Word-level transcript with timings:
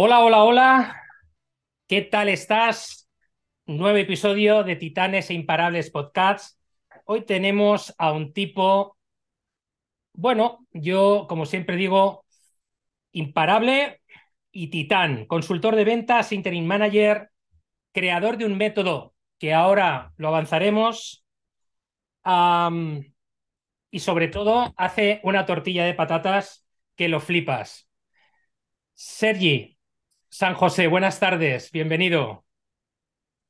Hola, 0.00 0.20
hola, 0.20 0.44
hola. 0.44 1.02
¿Qué 1.88 2.02
tal 2.02 2.28
estás? 2.28 3.08
Nuevo 3.66 3.98
episodio 3.98 4.62
de 4.62 4.76
Titanes 4.76 5.28
e 5.30 5.34
Imparables 5.34 5.90
Podcasts. 5.90 6.56
Hoy 7.04 7.22
tenemos 7.24 7.92
a 7.98 8.12
un 8.12 8.32
tipo, 8.32 8.96
bueno, 10.12 10.66
yo 10.72 11.26
como 11.28 11.46
siempre 11.46 11.74
digo, 11.74 12.24
imparable 13.10 14.00
y 14.52 14.68
titán, 14.68 15.26
consultor 15.26 15.74
de 15.74 15.84
ventas, 15.84 16.30
interim 16.30 16.64
manager, 16.64 17.30
creador 17.92 18.36
de 18.38 18.46
un 18.46 18.56
método 18.56 19.14
que 19.38 19.52
ahora 19.52 20.12
lo 20.16 20.28
avanzaremos 20.28 21.24
y 23.90 23.98
sobre 23.98 24.28
todo 24.28 24.72
hace 24.76 25.20
una 25.24 25.44
tortilla 25.44 25.84
de 25.84 25.94
patatas 25.94 26.64
que 26.94 27.08
lo 27.08 27.18
flipas. 27.18 27.88
Sergi, 28.94 29.77
San 30.30 30.54
José, 30.54 30.86
buenas 30.86 31.20
tardes, 31.20 31.70
bienvenido. 31.70 32.44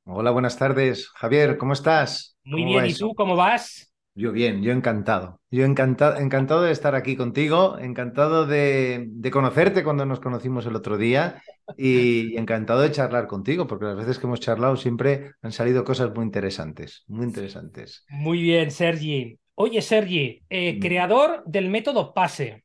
Hola, 0.03 0.31
buenas 0.31 0.57
tardes. 0.57 1.07
Javier, 1.15 1.57
¿cómo 1.57 1.71
estás? 1.73 2.37
Muy 2.43 2.63
¿Cómo 2.63 2.73
bien, 2.73 2.85
¿y 2.85 2.93
tú 2.93 3.13
cómo 3.15 3.35
vas? 3.37 3.93
Yo 4.15 4.31
bien, 4.33 4.61
yo 4.63 4.71
encantado. 4.73 5.39
Yo 5.49 5.63
encantado, 5.65 6.17
encantado 6.17 6.61
de 6.63 6.71
estar 6.71 6.93
aquí 6.95 7.15
contigo, 7.15 7.77
encantado 7.79 8.45
de, 8.45 9.05
de 9.09 9.31
conocerte 9.31 9.83
cuando 9.83 10.05
nos 10.05 10.19
conocimos 10.19 10.65
el 10.65 10.75
otro 10.75 10.97
día 10.97 11.41
y 11.77 12.35
encantado 12.37 12.81
de 12.81 12.91
charlar 12.91 13.27
contigo, 13.27 13.65
porque 13.67 13.85
las 13.85 13.95
veces 13.95 14.19
que 14.19 14.27
hemos 14.27 14.41
charlado 14.41 14.75
siempre 14.75 15.31
han 15.41 15.51
salido 15.53 15.85
cosas 15.85 16.13
muy 16.13 16.25
interesantes, 16.25 17.03
muy 17.07 17.25
interesantes. 17.25 18.05
Muy 18.07 18.41
bien, 18.41 18.71
Sergi. 18.71 19.39
Oye, 19.55 19.81
Sergi, 19.81 20.41
eh, 20.49 20.79
creador 20.79 21.43
del 21.45 21.69
método 21.69 22.13
PASE. 22.13 22.63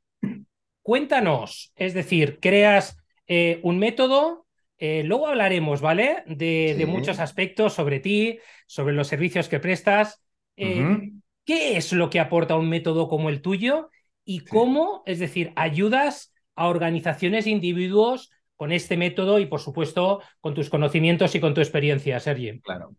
Cuéntanos, 0.82 1.72
es 1.76 1.94
decir, 1.94 2.38
creas 2.40 2.98
eh, 3.26 3.60
un 3.62 3.78
método, 3.78 4.46
eh, 4.78 5.02
luego 5.04 5.28
hablaremos, 5.28 5.80
¿vale? 5.80 6.22
De, 6.26 6.84
muchos 6.86 7.18
aspectos 7.20 7.72
sobre 7.72 8.00
ti, 8.00 8.38
sobre 8.66 8.94
los 8.94 9.08
servicios 9.08 9.48
que 9.48 9.60
prestas. 9.60 10.22
Eh. 10.56 11.12
¿Qué 11.44 11.76
es 11.76 11.92
lo 11.92 12.08
que 12.08 12.20
aporta 12.20 12.56
un 12.56 12.68
método 12.68 13.08
como 13.08 13.28
el 13.28 13.42
tuyo 13.42 13.90
y 14.24 14.40
Sí. 14.40 14.46
cómo, 14.46 15.02
es 15.04 15.18
decir, 15.18 15.52
ayudas 15.56 16.32
a 16.54 16.68
organizaciones 16.68 17.46
e 17.46 17.50
individuos 17.50 18.30
con 18.56 18.72
este 18.72 18.96
método 18.96 19.38
y, 19.38 19.46
por 19.46 19.60
supuesto, 19.60 20.22
con 20.40 20.54
tus 20.54 20.70
conocimientos 20.70 21.34
y 21.34 21.40
con 21.40 21.52
tu 21.52 21.60
experiencia, 21.60 22.18
Sergi? 22.20 22.60
Claro. 22.60 22.94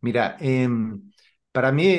Mira, 0.00 0.36
em, 0.40 1.10
para 1.52 1.72
mí 1.72 1.96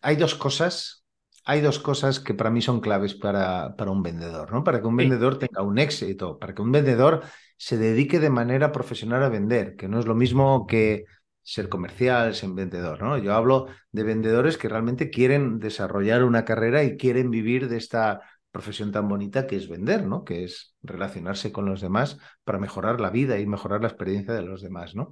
hay 0.00 0.16
dos 0.16 0.34
cosas, 0.34 0.99
hay 1.44 1.60
dos 1.60 1.78
cosas 1.78 2.20
que 2.20 2.34
para 2.34 2.50
mí 2.50 2.62
son 2.62 2.80
claves 2.80 3.14
para, 3.14 3.74
para 3.76 3.90
un 3.90 4.02
vendedor, 4.02 4.52
¿no? 4.52 4.64
Para 4.64 4.80
que 4.80 4.86
un 4.86 4.96
Sí. 4.98 5.04
vendedor 5.04 5.38
tenga 5.38 5.62
un 5.62 5.78
éxito, 5.78 6.38
para 6.38 6.54
que 6.54 6.62
un 6.62 6.72
vendedor 6.72 7.22
se 7.56 7.76
dedique 7.78 8.20
de 8.20 8.30
manera 8.30 8.72
profesional 8.72 9.22
a 9.22 9.28
vender, 9.28 9.76
que 9.76 9.88
no 9.88 9.98
es 10.00 10.06
lo 10.06 10.14
mismo 10.14 10.66
que 10.66 11.04
ser 11.42 11.68
comercial, 11.68 12.34
ser 12.34 12.50
vendedor, 12.50 13.02
¿no? 13.02 13.18
Yo 13.18 13.34
hablo 13.34 13.66
de 13.92 14.02
vendedores 14.04 14.58
que 14.58 14.68
realmente 14.68 15.10
quieren 15.10 15.58
desarrollar 15.58 16.22
una 16.24 16.44
carrera 16.44 16.84
y 16.84 16.96
quieren 16.96 17.30
vivir 17.30 17.68
de 17.68 17.76
esta 17.78 18.20
profesión 18.50 18.92
tan 18.92 19.08
bonita 19.08 19.46
que 19.46 19.56
es 19.56 19.68
vender, 19.68 20.06
¿no? 20.06 20.24
Que 20.24 20.44
es 20.44 20.76
relacionarse 20.82 21.52
con 21.52 21.66
los 21.66 21.80
demás 21.80 22.18
para 22.44 22.58
mejorar 22.58 23.00
la 23.00 23.10
vida 23.10 23.38
y 23.38 23.46
mejorar 23.46 23.80
la 23.82 23.88
experiencia 23.88 24.34
de 24.34 24.42
los 24.42 24.62
demás, 24.62 24.94
¿no? 24.94 25.10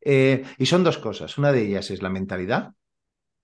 Eh, 0.00 0.44
y 0.58 0.66
son 0.66 0.84
dos 0.84 0.98
cosas. 0.98 1.38
Una 1.38 1.52
de 1.52 1.62
ellas 1.66 1.90
es 1.90 2.02
la 2.02 2.08
mentalidad, 2.10 2.72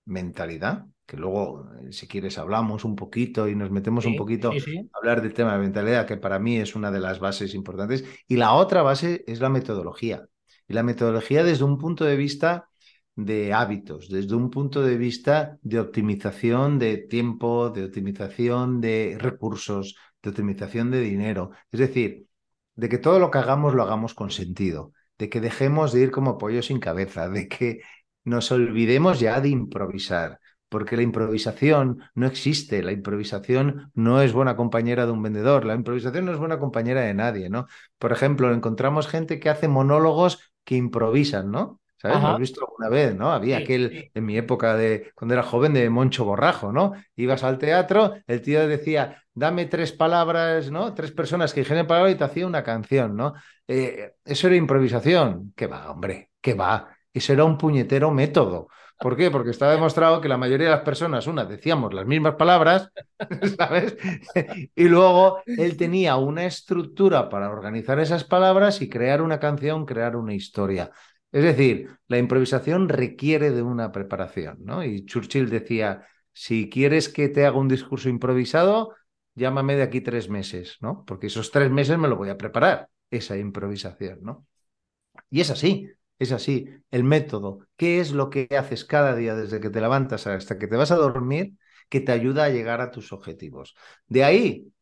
mentalidad, 0.06 0.86
que 1.06 1.16
luego, 1.16 1.70
eh, 1.80 1.92
si 1.92 2.08
quieres, 2.08 2.36
hablamos 2.36 2.84
un 2.84 2.96
poquito 2.96 3.48
y 3.48 3.54
nos 3.54 3.70
metemos 3.70 4.04
un 4.06 4.16
poquito 4.16 4.52
sí, 4.52 4.60
sí. 4.60 4.90
a 4.92 4.98
hablar 4.98 5.22
del 5.22 5.32
tema 5.32 5.52
de 5.52 5.60
mentalidad, 5.60 6.06
que 6.06 6.16
para 6.16 6.38
mí 6.38 6.56
es 6.56 6.74
una 6.74 6.90
de 6.90 7.00
las 7.00 7.20
bases 7.20 7.54
importantes. 7.54 8.04
Y 8.26 8.36
la 8.36 8.52
otra 8.54 8.82
base 8.82 9.24
es 9.26 9.40
la 9.40 9.48
metodología. 9.48 10.26
Y 10.68 10.74
la 10.74 10.82
metodología 10.82 11.44
desde 11.44 11.64
un 11.64 11.78
punto 11.78 12.04
de 12.04 12.16
vista 12.16 12.68
de 13.14 13.54
hábitos, 13.54 14.08
desde 14.10 14.34
un 14.34 14.50
punto 14.50 14.82
de 14.82 14.96
vista 14.98 15.58
de 15.62 15.80
optimización 15.80 16.78
de 16.78 16.98
tiempo, 16.98 17.70
de 17.70 17.84
optimización 17.84 18.80
de 18.80 19.16
recursos, 19.18 19.96
de 20.22 20.30
optimización 20.30 20.90
de 20.90 21.00
dinero. 21.00 21.52
Es 21.70 21.80
decir, 21.80 22.26
de 22.74 22.88
que 22.88 22.98
todo 22.98 23.18
lo 23.18 23.30
que 23.30 23.38
hagamos 23.38 23.74
lo 23.74 23.84
hagamos 23.84 24.12
con 24.12 24.30
sentido, 24.30 24.92
de 25.18 25.30
que 25.30 25.40
dejemos 25.40 25.92
de 25.92 26.02
ir 26.02 26.10
como 26.10 26.36
pollo 26.36 26.62
sin 26.62 26.78
cabeza, 26.78 27.28
de 27.28 27.48
que 27.48 27.80
nos 28.24 28.50
olvidemos 28.50 29.20
ya 29.20 29.40
de 29.40 29.48
improvisar, 29.48 30.40
porque 30.76 30.96
la 30.96 31.02
improvisación 31.02 32.02
no 32.14 32.26
existe, 32.26 32.82
la 32.82 32.92
improvisación 32.92 33.90
no 33.94 34.20
es 34.20 34.32
buena 34.34 34.56
compañera 34.56 35.06
de 35.06 35.12
un 35.12 35.22
vendedor, 35.22 35.64
la 35.64 35.74
improvisación 35.74 36.26
no 36.26 36.32
es 36.32 36.38
buena 36.38 36.58
compañera 36.58 37.00
de 37.00 37.14
nadie, 37.14 37.48
¿no? 37.48 37.66
Por 37.98 38.12
ejemplo, 38.12 38.52
encontramos 38.52 39.08
gente 39.08 39.40
que 39.40 39.48
hace 39.48 39.68
monólogos 39.68 40.52
que 40.64 40.76
improvisan, 40.76 41.50
¿no? 41.50 41.80
¿Sabes? 41.96 42.20
¿Lo 42.20 42.32
has 42.32 42.38
visto 42.38 42.60
alguna 42.60 42.90
vez, 42.90 43.16
no? 43.16 43.32
Había 43.32 43.56
Sí, 43.56 43.62
aquel 43.62 43.90
sí. 43.90 44.10
en 44.14 44.26
mi 44.26 44.36
época 44.36 44.76
de 44.76 45.12
cuando 45.14 45.32
era 45.34 45.42
joven 45.42 45.72
de 45.72 45.88
Moncho 45.88 46.26
Borrajo, 46.26 46.70
¿no? 46.72 46.92
Ibas 47.16 47.42
al 47.42 47.56
teatro, 47.58 48.14
el 48.26 48.42
tío 48.42 48.68
decía, 48.68 49.22
dame 49.32 49.64
tres 49.66 49.92
palabras, 49.92 50.70
¿no? 50.70 50.92
Tres 50.94 51.10
personas 51.12 51.54
que 51.54 51.60
dijeran 51.60 51.86
palabras 51.86 52.14
y 52.14 52.18
te 52.18 52.24
hacía 52.24 52.46
una 52.46 52.62
canción, 52.62 53.16
¿no? 53.16 53.32
Eh, 53.66 54.12
eso 54.26 54.46
era 54.46 54.56
improvisación. 54.56 55.52
¿Qué 55.56 55.66
va, 55.66 55.90
hombre? 55.90 56.30
¿Qué 56.40 56.54
va? 56.54 56.88
Eso 57.12 57.32
era 57.32 57.44
un 57.44 57.56
puñetero 57.58 58.10
método. 58.10 58.68
¿Por 58.98 59.16
qué? 59.16 59.30
Porque 59.30 59.50
está 59.50 59.70
demostrado 59.70 60.20
que 60.20 60.28
la 60.28 60.38
mayoría 60.38 60.66
de 60.68 60.74
las 60.74 60.84
personas, 60.84 61.26
una, 61.26 61.44
decíamos 61.44 61.92
las 61.92 62.06
mismas 62.06 62.36
palabras, 62.36 62.90
¿sabes? 63.58 63.96
Y 64.74 64.84
luego 64.84 65.42
él 65.46 65.76
tenía 65.76 66.16
una 66.16 66.46
estructura 66.46 67.28
para 67.28 67.50
organizar 67.50 68.00
esas 68.00 68.24
palabras 68.24 68.80
y 68.80 68.88
crear 68.88 69.20
una 69.20 69.38
canción, 69.38 69.84
crear 69.84 70.16
una 70.16 70.34
historia. 70.34 70.90
Es 71.30 71.42
decir, 71.42 71.90
la 72.08 72.18
improvisación 72.18 72.88
requiere 72.88 73.50
de 73.50 73.62
una 73.62 73.92
preparación, 73.92 74.58
¿no? 74.60 74.82
Y 74.82 75.04
Churchill 75.04 75.50
decía, 75.50 76.06
si 76.32 76.70
quieres 76.70 77.10
que 77.10 77.28
te 77.28 77.44
haga 77.44 77.58
un 77.58 77.68
discurso 77.68 78.08
improvisado, 78.08 78.94
llámame 79.34 79.76
de 79.76 79.82
aquí 79.82 80.00
tres 80.00 80.30
meses, 80.30 80.78
¿no? 80.80 81.04
Porque 81.06 81.26
esos 81.26 81.50
tres 81.50 81.70
meses 81.70 81.98
me 81.98 82.08
lo 82.08 82.16
voy 82.16 82.30
a 82.30 82.38
preparar, 82.38 82.88
esa 83.10 83.36
improvisación, 83.36 84.20
¿no? 84.22 84.46
Y 85.28 85.40
es 85.40 85.50
así, 85.50 85.90
es 86.18 86.32
así. 86.32 86.68
El 86.90 87.04
método, 87.04 87.60
¿qué 87.76 88.00
es 88.00 88.12
lo 88.12 88.30
que 88.30 88.48
haces 88.58 88.84
cada 88.84 89.14
día 89.16 89.34
desde 89.34 89.60
que 89.60 89.70
te 89.70 89.80
levantas 89.80 90.26
hasta 90.26 90.58
que 90.58 90.66
te 90.68 90.76
vas 90.76 90.90
a 90.90 90.96
dormir 90.96 91.54
que 91.88 92.00
te 92.00 92.12
ayuda 92.12 92.44
a 92.44 92.48
llegar 92.50 92.80
a 92.80 92.90
tus 92.90 93.12
objetivos? 93.12 93.76
De 94.08 94.24
ahí, 94.24 94.72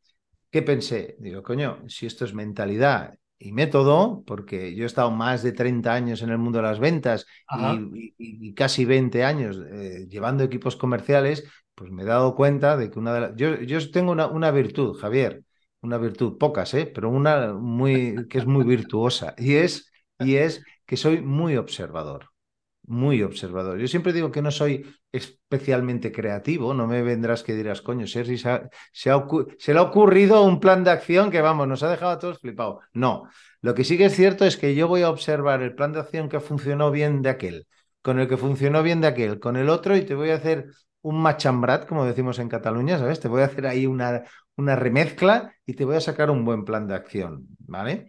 ¿qué 0.51 0.63
pensé? 0.63 1.17
Digo, 1.19 1.43
coño, 1.43 1.83
si 1.89 2.07
esto 2.07 2.25
es 2.25 2.35
mentalidad 2.35 3.15
y 3.39 3.53
método, 3.53 4.23
porque 4.27 4.75
yo 4.75 4.85
he 4.85 4.87
estado 4.87 5.11
más 5.11 5.43
de 5.43 5.53
30 5.53 5.95
años 5.95 6.23
en 6.23 6.31
el 6.31 6.39
mundo 6.39 6.59
de 6.59 6.65
las 6.65 6.79
ventas 6.81 7.27
y, 7.53 7.75
Ajá. 7.75 7.89
y- 7.95 8.15
y 8.19 8.55
casi 8.55 8.85
20 8.85 9.25
años 9.25 9.59
eh, 9.71 10.07
llevando 10.09 10.45
equipos 10.45 10.77
comerciales, 10.77 11.45
pues 11.75 11.91
me 11.91 12.03
he 12.03 12.07
dado 12.07 12.35
cuenta 12.35 12.77
de 12.77 12.91
que 12.91 12.99
una 12.99 13.13
de 13.15 13.21
las... 13.21 13.37
Yo, 13.37 13.61
yo 13.63 13.91
tengo 13.91 14.13
una, 14.13 14.27
una 14.29 14.51
virtud, 14.51 14.97
Javier, 14.99 15.43
una 15.83 15.99
virtud, 15.99 16.39
pocas, 16.39 16.73
¿eh? 16.75 16.87
pero 16.87 17.11
una 17.11 17.53
muy, 17.55 18.27
que 18.29 18.39
es 18.39 18.47
muy 18.47 18.65
virtuosa, 18.65 19.35
y 19.37 19.55
es, 19.57 19.93
y 20.19 20.37
es 20.37 20.63
que 20.87 20.97
soy 20.97 21.21
muy 21.21 21.57
observador 21.57 22.31
muy 22.87 23.23
observador. 23.23 23.79
Yo 23.79 23.89
siempre 23.89 24.13
digo 24.13 24.31
que 24.31 24.43
no 24.43 24.51
soy 24.51 24.85
especialmente 25.11 26.13
creativo, 26.13 26.75
no 26.75 26.87
me 26.87 27.03
vendrás 27.03 27.43
que 27.43 27.55
dirás, 27.55 27.81
coño, 27.81 28.07
se, 28.07 28.21
ha- 28.21 28.69
se, 28.93 29.11
ha 29.11 29.25
le 29.73 29.79
ha 29.79 29.83
ocurrido 29.83 30.43
un 30.45 30.61
plan 30.61 30.85
de 30.85 30.91
acción 30.91 31.31
que, 31.31 31.41
vamos, 31.41 31.67
nos 31.67 31.83
ha 31.83 31.91
dejado 31.91 32.13
a 32.13 32.19
todos 32.19 32.41
flipados. 32.41 32.85
No, 32.93 33.25
lo 33.63 33.75
que 33.75 33.85
sí 33.85 33.97
que 33.97 34.07
es 34.07 34.15
cierto 34.15 34.45
es 34.45 34.57
que 34.57 34.75
yo 34.75 34.87
voy 34.89 35.03
a 35.03 35.09
observar 35.11 35.63
el 35.63 35.75
plan 35.75 35.93
de 35.93 36.01
acción 36.01 36.29
que 36.29 36.41
funcionó 36.41 36.91
bien 36.91 37.23
de 37.23 37.31
aquel, 37.31 37.67
con 38.03 38.19
el 38.21 38.29
que 38.29 38.37
funcionó 38.37 38.83
bien 38.83 39.01
de 39.01 39.07
aquel, 39.09 39.41
con 39.41 39.57
el 39.57 39.71
otro, 39.71 39.97
y 39.97 40.03
te 40.05 40.15
voy 40.15 40.31
a 40.31 40.35
hacer 40.37 40.67
un 41.03 41.21
machambrat, 41.23 41.87
como 41.87 42.05
decimos 42.05 42.39
en 42.39 42.49
Cataluña, 42.49 42.99
¿sabes? 42.99 43.21
Te 43.21 43.29
voy 43.29 43.43
a 43.43 43.47
hacer 43.47 43.67
ahí 43.67 43.87
una, 43.87 44.25
una 44.57 44.77
remezcla 44.77 45.55
y 45.67 45.75
te 45.75 45.85
voy 45.85 45.97
a 45.97 46.01
sacar 46.01 46.31
un 46.31 46.45
buen 46.45 46.65
plan 46.65 46.87
de 46.87 46.95
acción, 46.95 47.47
¿vale? 47.61 48.09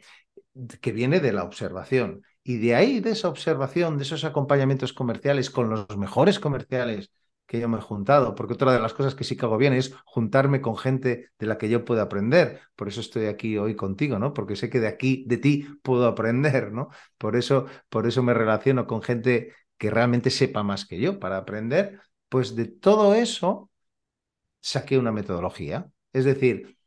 que 0.82 0.92
viene 0.92 1.20
de 1.20 1.34
la 1.34 1.44
observación. 1.44 2.24
Y 2.48 2.58
de 2.60 2.76
ahí, 2.76 3.00
de 3.00 3.10
esa 3.10 3.28
observación, 3.28 3.98
de 3.98 4.04
esos 4.04 4.24
acompañamientos 4.24 4.94
comerciales 4.94 5.50
con 5.50 5.68
los 5.68 5.98
mejores 5.98 6.40
comerciales 6.40 7.12
que 7.48 7.60
yo 7.60 7.68
me 7.68 7.80
he 7.80 7.82
juntado, 7.82 8.36
porque 8.36 8.54
otra 8.54 8.72
de 8.72 8.80
las 8.80 8.94
cosas 8.94 9.16
que 9.16 9.24
sí 9.24 9.36
que 9.36 9.46
hago 9.48 9.58
bien 9.58 9.74
es 9.74 9.96
juntarme 10.06 10.62
con 10.62 10.78
gente 10.78 11.32
de 11.40 11.48
la 11.48 11.58
que 11.58 11.70
yo 11.70 11.84
puedo 11.86 12.04
aprender. 12.04 12.62
Por 12.76 12.88
eso 12.88 13.02
estoy 13.02 13.26
aquí 13.26 13.58
hoy 13.58 13.76
contigo, 13.76 14.20
¿no? 14.20 14.32
Porque 14.32 14.56
sé 14.56 14.70
que 14.70 14.80
de 14.80 14.88
aquí, 14.88 15.26
de 15.28 15.38
ti, 15.38 15.68
puedo 15.82 16.06
aprender, 16.06 16.72
¿no? 16.72 16.90
Por 17.18 17.36
eso, 17.36 17.66
por 17.90 18.06
eso 18.06 18.22
me 18.22 18.36
relaciono 18.36 18.86
con 18.86 19.02
gente 19.02 19.52
que 19.80 19.90
realmente 19.90 20.30
sepa 20.30 20.62
más 20.62 20.86
que 20.86 21.00
yo 21.00 21.20
para 21.20 21.38
aprender. 21.38 22.00
Pues 22.30 22.56
de 22.56 22.66
todo 22.66 23.16
eso 23.16 23.72
saqué 24.62 25.00
una 25.00 25.12
metodología. 25.12 25.90
Es 26.14 26.26
decir, 26.26 26.78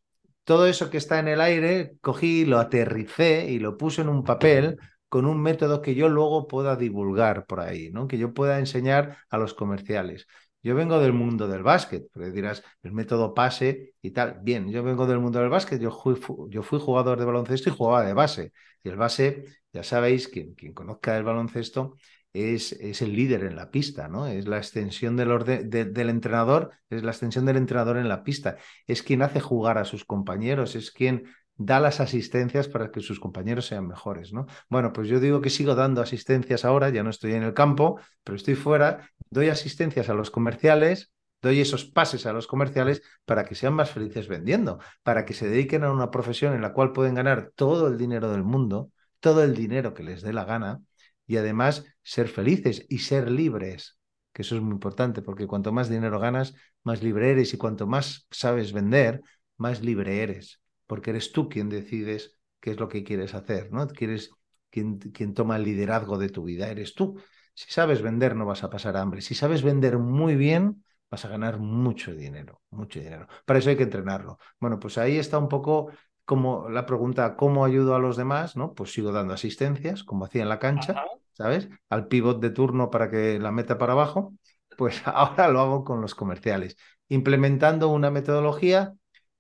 todo 0.45 0.67
eso 0.67 0.89
que 0.89 0.99
está 0.99 1.19
en 1.19 1.27
el 1.27 1.41
aire, 1.41 1.97
cogí, 2.01 2.45
lo 2.45 2.61
aterricé 2.61 3.51
y 3.51 3.59
lo 3.59 3.77
puse 3.77 4.03
en 4.03 4.09
un 4.09 4.23
papel 4.23 4.79
con 5.09 5.27
un 5.27 5.41
método 5.43 5.83
que 5.83 5.95
yo 5.95 6.09
luego 6.09 6.47
pueda 6.49 6.77
divulgar 6.77 7.47
por 7.47 7.61
ahí, 7.61 7.91
¿no? 7.91 8.09
Que 8.09 8.19
yo 8.19 8.35
pueda 8.35 8.59
enseñar 8.59 9.19
a 9.31 9.39
los 9.39 9.55
comerciales. 9.55 10.27
Yo 10.63 10.75
vengo 10.75 10.99
del 10.99 11.13
mundo 11.13 11.47
del 11.49 11.63
básquet, 11.63 12.09
porque 12.13 12.31
dirás, 12.31 12.63
el 12.83 12.93
método 12.93 13.33
pase 13.33 13.95
y 14.03 14.11
tal. 14.11 14.41
Bien, 14.43 14.69
yo 14.69 14.83
vengo 14.83 15.07
del 15.07 15.21
mundo 15.21 15.39
del 15.39 15.49
básquet, 15.49 15.81
yo 15.81 15.91
fui, 15.93 16.81
jugador 16.81 17.19
de 17.19 17.25
baloncesto 17.25 17.71
y 17.71 17.73
jugaba 17.77 18.05
de 18.05 18.13
base. 18.13 18.53
Y 18.83 18.89
el 18.89 18.97
base, 18.97 19.45
ya 19.73 19.83
sabéis, 19.83 20.29
quien, 20.29 20.55
conozca 20.75 21.17
el 21.17 21.25
baloncesto, 21.25 21.97
es, 22.33 22.73
el 23.03 23.15
líder 23.15 23.45
en 23.45 23.57
la 23.57 23.71
pista, 23.71 24.09
¿no? 24.09 24.27
Es 24.27 24.47
la 24.47 24.59
extensión 24.59 25.17
del, 25.17 25.31
orden, 25.31 25.71
de, 25.71 25.85
del 25.85 26.11
entrenador, 26.11 26.73
es 26.91 27.03
la 27.03 27.13
extensión 27.13 27.47
del 27.47 27.57
entrenador 27.57 27.97
en 27.97 28.09
la 28.09 28.25
pista. 28.25 28.57
Es 28.87 29.03
quien 29.03 29.23
hace 29.23 29.41
jugar 29.41 29.79
a 29.79 29.85
sus 29.85 30.05
compañeros, 30.05 30.75
es 30.75 30.91
quien 30.91 31.25
da 31.59 31.81
las 31.81 32.01
asistencias 32.01 32.69
para 32.69 32.91
que 32.91 33.01
sus 33.01 33.19
compañeros 33.21 33.67
sean 33.67 33.87
mejores, 33.87 34.33
¿no? 34.33 34.47
Bueno, 34.71 34.93
pues 34.93 35.09
yo 35.09 35.21
digo 35.21 35.41
que 35.41 35.51
sigo 35.51 35.75
dando 35.75 36.01
asistencias 36.01 36.65
ahora, 36.65 36.89
ya 36.89 37.03
no 37.03 37.11
estoy 37.11 37.35
en 37.35 37.43
el 37.43 37.53
campo, 37.53 38.01
pero 38.23 38.37
estoy 38.37 38.55
fuera, 38.55 39.11
doy 39.29 39.49
asistencias 39.49 40.09
a 40.09 40.15
los 40.15 40.31
comerciales, 40.31 41.13
doy 41.43 41.61
esos 41.61 41.85
pases 41.85 42.27
a 42.27 42.33
los 42.33 42.47
comerciales 42.47 43.03
para 43.25 43.45
que 43.45 43.57
sean 43.57 43.75
más 43.75 43.91
felices 43.91 44.29
vendiendo, 44.29 44.79
para 45.03 45.25
que 45.25 45.35
se 45.35 45.49
dediquen 45.49 45.83
a 45.83 45.93
una 45.93 46.13
profesión 46.13 46.55
en 46.55 46.63
la 46.63 46.73
cual 46.73 46.93
pueden 46.93 47.15
ganar 47.15 47.51
todo 47.57 47.89
el 47.89 47.99
dinero 47.99 48.31
del 48.31 48.45
mundo, 48.45 48.93
todo 49.19 49.43
el 49.43 49.55
dinero 49.55 49.95
que 49.95 50.05
les 50.05 50.23
dé 50.23 50.33
la 50.33 50.45
gana 50.45 50.81
y 51.27 51.39
además 51.39 51.85
ser 52.03 52.29
felices 52.29 52.87
y 52.89 52.99
ser 52.99 53.31
libres, 53.31 53.99
que 54.33 54.43
eso 54.43 54.55
es 54.55 54.63
muy 54.63 54.73
importante 54.73 55.23
porque 55.23 55.49
cuanto 55.49 55.73
más 55.73 55.89
dinero 55.89 56.21
ganas, 56.21 56.55
más 56.85 57.03
libre 57.03 57.33
eres 57.33 57.53
y 57.53 57.59
cuanto 57.59 57.89
más 57.89 58.29
sabes 58.31 58.73
vender, 58.73 59.23
más 59.57 59.83
libre 59.83 60.23
eres 60.23 60.61
porque 60.89 61.11
eres 61.11 61.31
tú 61.31 61.49
quien 61.49 61.69
decides 61.69 62.37
qué 62.59 62.73
es 62.73 62.81
lo 62.81 62.89
que 62.89 63.05
quieres 63.05 63.35
hacer, 63.35 63.71
¿no? 63.71 63.87
Quieres 63.87 64.33
quien, 64.71 64.99
quien 64.99 65.35
toma 65.35 65.57
el 65.57 65.63
liderazgo 65.63 66.19
de 66.19 66.31
tu 66.31 66.43
vida, 66.43 66.69
eres 66.69 66.95
tú. 66.95 67.21
Si 67.55 67.71
sabes 67.71 68.03
vender, 68.03 68.35
no 68.35 68.47
vas 68.47 68.65
a 68.65 68.71
pasar 68.71 68.97
hambre. 68.97 69.21
Si 69.21 69.37
sabes 69.37 69.63
vender 69.63 69.99
muy 69.99 70.35
bien, 70.35 70.85
vas 71.11 71.25
a 71.25 71.29
ganar 71.29 71.59
mucho 71.59 72.15
dinero, 72.15 72.63
mucho 72.71 73.01
dinero. 73.01 73.29
Para 73.45 73.61
eso 73.61 73.71
hay 73.71 73.77
que 73.77 73.83
entrenarlo. 73.85 74.39
Bueno, 74.59 74.81
pues 74.81 74.99
ahí 74.99 75.19
está 75.19 75.39
un 75.39 75.49
poco 75.49 75.91
como 76.25 76.69
la 76.69 76.87
pregunta, 76.87 77.37
¿cómo 77.37 77.65
ayudo 77.65 77.95
a 77.95 77.99
los 77.99 78.17
demás? 78.17 78.57
¿No? 78.57 78.75
Pues 78.75 78.93
sigo 78.93 79.13
dando 79.13 79.35
asistencias, 79.35 80.05
como 80.05 80.25
hacía 80.25 80.43
en 80.43 80.49
la 80.49 80.59
cancha, 80.59 81.05
¿sabes? 81.33 81.69
Al 81.89 82.09
pivot 82.09 82.41
de 82.41 82.51
turno 82.51 82.91
para 82.91 83.11
que 83.11 83.39
la 83.39 83.53
meta 83.53 83.79
para 83.79 83.93
abajo. 83.93 84.35
Pues 84.77 85.03
ahora 85.07 85.49
lo 85.49 85.61
hago 85.61 85.85
con 85.85 86.01
los 86.01 86.15
comerciales, 86.15 86.77
implementando 87.09 87.89
una 87.89 88.11
metodología 88.11 88.95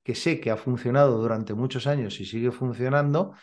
que 0.08 0.14
sé 0.14 0.40
que 0.40 0.50
ha 0.50 0.56
funcionado 0.56 1.18
durante 1.18 1.52
muchos 1.52 1.86
años 1.86 2.18
y 2.18 2.24
sigue 2.24 2.50
funcionando, 2.50 3.34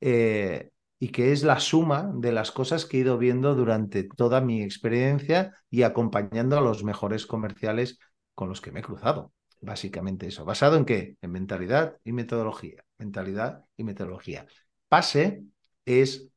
eh, 0.00 0.70
y 1.00 1.08
que 1.08 1.32
es 1.32 1.42
la 1.42 1.58
suma 1.58 2.08
de 2.14 2.30
las 2.30 2.52
cosas 2.52 2.86
que 2.86 2.98
he 2.98 3.00
ido 3.00 3.18
viendo 3.18 3.56
durante 3.56 4.04
toda 4.04 4.40
mi 4.40 4.62
experiencia 4.62 5.52
y 5.70 5.82
acompañando 5.82 6.56
a 6.56 6.60
los 6.60 6.84
mejores 6.84 7.26
comerciales 7.26 7.98
con 8.32 8.48
los 8.48 8.60
que 8.60 8.70
me 8.70 8.78
he 8.78 8.84
cruzado. 8.84 9.32
Básicamente 9.60 10.28
eso. 10.28 10.44
¿Basado 10.44 10.76
en 10.76 10.84
qué? 10.84 11.16
En 11.20 11.32
mentalidad 11.32 11.96
y 12.04 12.12
metodología. 12.12 12.84
Mentalidad 12.96 13.64
y 13.76 13.82
metodología. 13.82 14.46
PASE 14.88 15.42
es 15.84 16.28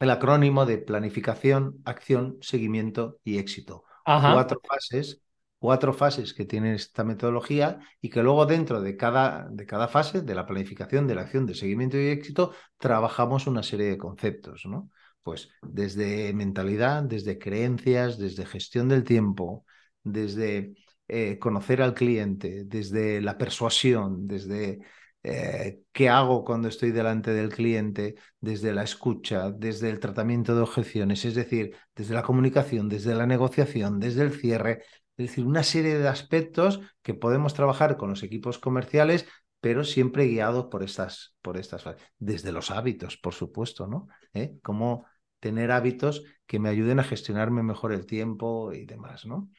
el 0.00 0.10
acrónimo 0.10 0.66
de 0.66 0.78
planificación, 0.78 1.80
acción, 1.84 2.38
seguimiento 2.40 3.20
y 3.22 3.38
éxito. 3.38 3.84
Cuatro 4.04 4.60
fases 4.68 5.20
cuatro 5.64 5.94
fases 5.94 6.34
que 6.34 6.44
tiene 6.44 6.74
esta 6.74 7.04
metodología 7.04 7.78
y 7.98 8.10
que 8.10 8.22
luego 8.22 8.44
dentro 8.44 8.82
de 8.82 8.98
cada, 8.98 9.48
de 9.50 9.64
cada 9.64 9.88
fase, 9.88 10.20
de 10.20 10.34
la 10.34 10.44
planificación, 10.44 11.06
de 11.06 11.14
la 11.14 11.22
acción, 11.22 11.46
de 11.46 11.54
seguimiento 11.54 11.96
y 11.96 12.08
éxito, 12.08 12.52
trabajamos 12.76 13.46
una 13.46 13.62
serie 13.62 13.86
de 13.86 13.96
conceptos, 13.96 14.66
¿no? 14.66 14.90
Pues 15.22 15.48
desde 15.62 16.34
mentalidad, 16.34 17.02
desde 17.04 17.38
creencias, 17.38 18.18
desde 18.18 18.44
gestión 18.44 18.90
del 18.90 19.04
tiempo, 19.04 19.64
desde 20.02 20.74
eh, 21.08 21.38
conocer 21.38 21.80
al 21.80 21.94
cliente, 21.94 22.64
desde 22.66 23.22
la 23.22 23.38
persuasión, 23.38 24.26
desde 24.26 24.80
eh, 25.22 25.80
qué 25.92 26.10
hago 26.10 26.44
cuando 26.44 26.68
estoy 26.68 26.90
delante 26.90 27.30
del 27.30 27.48
cliente, 27.48 28.16
desde 28.38 28.74
la 28.74 28.82
escucha, 28.82 29.50
desde 29.50 29.88
el 29.88 29.98
tratamiento 29.98 30.54
de 30.54 30.60
objeciones, 30.60 31.24
es 31.24 31.34
decir, 31.34 31.74
desde 31.96 32.12
la 32.12 32.22
comunicación, 32.22 32.90
desde 32.90 33.14
la 33.14 33.26
negociación, 33.26 33.98
desde 33.98 34.24
el 34.24 34.32
cierre, 34.32 34.82
es 35.16 35.28
decir, 35.28 35.44
una 35.44 35.62
serie 35.62 35.98
de 35.98 36.08
aspectos 36.08 36.80
que 37.02 37.14
podemos 37.14 37.54
trabajar 37.54 37.96
con 37.96 38.10
los 38.10 38.22
equipos 38.22 38.58
comerciales, 38.58 39.26
pero 39.60 39.84
siempre 39.84 40.26
guiados 40.26 40.66
por 40.66 40.82
estas, 40.82 41.34
por 41.40 41.56
estas, 41.56 41.84
desde 42.18 42.52
los 42.52 42.70
hábitos, 42.70 43.16
por 43.16 43.32
supuesto, 43.32 43.86
¿no? 43.86 44.08
¿Eh? 44.34 44.58
Cómo 44.62 45.06
tener 45.40 45.70
hábitos 45.70 46.24
que 46.46 46.58
me 46.58 46.68
ayuden 46.68 47.00
a 47.00 47.04
gestionarme 47.04 47.62
mejor 47.62 47.92
el 47.92 48.06
tiempo 48.06 48.72
y 48.72 48.86
demás, 48.86 49.24
¿no? 49.26 49.50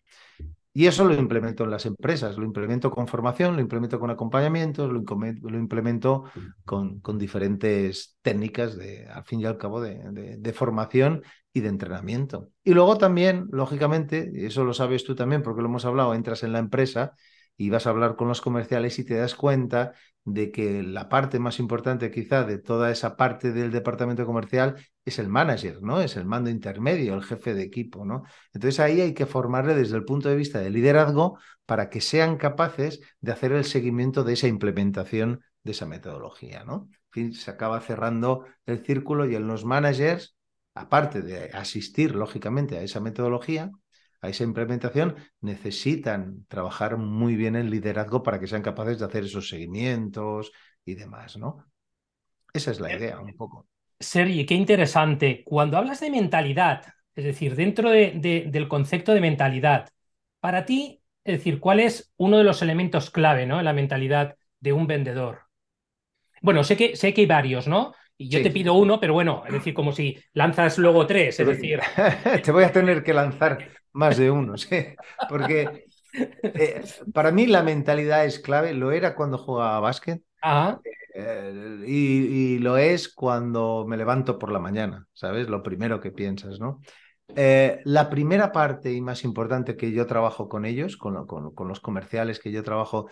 Y 0.78 0.88
eso 0.88 1.06
lo 1.06 1.14
implemento 1.14 1.64
en 1.64 1.72
las 1.72 1.86
empresas, 1.86 2.38
lo 2.38 2.44
implemento 2.44 2.92
con 2.92 3.08
formación, 3.08 3.56
lo 3.56 3.62
implemento 3.62 3.98
con 3.98 4.10
acompañamientos, 4.10 4.92
lo, 4.92 5.00
implemento 5.58 6.26
con, 6.66 7.00
con, 7.00 7.18
diferentes 7.18 8.18
técnicas, 8.22 8.76
de, 8.76 9.08
al 9.08 9.24
fin 9.24 9.40
y 9.40 9.46
al 9.46 9.58
cabo, 9.58 9.80
de, 9.80 10.38
de, 10.38 10.54
formación 10.54 11.24
y 11.56 11.62
de 11.62 11.70
entrenamiento. 11.70 12.50
Y 12.66 12.74
luego 12.74 12.98
también, 12.98 13.48
lógicamente, 13.50 14.30
eso 14.46 14.66
lo 14.66 14.74
sabes 14.74 15.06
tú 15.06 15.16
también 15.16 15.42
porque 15.42 15.62
lo 15.62 15.70
hemos 15.70 15.86
hablado, 15.86 16.14
entras 16.14 16.44
en 16.44 16.52
la 16.52 16.60
empresa 16.60 17.14
y 17.56 17.70
vas 17.70 17.88
a 17.88 17.92
hablar 17.92 18.18
con 18.18 18.28
los 18.28 18.42
comerciales 18.42 19.00
y 19.00 19.06
te 19.06 19.16
das 19.16 19.36
cuenta 19.36 19.94
de 20.26 20.52
que 20.52 20.84
la 20.84 21.08
parte 21.08 21.40
más 21.40 21.60
importante 21.60 22.12
quizá 22.12 22.44
de 22.44 22.58
toda 22.58 22.92
esa 22.92 23.16
parte 23.16 23.54
del 23.54 23.72
departamento 23.72 24.26
comercial 24.26 24.76
es 25.06 25.18
el 25.18 25.30
manager, 25.30 25.82
¿no? 25.82 26.02
Es 26.02 26.18
el 26.18 26.26
mando 26.26 26.50
intermedio, 26.50 27.16
el 27.16 27.24
jefe 27.24 27.54
de 27.54 27.64
equipo, 27.64 28.04
¿no? 28.04 28.24
Entonces 28.54 28.82
ahí 28.82 29.00
hay 29.00 29.14
que 29.14 29.26
formarle 29.26 29.76
desde 29.76 29.96
el 29.96 30.04
punto 30.04 30.28
de 30.28 30.36
vista 30.36 30.60
de 30.60 30.72
liderazgo 30.72 31.40
para 31.66 31.90
que 31.90 32.02
sean 32.02 32.36
capaces 32.36 33.00
de 33.22 33.32
hacer 33.32 33.54
el 33.54 33.64
seguimiento 33.64 34.26
de 34.26 34.34
esa 34.34 34.48
implementación 34.48 35.40
de 35.64 35.72
esa 35.72 35.86
metodología, 35.86 36.66
¿no? 36.66 36.90
En 36.92 37.12
fin, 37.12 37.34
se 37.34 37.50
acaba 37.50 37.80
cerrando 37.80 38.44
el 38.66 38.84
círculo 38.84 39.26
y 39.26 39.36
en 39.36 39.48
los 39.48 39.64
managers, 39.64 40.35
aparte 40.76 41.22
de 41.22 41.50
asistir 41.54 42.16
lógicamente 42.16 42.78
a 42.78 42.82
esa 42.82 43.00
metodología, 43.00 43.72
a 44.22 44.30
esa 44.30 44.44
implementación, 44.44 45.16
necesitan 45.42 46.46
trabajar 46.48 46.98
muy 46.98 47.36
bien 47.36 47.56
en 47.56 47.70
liderazgo 47.70 48.22
para 48.22 48.40
que 48.40 48.48
sean 48.48 48.62
capaces 48.62 49.00
de 49.00 49.06
hacer 49.06 49.24
esos 49.24 49.50
seguimientos 49.50 50.52
y 50.84 50.96
demás, 50.96 51.38
¿no? 51.38 51.66
Esa 52.54 52.72
es 52.72 52.80
la 52.80 52.92
eh, 52.92 52.98
idea, 52.98 53.20
un 53.20 53.36
poco. 53.36 53.68
Sergi, 54.00 54.46
qué 54.46 54.54
interesante. 54.54 55.44
Cuando 55.46 55.78
hablas 55.78 56.02
de 56.02 56.10
mentalidad, 56.12 56.86
es 57.16 57.24
decir, 57.24 57.56
dentro 57.56 57.90
de, 57.90 58.48
del 58.52 58.68
concepto 58.68 59.14
de 59.14 59.22
mentalidad, 59.22 59.90
para 60.40 60.66
ti, 60.66 61.02
es 61.24 61.38
decir, 61.38 61.60
¿cuál 61.60 61.80
es 61.80 62.14
uno 62.18 62.38
de 62.38 62.44
los 62.44 62.62
elementos 62.62 63.10
clave 63.10 63.46
¿no? 63.46 63.60
en 63.60 63.66
la 63.66 63.74
mentalidad 63.74 64.36
de 64.60 64.74
un 64.74 64.88
vendedor? 64.88 65.44
Bueno, 66.42 66.64
sé 66.64 66.78
que, 66.78 66.96
sé 66.96 67.14
que 67.14 67.22
hay 67.22 67.28
varios, 67.28 67.68
¿no? 67.68 67.94
Y 68.18 68.30
yo 68.30 68.42
te 68.42 68.52
pido 68.52 68.74
uno, 68.76 69.00
pero 69.00 69.14
bueno, 69.14 69.44
es 69.46 69.54
decir, 69.54 69.74
como 69.74 69.92
si 69.92 70.18
lanzas 70.34 70.78
luego 70.78 71.06
tres, 71.06 71.40
es 71.40 71.48
decir. 71.48 71.82
te 72.44 72.52
voy 72.52 72.64
a 72.64 72.72
tener 72.72 73.04
que 73.04 73.14
lanzar 73.14 73.58
más 73.92 74.18
de 74.18 74.32
uno, 74.32 74.58
¿sí? 74.58 74.86
Porque 75.28 75.86
eh, 76.44 76.84
para 77.14 77.32
mí 77.32 77.46
la 77.46 77.64
mentalidad 77.64 78.26
es 78.26 78.40
clave, 78.40 78.74
lo 78.74 78.92
era 78.92 79.16
cuando 79.16 79.38
jugaba 79.38 79.80
básquet. 79.80 80.22
Eh, 81.14 81.84
y, 81.88 82.60
lo 82.60 82.78
es 82.78 83.14
cuando 83.14 83.86
me 83.88 83.98
levanto 83.98 84.38
por 84.38 84.52
la 84.52 84.60
mañana, 84.60 85.08
¿sabes? 85.14 85.50
Lo 85.50 85.64
primero 85.64 86.00
que 86.00 86.12
piensas, 86.12 86.60
¿no? 86.60 86.82
Eh, 87.36 87.82
la 87.86 88.10
primera 88.10 88.52
parte 88.52 88.94
y 88.94 89.02
más 89.02 89.24
importante 89.24 89.76
que 89.76 89.92
yo 89.92 90.06
trabajo 90.06 90.48
con 90.48 90.64
ellos, 90.66 90.96
con, 90.96 91.26
con, 91.26 91.68
los 91.68 91.80
comerciales 91.80 92.40
que 92.40 92.52
yo 92.52 92.64
trabajo 92.64 93.10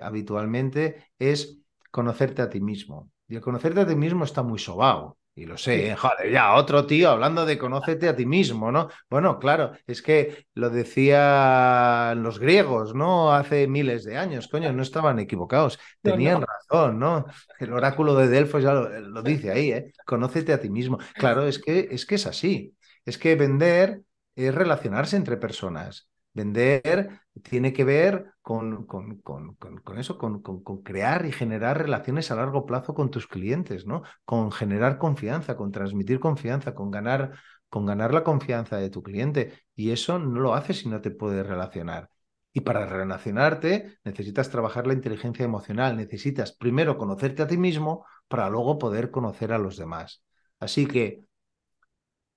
habitualmente, 0.00 1.10
es 1.18 1.60
conocerte 1.90 2.42
a 2.42 2.48
ti 2.48 2.60
mismo. 2.60 3.10
Y 3.28 3.36
el 3.36 3.40
conocerte 3.40 3.80
a 3.80 3.86
ti 3.86 3.96
mismo 3.96 4.24
está 4.24 4.42
muy 4.42 4.58
sobao. 4.58 5.16
Y 5.38 5.44
lo 5.44 5.58
sé, 5.58 5.90
¿eh? 5.90 5.96
joder, 5.96 6.32
ya, 6.32 6.54
otro 6.54 6.86
tío 6.86 7.10
hablando 7.10 7.44
de 7.44 7.58
conócete 7.58 8.08
a 8.08 8.16
ti 8.16 8.24
mismo, 8.24 8.72
¿no? 8.72 8.88
Bueno, 9.10 9.38
claro, 9.38 9.72
es 9.86 10.00
que 10.00 10.46
lo 10.54 10.70
decían 10.70 12.22
los 12.22 12.38
griegos, 12.38 12.94
¿no? 12.94 13.30
Hace 13.30 13.68
miles 13.68 14.04
de 14.04 14.16
años, 14.16 14.48
coño, 14.48 14.72
no 14.72 14.80
estaban 14.80 15.18
equivocados, 15.18 15.78
tenían 16.00 16.40
razón, 16.40 16.98
¿no? 16.98 17.26
El 17.60 17.74
oráculo 17.74 18.14
de 18.14 18.28
Delfos 18.28 18.62
ya 18.62 18.72
lo, 18.72 18.88
lo, 18.98 19.22
dice 19.22 19.50
ahí, 19.50 19.72
¿eh? 19.72 19.92
Conócete 20.06 20.54
a 20.54 20.60
ti 20.60 20.70
mismo. 20.70 20.98
Claro, 21.16 21.46
es 21.46 21.58
que, 21.58 21.88
es 21.90 22.06
que 22.06 22.14
es 22.14 22.26
así. 22.26 22.74
Es 23.04 23.18
que 23.18 23.36
vender 23.36 24.00
es 24.36 24.54
relacionarse 24.54 25.16
entre 25.16 25.36
personas. 25.36 26.08
Vender 26.36 27.22
tiene 27.42 27.72
que 27.72 27.82
ver 27.84 28.34
con, 28.42 28.84
con, 28.86 29.22
con, 29.22 29.54
con 29.54 29.98
eso, 29.98 30.18
con, 30.18 30.42
crear 30.82 31.24
y 31.24 31.32
generar 31.32 31.78
relaciones 31.78 32.30
a 32.30 32.34
largo 32.36 32.66
plazo 32.66 32.92
con 32.94 33.10
tus 33.10 33.26
clientes, 33.26 33.86
¿no? 33.86 34.02
Con 34.26 34.52
generar 34.52 34.98
confianza, 34.98 35.56
con 35.56 35.72
transmitir 35.72 36.20
confianza, 36.20 36.74
con 36.74 36.90
ganar, 36.90 37.32
con 37.70 37.86
ganar 37.86 38.12
la 38.12 38.22
confianza 38.22 38.76
de 38.76 38.90
tu 38.90 39.02
cliente. 39.02 39.62
Y 39.74 39.92
eso 39.92 40.18
no 40.18 40.40
lo 40.40 40.54
haces 40.54 40.80
si 40.80 40.90
no 40.90 41.00
te 41.00 41.10
puedes 41.10 41.46
relacionar. 41.46 42.10
Y 42.52 42.60
para 42.60 42.84
relacionarte 42.84 43.98
necesitas 44.04 44.50
trabajar 44.50 44.86
la 44.86 44.92
inteligencia 44.92 45.44
emocional, 45.44 45.96
necesitas 45.96 46.52
primero 46.52 46.98
conocerte 46.98 47.42
a 47.42 47.46
ti 47.46 47.56
mismo 47.56 48.04
para 48.28 48.50
luego 48.50 48.78
poder 48.78 49.10
conocer 49.10 49.52
a 49.52 49.58
los 49.58 49.78
demás. 49.78 50.22
Así 50.58 50.86
que 50.86 51.25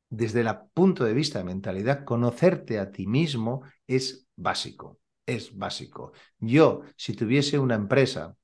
desde 0.10 0.42
el 0.42 0.50
punto 0.74 1.06
de 1.06 1.14
vista 1.14 1.40
de 1.40 1.46
mentalidad, 1.46 2.04
conocerte 2.04 2.80
a 2.80 2.92
ti 2.92 3.08
mismo 3.08 3.64
es 3.88 4.28
básico, 4.36 5.00
es 5.26 5.56
básico. 5.56 6.14
Yo, 6.40 6.82
si 6.96 7.14
tuviese 7.14 7.60
una 7.60 7.76
empresa, 7.76 8.36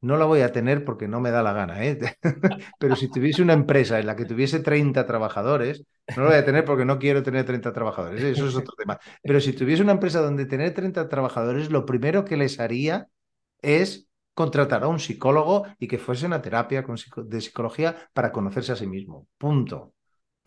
no 0.00 0.16
la 0.16 0.26
voy 0.26 0.42
a 0.42 0.52
tener 0.52 0.84
porque 0.84 1.08
no 1.08 1.20
me 1.20 1.30
da 1.30 1.42
la 1.42 1.52
gana, 1.52 1.84
¿eh? 1.84 1.98
pero 2.78 2.94
si 2.94 3.10
tuviese 3.10 3.42
una 3.42 3.52
empresa 3.52 3.98
en 3.98 4.06
la 4.06 4.14
que 4.14 4.24
tuviese 4.24 4.60
30 4.60 5.06
trabajadores, 5.06 5.84
no 6.16 6.22
la 6.22 6.28
voy 6.28 6.38
a 6.38 6.44
tener 6.44 6.64
porque 6.64 6.84
no 6.84 6.98
quiero 6.98 7.22
tener 7.22 7.44
30 7.44 7.72
trabajadores, 7.72 8.22
eso 8.22 8.46
es 8.46 8.54
otro 8.54 8.74
tema. 8.76 8.98
Pero 9.22 9.40
si 9.40 9.52
tuviese 9.52 9.82
una 9.82 9.92
empresa 9.92 10.20
donde 10.20 10.46
tener 10.46 10.72
30 10.72 11.08
trabajadores, 11.08 11.70
lo 11.70 11.84
primero 11.84 12.24
que 12.24 12.36
les 12.36 12.60
haría 12.60 13.08
es 13.60 14.08
contratar 14.34 14.84
a 14.84 14.88
un 14.88 15.00
psicólogo 15.00 15.66
y 15.80 15.88
que 15.88 15.98
fuese 15.98 16.26
una 16.26 16.40
terapia 16.40 16.84
de 17.16 17.40
psicología 17.40 17.96
para 18.12 18.30
conocerse 18.30 18.70
a 18.70 18.76
sí 18.76 18.86
mismo. 18.86 19.26
Punto. 19.36 19.94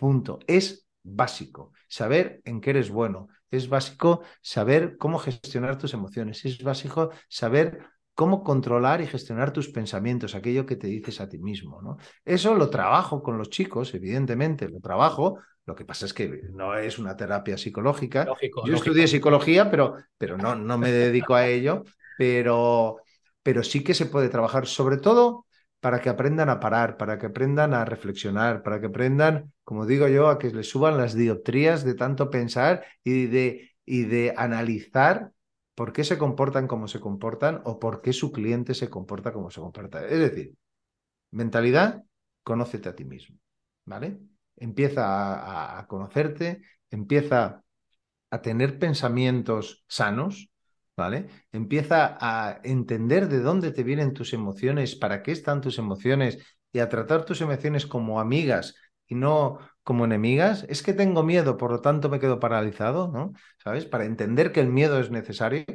Punto. 0.01 0.39
Es 0.47 0.87
básico. 1.03 1.73
Saber 1.87 2.41
en 2.43 2.59
qué 2.59 2.71
eres 2.71 2.89
bueno. 2.89 3.27
Es 3.51 3.69
básico 3.69 4.23
saber 4.41 4.97
cómo 4.97 5.19
gestionar 5.19 5.77
tus 5.77 5.93
emociones. 5.93 6.43
Es 6.43 6.63
básico 6.63 7.11
saber 7.29 7.83
cómo 8.15 8.43
controlar 8.43 9.01
y 9.01 9.05
gestionar 9.05 9.53
tus 9.53 9.69
pensamientos, 9.69 10.33
aquello 10.33 10.65
que 10.65 10.75
te 10.75 10.87
dices 10.87 11.21
a 11.21 11.29
ti 11.29 11.37
mismo. 11.37 11.83
¿no? 11.83 11.97
Eso 12.25 12.55
lo 12.55 12.71
trabajo 12.71 13.21
con 13.21 13.37
los 13.37 13.51
chicos, 13.51 13.93
evidentemente, 13.93 14.67
lo 14.69 14.79
trabajo. 14.79 15.37
Lo 15.67 15.75
que 15.75 15.85
pasa 15.85 16.07
es 16.07 16.15
que 16.15 16.41
no 16.51 16.75
es 16.75 16.97
una 16.97 17.15
terapia 17.15 17.55
psicológica. 17.55 18.25
Yo 18.65 18.73
estudié 18.73 19.07
psicología, 19.07 19.69
pero, 19.69 19.97
pero 20.17 20.35
no, 20.35 20.55
no 20.55 20.79
me 20.79 20.91
dedico 20.91 21.35
a 21.35 21.45
ello. 21.45 21.83
Pero, 22.17 22.97
pero 23.43 23.61
sí 23.61 23.83
que 23.83 23.93
se 23.93 24.07
puede 24.07 24.29
trabajar, 24.29 24.65
sobre 24.65 24.97
todo 24.97 25.45
para 25.81 25.99
que 25.99 26.09
aprendan 26.09 26.49
a 26.49 26.59
parar, 26.59 26.95
para 26.97 27.17
que 27.17 27.25
aprendan 27.27 27.73
a 27.73 27.85
reflexionar, 27.85 28.63
para 28.63 28.79
que 28.79 28.87
aprendan, 28.87 29.51
como 29.63 29.85
digo 29.85 30.07
yo, 30.07 30.29
a 30.29 30.39
que 30.39 30.51
les 30.51 30.69
suban 30.69 30.97
las 30.97 31.15
dioptrías 31.15 31.83
de 31.83 31.95
tanto 31.95 32.29
pensar 32.29 32.85
y 33.03 33.25
de, 33.25 33.71
y 33.85 34.03
de 34.05 34.33
analizar 34.37 35.31
por 35.75 35.91
qué 35.91 36.03
se 36.03 36.19
comportan 36.19 36.67
como 36.67 36.87
se 36.87 36.99
comportan 36.99 37.61
o 37.65 37.79
por 37.79 38.01
qué 38.01 38.13
su 38.13 38.31
cliente 38.31 38.75
se 38.75 38.89
comporta 38.89 39.33
como 39.33 39.49
se 39.49 39.59
comporta. 39.59 40.05
Es 40.05 40.19
decir, 40.19 40.55
mentalidad, 41.31 42.03
conócete 42.43 42.89
a 42.89 42.95
ti 42.95 43.05
mismo, 43.05 43.37
¿vale? 43.85 44.19
Empieza 44.57 45.79
a 45.79 45.87
conocerte, 45.87 46.61
empieza 46.91 47.63
a 48.29 48.41
tener 48.41 48.77
pensamientos 48.77 49.83
sanos, 49.87 50.50
¿vale? 51.01 51.27
Empieza 51.51 52.15
a 52.21 52.61
entender 52.63 53.27
de 53.27 53.39
dónde 53.39 53.71
te 53.71 53.81
vienen 53.83 54.13
tus 54.13 54.33
emociones, 54.33 54.95
para 54.95 55.23
qué 55.23 55.31
están 55.31 55.59
tus 55.59 55.79
emociones 55.79 56.37
y 56.71 56.77
a 56.77 56.89
tratar 56.89 57.25
tus 57.25 57.41
emociones 57.41 57.87
como 57.87 58.19
amigas 58.19 58.75
y 59.07 59.15
no 59.15 59.57
como 59.81 60.05
enemigas. 60.05 60.63
Es 60.69 60.83
que 60.83 60.93
tengo 60.93 61.23
miedo, 61.23 61.57
por 61.57 61.71
lo 61.71 61.81
tanto 61.81 62.07
me 62.07 62.19
quedo 62.19 62.39
paralizado, 62.39 63.07
¿no? 63.07 63.33
¿Sabes? 63.63 63.85
Para 63.87 64.05
entender 64.05 64.51
que 64.51 64.59
el 64.59 64.69
miedo 64.69 64.99
es 64.99 65.09
necesario 65.09 65.65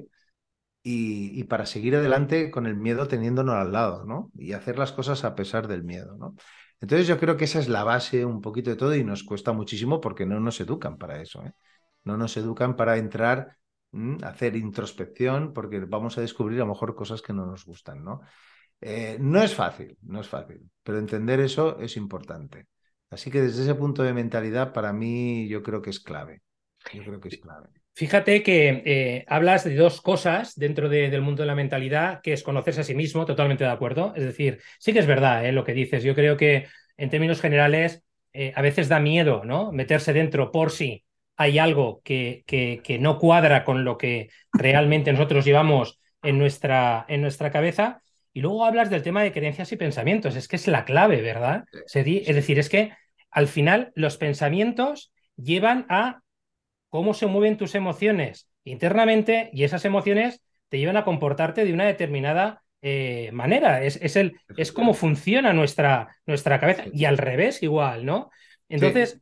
y, 0.85 1.43
para 1.45 1.67
seguir 1.67 1.97
adelante 1.97 2.53
con 2.53 2.67
el 2.67 2.77
miedo 2.77 3.09
teniéndonos 3.09 3.57
al 3.57 3.73
lado, 3.73 4.05
¿no? 4.05 4.31
Y 4.37 4.53
hacer 4.53 4.79
las 4.79 4.93
cosas 4.93 5.25
a 5.25 5.35
pesar 5.35 5.67
del 5.67 5.83
miedo, 5.83 6.17
¿no? 6.17 6.37
Entonces 6.81 7.09
yo 7.09 7.19
creo 7.19 7.37
que 7.37 7.47
esa 7.47 7.59
es 7.59 7.69
la 7.69 7.83
base 7.83 8.25
un 8.25 8.41
poquito 8.41 8.71
de 8.71 8.77
todo 8.77 8.95
y 8.95 9.03
nos 9.03 9.25
cuesta 9.25 9.53
muchísimo 9.53 10.01
porque 10.01 10.25
no 10.25 10.39
nos 10.39 10.61
educan 10.61 10.99
para 10.99 11.21
eso, 11.21 11.43
¿eh? 11.45 11.53
No 12.05 12.17
nos 12.17 12.37
educan 12.37 12.77
para 12.77 12.99
entrar 12.99 13.57
hacer 14.23 14.57
introspección, 14.57 15.53
porque 15.53 15.81
vamos 15.81 16.19
a 16.19 16.21
descubrir 16.21 16.59
a 16.59 16.65
lo 16.65 16.73
mejor 16.73 16.95
cosas 16.95 17.23
que 17.23 17.33
no 17.33 17.47
nos 17.47 17.65
gustan, 17.65 18.05
¿no? 18.05 18.21
Eh, 18.81 19.17
no 19.21 19.43
es 19.43 19.55
fácil, 19.55 19.97
no 20.03 20.21
es 20.21 20.29
fácil, 20.29 20.61
pero 20.83 20.99
entender 20.99 21.41
eso 21.41 21.79
es 21.81 21.97
importante. 21.97 22.67
Así 23.11 23.31
que 23.31 23.41
desde 23.41 23.63
ese 23.63 23.75
punto 23.75 24.03
de 24.03 24.13
mentalidad, 24.13 24.73
para 24.73 24.93
mí, 24.93 25.49
yo 25.49 25.63
creo 25.63 25.81
que 25.81 25.91
es 25.91 26.01
clave. 26.01 26.43
Yo 26.93 27.03
creo 27.03 27.21
que 27.21 27.29
es 27.29 27.39
clave. 27.39 27.69
Fíjate 27.95 28.43
que 28.43 28.83
eh, 28.85 29.25
hablas 29.29 29.65
de 29.65 29.75
dos 29.75 30.03
cosas 30.03 30.55
dentro 30.57 30.89
del 30.89 31.23
mundo 31.23 31.43
de 31.43 31.47
la 31.47 31.55
mentalidad, 31.55 32.21
que 32.21 32.35
es 32.35 32.43
conocerse 32.43 32.83
a 32.83 32.85
sí 32.85 32.95
mismo, 32.95 33.25
totalmente 33.25 33.65
de 33.65 33.71
acuerdo. 33.71 34.13
Es 34.15 34.25
decir, 34.25 34.61
sí 34.79 34.93
que 34.93 34.99
es 34.99 35.07
verdad 35.07 35.47
eh, 35.47 35.53
lo 35.53 35.65
que 35.65 35.73
dices. 35.73 36.05
Yo 36.05 36.15
creo 36.15 36.37
que 36.37 36.67
en 36.97 37.11
términos 37.11 37.41
generales 37.41 38.03
a 38.55 38.61
veces 38.61 38.91
da 38.91 39.01
miedo, 39.01 39.47
¿no? 39.47 39.73
Meterse 39.73 40.13
dentro 40.13 40.53
por 40.53 40.71
sí 40.71 41.07
hay 41.37 41.59
algo 41.59 42.01
que, 42.03 42.45
que, 42.47 42.99
no 42.99 43.19
cuadra 43.19 43.65
con 43.65 43.85
lo 43.85 43.99
que 43.99 44.31
realmente 44.53 45.13
nosotros 45.13 45.45
llevamos 45.45 46.01
en 46.23 46.39
nuestra, 46.39 47.05
en 47.09 47.21
nuestra 47.21 47.51
cabeza. 47.51 48.01
Y 48.33 48.41
luego 48.41 48.65
hablas 48.65 48.91
del 48.91 49.03
tema 49.03 49.23
de 49.23 49.33
creencias 49.33 49.71
y 49.73 49.77
pensamientos. 49.77 50.37
Es 50.37 50.49
que 50.49 50.57
es 50.57 50.67
la 50.67 50.85
clave, 50.85 51.23
¿verdad? 51.23 51.65
Es 51.95 52.35
decir, 52.35 52.59
es 52.59 52.69
que 52.69 52.93
al 53.31 53.49
final 53.49 53.93
los 53.95 54.17
pensamientos 54.17 55.13
llevan 55.37 55.87
a 55.89 56.23
cómo 56.89 57.13
se 57.15 57.27
mueven 57.27 57.59
tus 57.59 57.75
emociones 57.75 58.49
internamente 58.65 59.51
y 59.53 59.65
esas 59.65 59.85
emociones 59.85 60.43
te 60.69 60.79
llevan 60.79 60.97
a 60.97 61.05
comportarte 61.05 61.65
de 61.65 61.73
una 61.73 61.85
determinada 61.85 62.63
eh, 62.83 63.31
manera. 63.33 63.83
Es, 63.83 63.99
es, 64.03 64.17
el, 64.17 64.39
es 64.57 64.73
cómo 64.73 64.95
funciona 64.95 65.53
nuestra, 65.53 66.17
nuestra 66.27 66.59
cabeza 66.59 66.85
y 66.93 67.05
al 67.05 67.19
revés 67.19 67.63
igual, 67.63 68.05
¿no? 68.05 68.31
Entonces, 68.69 69.21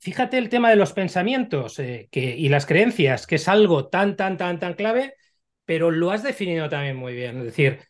fíjate 0.00 0.38
el 0.38 0.48
tema 0.48 0.70
de 0.70 0.76
los 0.76 0.92
pensamientos 0.92 1.78
eh, 1.78 2.08
que, 2.10 2.36
y 2.36 2.48
las 2.48 2.66
creencias, 2.66 3.26
que 3.26 3.36
es 3.36 3.48
algo 3.48 3.88
tan, 3.88 4.16
tan, 4.16 4.36
tan, 4.36 4.58
tan 4.58 4.74
clave, 4.74 5.14
pero 5.64 5.90
lo 5.90 6.10
has 6.10 6.22
definido 6.22 6.68
también 6.68 6.96
muy 6.96 7.14
bien. 7.14 7.38
Es 7.38 7.44
decir, 7.44 7.80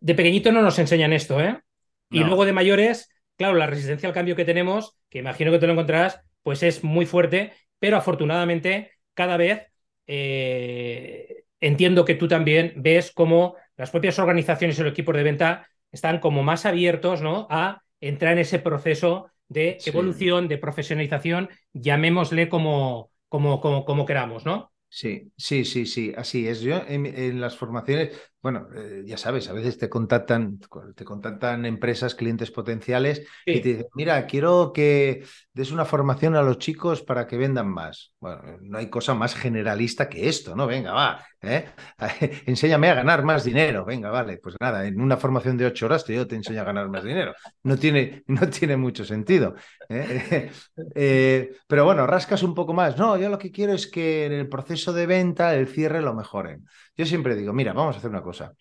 de 0.00 0.14
pequeñito 0.14 0.52
no 0.52 0.62
nos 0.62 0.78
enseñan 0.78 1.12
esto, 1.12 1.40
¿eh? 1.40 1.60
Y 2.08 2.20
luego 2.20 2.44
de 2.44 2.52
mayores, 2.52 3.10
claro, 3.36 3.56
la 3.56 3.66
resistencia 3.66 4.08
al 4.08 4.14
cambio 4.14 4.36
que 4.36 4.44
tenemos, 4.44 4.96
que 5.10 5.18
imagino 5.18 5.50
que 5.50 5.58
te 5.58 5.66
lo 5.66 5.72
encontrarás, 5.72 6.20
pues 6.42 6.62
es 6.62 6.84
muy 6.84 7.04
fuerte, 7.04 7.52
pero 7.80 7.96
afortunadamente 7.96 8.92
cada 9.14 9.36
vez 9.36 9.66
eh, 10.06 11.44
entiendo 11.60 12.04
que 12.04 12.14
tú 12.14 12.28
también 12.28 12.74
ves 12.76 13.10
cómo 13.12 13.56
las 13.76 13.90
propias 13.90 14.18
organizaciones 14.18 14.78
y 14.78 14.82
los 14.82 14.92
equipos 14.92 15.16
de 15.16 15.24
venta 15.24 15.68
están 15.90 16.20
como 16.20 16.42
más 16.42 16.64
abiertos 16.66 17.22
¿no? 17.22 17.46
a 17.50 17.82
entrar 18.00 18.34
en 18.34 18.38
ese 18.38 18.58
proceso 18.58 19.30
de 19.48 19.78
evolución, 19.86 20.48
de 20.48 20.58
profesionalización, 20.58 21.48
llamémosle 21.72 22.48
como, 22.48 23.10
como, 23.28 23.60
como, 23.60 23.84
como 23.84 24.06
queramos, 24.06 24.44
¿no? 24.44 24.72
Sí, 24.96 25.30
sí, 25.36 25.66
sí, 25.66 25.84
sí, 25.84 26.14
así 26.16 26.48
es. 26.48 26.62
Yo 26.62 26.80
en, 26.88 27.38
las 27.38 27.54
formaciones, 27.54 28.18
bueno, 28.40 28.66
eh, 28.74 29.02
ya 29.04 29.18
sabes, 29.18 29.46
a 29.50 29.52
veces 29.52 29.76
te 29.76 29.90
contactan, 29.90 30.58
te 30.94 31.04
contactan 31.04 31.66
empresas, 31.66 32.14
clientes 32.14 32.50
potenciales 32.50 33.20
y 33.44 33.60
te 33.60 33.68
dicen, 33.68 33.86
mira, 33.94 34.26
quiero 34.26 34.72
que 34.72 35.22
des 35.52 35.70
una 35.70 35.84
formación 35.84 36.34
a 36.34 36.40
los 36.40 36.58
chicos 36.58 37.02
para 37.02 37.26
que 37.26 37.36
vendan 37.36 37.68
más. 37.68 38.14
Bueno, 38.20 38.40
no 38.62 38.78
hay 38.78 38.88
cosa 38.88 39.12
más 39.12 39.34
generalista 39.34 40.08
que 40.08 40.30
esto, 40.30 40.56
¿no? 40.56 40.66
Venga, 40.66 40.94
va, 40.94 41.26
¿eh? 41.42 41.66
enséñame 42.46 42.88
a 42.88 42.94
ganar 42.94 43.22
más 43.22 43.44
dinero. 43.44 43.84
Venga, 43.84 44.10
vale, 44.10 44.38
pues 44.38 44.56
nada, 44.60 44.86
en 44.86 44.98
una 44.98 45.18
formación 45.18 45.58
de 45.58 45.66
ocho 45.66 45.86
horas 45.86 46.06
yo 46.06 46.26
te 46.26 46.36
enseño 46.36 46.62
a 46.62 46.64
ganar 46.64 46.88
más 46.88 47.04
dinero. 47.04 47.34
No 47.64 47.76
tiene, 47.76 48.22
no 48.28 48.48
tiene 48.48 48.78
mucho 48.78 49.04
sentido. 49.04 49.54
¿eh? 49.90 51.50
pero 51.66 51.84
bueno, 51.84 52.06
rascas 52.06 52.42
un 52.42 52.54
poco 52.54 52.72
más. 52.72 52.96
No, 52.96 53.16
yo 53.18 53.28
lo 53.28 53.38
que 53.38 53.52
quiero 53.52 53.72
es 53.74 53.86
que 53.86 54.26
en 54.26 54.32
el 54.32 54.48
proceso 54.48 54.85
de 54.92 55.06
venta, 55.06 55.54
el 55.54 55.68
cierre 55.68 56.02
lo 56.02 56.14
mejoren. 56.14 56.66
Yo 56.96 57.06
siempre 57.06 57.34
digo, 57.36 57.52
mira, 57.52 57.72
vamos 57.72 57.94
a 57.96 57.98
hacer 57.98 58.10
una 58.10 58.22
cosa. 58.22 58.54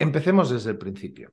Empecemos 0.00 0.50
desde 0.50 0.70
el 0.72 0.78
principio. 0.78 1.32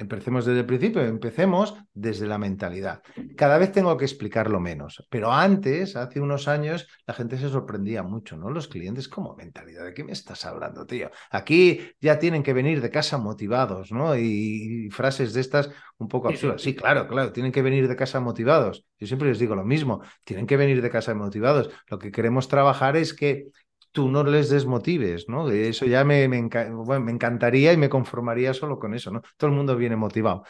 Empecemos 0.00 0.46
desde 0.46 0.60
el 0.60 0.66
principio, 0.66 1.02
empecemos 1.02 1.74
desde 1.92 2.26
la 2.26 2.38
mentalidad. 2.38 3.02
Cada 3.36 3.58
vez 3.58 3.70
tengo 3.70 3.98
que 3.98 4.06
explicarlo 4.06 4.58
menos, 4.58 5.06
pero 5.10 5.30
antes, 5.30 5.94
hace 5.94 6.20
unos 6.20 6.48
años, 6.48 6.88
la 7.06 7.12
gente 7.12 7.36
se 7.36 7.50
sorprendía 7.50 8.02
mucho, 8.02 8.38
¿no? 8.38 8.48
Los 8.48 8.66
clientes, 8.66 9.08
¿cómo 9.08 9.36
mentalidad? 9.36 9.84
¿De 9.84 9.92
qué 9.92 10.02
me 10.02 10.12
estás 10.12 10.46
hablando, 10.46 10.86
tío? 10.86 11.10
Aquí 11.30 11.80
ya 12.00 12.18
tienen 12.18 12.42
que 12.42 12.54
venir 12.54 12.80
de 12.80 12.88
casa 12.88 13.18
motivados, 13.18 13.92
¿no? 13.92 14.16
Y, 14.16 14.88
frases 14.90 15.34
de 15.34 15.42
estas 15.42 15.70
un 15.98 16.08
poco 16.08 16.28
absurdas. 16.28 16.62
Sí, 16.62 16.74
claro, 16.74 17.06
claro, 17.06 17.30
tienen 17.30 17.52
que 17.52 17.60
venir 17.60 17.86
de 17.86 17.94
casa 17.94 18.20
motivados. 18.20 18.86
Yo 18.98 19.06
siempre 19.06 19.28
les 19.28 19.38
digo 19.38 19.54
lo 19.54 19.64
mismo, 19.64 20.00
tienen 20.24 20.46
que 20.46 20.56
venir 20.56 20.80
de 20.80 20.88
casa 20.88 21.14
motivados. 21.14 21.68
Lo 21.88 21.98
que 21.98 22.10
queremos 22.10 22.48
trabajar 22.48 22.96
es 22.96 23.12
que 23.12 23.48
tú 23.92 24.08
no 24.10 24.24
les 24.24 24.50
desmotives, 24.50 25.28
¿no? 25.28 25.50
Eso 25.50 25.86
ya 25.86 26.04
me, 26.04 26.28
me, 26.28 26.38
encantaría 26.38 27.72
y 27.72 27.76
me 27.76 27.88
conformaría 27.88 28.54
solo 28.54 28.78
con 28.78 28.94
eso, 28.94 29.10
¿no? 29.10 29.22
Todo 29.36 29.50
el 29.50 29.56
mundo 29.56 29.76
viene 29.76 29.96
motivado. 29.96 30.44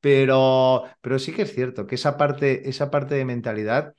Pero, 0.00 0.84
pero 1.00 1.18
sí 1.18 1.32
que 1.32 1.42
es 1.42 1.54
cierto 1.54 1.86
que 1.86 1.96
esa 1.96 2.16
parte, 2.16 2.68
esa 2.68 2.90
parte 2.90 3.14
de 3.16 3.24
mentalidad 3.24 3.94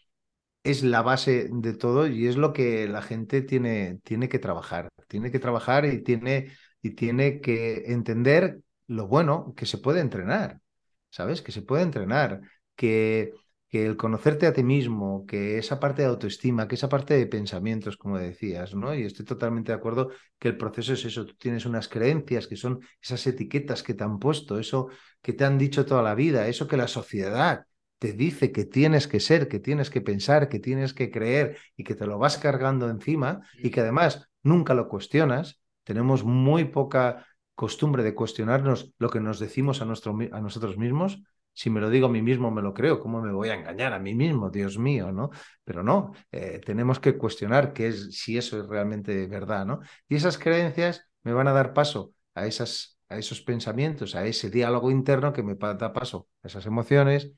es 0.63 0.83
la 0.83 1.01
base 1.01 1.49
de 1.51 1.73
todo 1.73 2.07
y 2.07 2.27
es 2.27 2.37
lo 2.37 2.53
que 2.53 2.87
la 2.87 3.01
gente 3.01 3.41
tiene, 3.41 3.99
tiene 4.03 4.29
que 4.29 4.39
trabajar. 4.39 4.89
Tiene 5.07 5.31
que 5.31 5.39
trabajar 5.39 5.85
y 5.85 6.03
tiene, 6.03 6.51
y 6.81 6.91
tiene 6.91 7.41
que 7.41 7.85
entender 7.87 8.59
lo 8.87 9.07
bueno 9.07 9.53
que 9.55 9.65
se 9.65 9.77
puede 9.77 10.01
entrenar, 10.01 10.61
¿sabes? 11.09 11.41
Que 11.41 11.51
se 11.51 11.61
puede 11.61 11.83
entrenar, 11.83 12.41
que 12.75 13.33
que 13.69 13.85
el 13.85 13.97
conocerte 13.97 14.47
a 14.47 14.53
ti 14.53 14.63
mismo, 14.63 15.25
que 15.25 15.57
esa 15.57 15.79
parte 15.79 16.01
de 16.01 16.07
autoestima, 16.07 16.67
que 16.67 16.75
esa 16.75 16.87
parte 16.89 17.15
de 17.15 17.27
pensamientos, 17.27 17.97
como 17.97 18.17
decías, 18.17 18.73
¿no? 18.75 18.95
Y 18.95 19.03
estoy 19.03 19.25
totalmente 19.25 19.71
de 19.71 19.77
acuerdo 19.77 20.11
que 20.39 20.47
el 20.47 20.57
proceso 20.57 20.93
es 20.93 21.03
eso, 21.05 21.25
tú 21.25 21.35
tienes 21.35 21.65
unas 21.65 21.89
creencias 21.89 22.47
que 22.47 22.55
son 22.55 22.79
esas 23.01 23.25
etiquetas 23.27 23.83
que 23.83 23.93
te 23.93 24.03
han 24.03 24.19
puesto, 24.19 24.57
eso 24.59 24.87
que 25.21 25.33
te 25.33 25.43
han 25.43 25.57
dicho 25.57 25.85
toda 25.85 26.01
la 26.01 26.15
vida, 26.15 26.47
eso 26.47 26.67
que 26.67 26.77
la 26.77 26.87
sociedad 26.87 27.65
te 27.99 28.13
dice 28.13 28.51
que 28.51 28.65
tienes 28.65 29.07
que 29.07 29.19
ser, 29.19 29.47
que 29.47 29.59
tienes 29.59 29.89
que 29.89 30.01
pensar, 30.01 30.49
que 30.49 30.59
tienes 30.59 30.93
que 30.93 31.11
creer 31.11 31.57
y 31.75 31.83
que 31.83 31.95
te 31.95 32.05
lo 32.05 32.19
vas 32.19 32.37
cargando 32.37 32.89
encima 32.89 33.41
y 33.57 33.69
que 33.69 33.81
además 33.81 34.29
nunca 34.43 34.73
lo 34.73 34.87
cuestionas, 34.87 35.59
tenemos 35.83 36.23
muy 36.23 36.65
poca 36.65 37.25
costumbre 37.55 38.03
de 38.03 38.13
cuestionarnos 38.13 38.93
lo 38.99 39.09
que 39.09 39.19
nos 39.19 39.39
decimos 39.39 39.81
a, 39.81 39.85
nuestro, 39.85 40.15
a 40.31 40.41
nosotros 40.41 40.77
mismos. 40.77 41.23
Si 41.57 41.71
me 41.71 41.81
lo 41.81 41.89
digo 41.89 42.05
a 42.05 42.11
mí 42.11 42.21
mismo, 42.21 42.51
me 42.51 42.61
lo 42.61 42.71
creo. 42.71 42.99
¿Cómo 42.99 43.19
me 43.19 43.31
voy 43.31 43.49
a 43.49 43.55
engañar 43.55 43.91
a 43.91 43.97
mí 43.97 44.13
mismo? 44.13 44.51
Dios 44.51 44.77
mío, 44.77 45.11
¿no? 45.11 45.31
Pero 45.63 45.81
no, 45.81 46.13
eh, 46.31 46.61
tenemos 46.63 46.99
que 46.99 47.17
cuestionar 47.17 47.73
qué 47.73 47.87
es, 47.87 48.15
si 48.15 48.37
eso 48.37 48.61
es 48.61 48.67
realmente 48.67 49.25
verdad, 49.25 49.65
¿no? 49.65 49.79
Y 50.07 50.17
esas 50.17 50.37
creencias 50.37 51.09
me 51.23 51.33
van 51.33 51.47
a 51.47 51.53
dar 51.53 51.73
paso 51.73 52.13
a, 52.35 52.45
esas, 52.45 52.99
a 53.09 53.17
esos 53.17 53.41
pensamientos, 53.41 54.13
a 54.13 54.27
ese 54.27 54.51
diálogo 54.51 54.91
interno 54.91 55.33
que 55.33 55.41
me 55.41 55.55
da 55.55 55.93
paso 55.93 56.27
a 56.43 56.47
esas 56.47 56.67
emociones, 56.67 57.31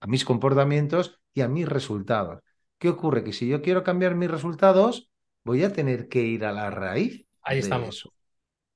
a 0.00 0.08
mis 0.08 0.24
comportamientos 0.24 1.20
y 1.32 1.42
a 1.42 1.48
mis 1.48 1.68
resultados. 1.68 2.40
¿Qué 2.78 2.88
ocurre? 2.88 3.22
Que 3.22 3.32
si 3.32 3.46
yo 3.46 3.62
quiero 3.62 3.84
cambiar 3.84 4.16
mis 4.16 4.28
resultados, 4.28 5.08
voy 5.44 5.62
a 5.62 5.72
tener 5.72 6.08
que 6.08 6.22
ir 6.22 6.44
a 6.44 6.50
la 6.50 6.68
raíz. 6.72 7.24
Ahí 7.42 7.60
estamos. 7.60 8.10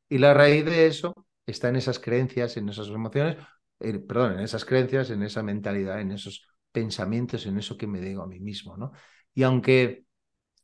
Y 0.08 0.18
la 0.18 0.32
raíz 0.32 0.64
de 0.64 0.86
eso 0.86 1.26
está 1.44 1.70
en 1.70 1.76
esas 1.76 1.98
creencias, 1.98 2.56
en 2.56 2.68
esas 2.68 2.86
emociones, 2.86 3.36
perdón, 3.78 4.32
en 4.34 4.40
esas 4.40 4.64
creencias, 4.64 5.10
en 5.10 5.22
esa 5.22 5.42
mentalidad, 5.42 6.00
en 6.00 6.12
esos 6.12 6.46
pensamientos, 6.72 7.46
en 7.46 7.58
eso 7.58 7.76
que 7.76 7.86
me 7.86 8.00
digo 8.00 8.22
a 8.22 8.26
mí 8.26 8.40
mismo, 8.40 8.76
¿no? 8.76 8.92
Y 9.34 9.42
aunque 9.42 10.04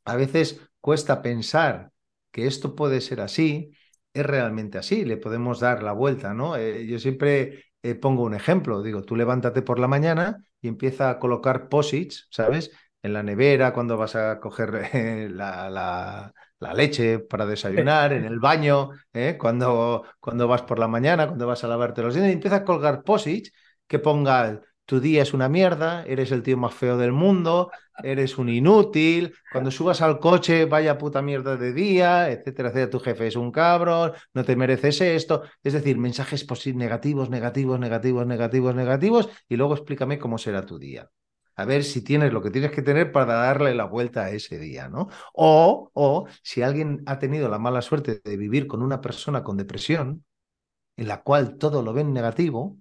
a 0.05 0.15
veces 0.15 0.61
cuesta 0.81 1.21
pensar 1.21 1.91
que 2.31 2.47
esto 2.47 2.75
puede 2.75 3.01
ser 3.01 3.21
así, 3.21 3.71
es 4.13 4.25
realmente 4.25 4.77
así, 4.77 5.05
le 5.05 5.17
podemos 5.17 5.59
dar 5.59 5.83
la 5.83 5.91
vuelta, 5.93 6.33
¿no? 6.33 6.55
Eh, 6.57 6.85
yo 6.87 6.99
siempre 6.99 7.65
eh, 7.83 7.95
pongo 7.95 8.23
un 8.23 8.33
ejemplo, 8.35 8.81
digo, 8.83 9.03
tú 9.03 9.15
levántate 9.15 9.61
por 9.61 9.79
la 9.79 9.87
mañana 9.87 10.45
y 10.61 10.67
empieza 10.67 11.09
a 11.09 11.19
colocar 11.19 11.69
posits, 11.69 12.27
¿sabes? 12.31 12.71
En 13.01 13.13
la 13.13 13.23
nevera, 13.23 13.73
cuando 13.73 13.97
vas 13.97 14.15
a 14.15 14.39
coger 14.39 14.89
eh, 14.93 15.29
la, 15.31 15.69
la 15.69 16.33
leche 16.71 17.17
para 17.17 17.47
desayunar, 17.47 18.13
en 18.13 18.25
el 18.25 18.39
baño, 18.39 18.91
¿eh? 19.11 19.37
cuando, 19.39 20.03
cuando 20.19 20.47
vas 20.47 20.61
por 20.61 20.77
la 20.77 20.87
mañana, 20.87 21.25
cuando 21.25 21.47
vas 21.47 21.63
a 21.63 21.67
lavarte 21.67 22.03
los 22.03 22.13
dientes, 22.13 22.31
y 22.31 22.35
empieza 22.35 22.57
a 22.57 22.63
colgar 22.63 23.03
posits 23.03 23.51
que 23.87 23.97
ponga 23.97 24.61
tu 24.85 24.99
día 24.99 25.21
es 25.21 25.33
una 25.33 25.49
mierda, 25.49 26.03
eres 26.05 26.31
el 26.31 26.43
tío 26.43 26.57
más 26.57 26.73
feo 26.73 26.97
del 26.97 27.13
mundo, 27.13 27.71
eres 28.03 28.37
un 28.37 28.49
inútil, 28.49 29.33
cuando 29.51 29.71
subas 29.71 30.01
al 30.01 30.19
coche, 30.19 30.65
vaya 30.65 30.97
puta 30.97 31.21
mierda 31.21 31.55
de 31.55 31.73
día, 31.73 32.29
etcétera, 32.29 32.69
etcétera, 32.69 32.89
tu 32.89 32.99
jefe 32.99 33.27
es 33.27 33.35
un 33.35 33.51
cabrón, 33.51 34.11
no 34.33 34.43
te 34.43 34.55
mereces 34.55 34.99
esto, 35.01 35.43
es 35.63 35.73
decir, 35.73 35.97
mensajes 35.97 36.45
negativos, 36.75 37.29
negativos, 37.29 37.79
negativos, 37.79 38.25
negativos, 38.27 38.75
negativos, 38.75 39.29
y 39.47 39.55
luego 39.55 39.73
explícame 39.75 40.19
cómo 40.19 40.37
será 40.37 40.65
tu 40.65 40.77
día 40.77 41.09
a 41.55 41.65
ver 41.65 41.83
si 41.83 42.03
tienes 42.03 42.33
lo 42.33 42.41
que 42.41 42.51
tienes 42.51 42.71
que 42.71 42.81
tener 42.81 43.11
para 43.11 43.33
darle 43.35 43.75
la 43.75 43.85
vuelta 43.85 44.25
a 44.25 44.31
ese 44.31 44.59
día, 44.59 44.87
¿no? 44.89 45.09
O, 45.33 45.91
o 45.93 46.27
si 46.41 46.61
alguien 46.61 47.03
ha 47.05 47.19
tenido 47.19 47.49
la 47.49 47.59
mala 47.59 47.81
suerte 47.81 48.21
de 48.23 48.37
vivir 48.37 48.67
con 48.67 48.81
una 48.81 49.01
persona 49.01 49.43
con 49.43 49.57
depresión, 49.57 50.23
en 50.97 51.07
la 51.07 51.21
cual 51.23 51.57
todo 51.57 51.81
lo 51.81 51.93
ven 51.93 52.13
negativo, 52.13 52.77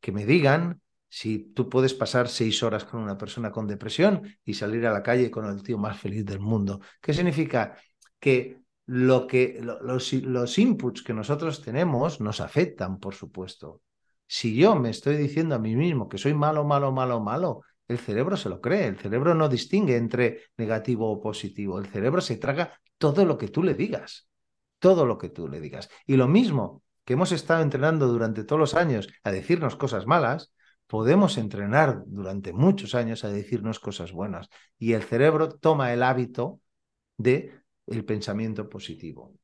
que 0.00 0.12
me 0.12 0.26
digan 0.26 0.80
si 1.08 1.52
tú 1.54 1.68
puedes 1.68 1.94
pasar 1.94 2.28
seis 2.28 2.62
horas 2.62 2.84
con 2.84 3.00
una 3.00 3.16
persona 3.16 3.50
con 3.50 3.66
depresión 3.66 4.22
y 4.44 4.54
salir 4.54 4.86
a 4.86 4.92
la 4.92 5.02
calle 5.02 5.30
con 5.30 5.46
el 5.46 5.62
tío 5.62 5.78
más 5.78 5.98
feliz 5.98 6.24
del 6.24 6.40
mundo. 6.40 6.80
¿Qué 7.00 7.14
significa? 7.14 7.76
Que 8.18 8.60
lo 8.86 9.26
que 9.26 9.60
los, 9.62 10.12
los 10.12 10.58
inputs 10.58 11.02
que 11.02 11.14
nosotros 11.14 11.62
tenemos 11.62 12.20
nos 12.20 12.40
afectan, 12.40 12.98
por 12.98 13.14
supuesto. 13.14 13.82
Si 14.26 14.56
yo 14.56 14.74
me 14.74 14.90
estoy 14.90 15.16
diciendo 15.16 15.54
a 15.54 15.58
mí 15.58 15.76
mismo 15.76 16.08
que 16.08 16.18
soy 16.18 16.34
malo, 16.34 16.64
malo, 16.64 16.92
malo, 16.92 17.20
malo, 17.20 17.62
el 17.88 17.98
cerebro 17.98 18.36
se 18.36 18.48
lo 18.48 18.60
cree, 18.60 18.86
el 18.86 18.98
cerebro 18.98 19.34
no 19.34 19.48
distingue 19.48 19.96
entre 19.96 20.42
negativo 20.56 21.10
o 21.10 21.20
positivo, 21.20 21.78
el 21.78 21.86
cerebro 21.86 22.20
se 22.20 22.36
traga 22.36 22.80
todo 22.98 23.24
lo 23.24 23.38
que 23.38 23.48
tú 23.48 23.62
le 23.62 23.74
digas, 23.74 24.28
todo 24.78 25.06
lo 25.06 25.18
que 25.18 25.28
tú 25.28 25.48
le 25.48 25.60
digas. 25.60 25.88
Y 26.06 26.16
lo 26.16 26.28
mismo 26.28 26.82
que 27.04 27.12
hemos 27.12 27.32
estado 27.32 27.62
entrenando 27.62 28.08
durante 28.08 28.44
todos 28.44 28.60
los 28.60 28.74
años 28.74 29.08
a 29.22 29.30
decirnos 29.30 29.76
cosas 29.76 30.06
malas, 30.06 30.52
podemos 30.86 31.38
entrenar 31.38 32.02
durante 32.06 32.52
muchos 32.52 32.94
años 32.94 33.24
a 33.24 33.28
decirnos 33.28 33.80
cosas 33.80 34.12
buenas. 34.12 34.48
Y 34.78 34.92
el 34.92 35.02
cerebro 35.02 35.48
toma 35.48 35.92
el 35.92 36.02
hábito 36.02 36.60
de 37.16 37.52
el 37.86 38.04
pensamiento 38.04 38.68
positivo. 38.68 39.34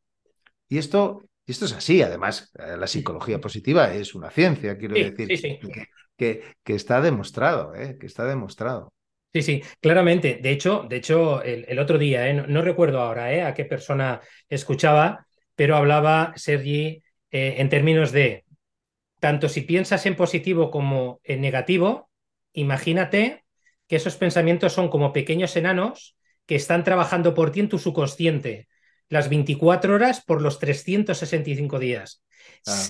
Y 0.68 0.78
esto, 0.78 1.22
esto 1.46 1.66
es 1.66 1.72
así, 1.72 2.02
además, 2.02 2.52
eh, 2.58 2.76
la 2.76 2.86
psicología 2.86 3.40
positiva 3.40 3.92
es 3.92 4.14
una 4.14 4.30
ciencia, 4.30 4.76
quiero 4.78 4.94
decir, 4.94 5.28
que, 5.28 5.86
que, 6.16 6.42
está 6.66 7.00
demostrado, 7.00 7.74
¿eh? 7.74 7.96
que 7.98 8.06
está 8.06 8.24
demostrado. 8.24 8.92
Sí, 9.32 9.42
sí, 9.42 9.62
claramente. 9.80 10.38
De 10.42 10.50
hecho, 10.50 10.84
de 10.88 10.96
hecho 10.96 11.42
el, 11.42 11.78
otro 11.78 11.98
día, 11.98 12.28
¿eh? 12.28 12.34
no, 12.34 12.62
recuerdo 12.62 13.00
ahora 13.00 13.32
¿eh? 13.32 13.42
a 13.42 13.54
qué 13.54 13.64
persona 13.64 14.20
escuchaba, 14.48 15.26
pero 15.54 15.76
hablaba 15.76 16.32
Sergi 16.36 17.02
en 17.30 17.68
términos 17.70 18.12
de 18.12 18.44
tanto 19.20 19.48
si 19.48 19.62
piensas 19.62 20.04
en 20.04 20.16
positivo 20.16 20.70
como 20.70 21.20
en 21.24 21.40
negativo, 21.40 22.10
imagínate 22.52 23.44
que 23.86 23.96
esos 23.96 24.16
pensamientos 24.16 24.74
son 24.74 24.88
como 24.88 25.12
pequeños 25.12 25.56
enanos 25.56 26.16
que 26.44 26.56
están 26.56 26.84
trabajando 26.84 27.32
por 27.32 27.52
ti 27.52 27.60
en 27.60 27.68
tu 27.68 27.78
subconsciente 27.78 28.68
las 29.08 29.28
24 29.28 29.94
horas 29.94 30.24
por 30.24 30.42
los 30.42 30.58
365 30.58 31.78
días. 31.78 32.22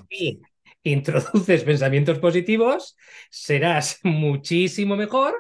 Si 0.09 0.41
introduces 0.83 1.65
pensamientos 1.65 2.19
positivos, 2.19 2.97
serás 3.31 4.01
muchísimo 4.03 4.97
mejor, 4.97 5.35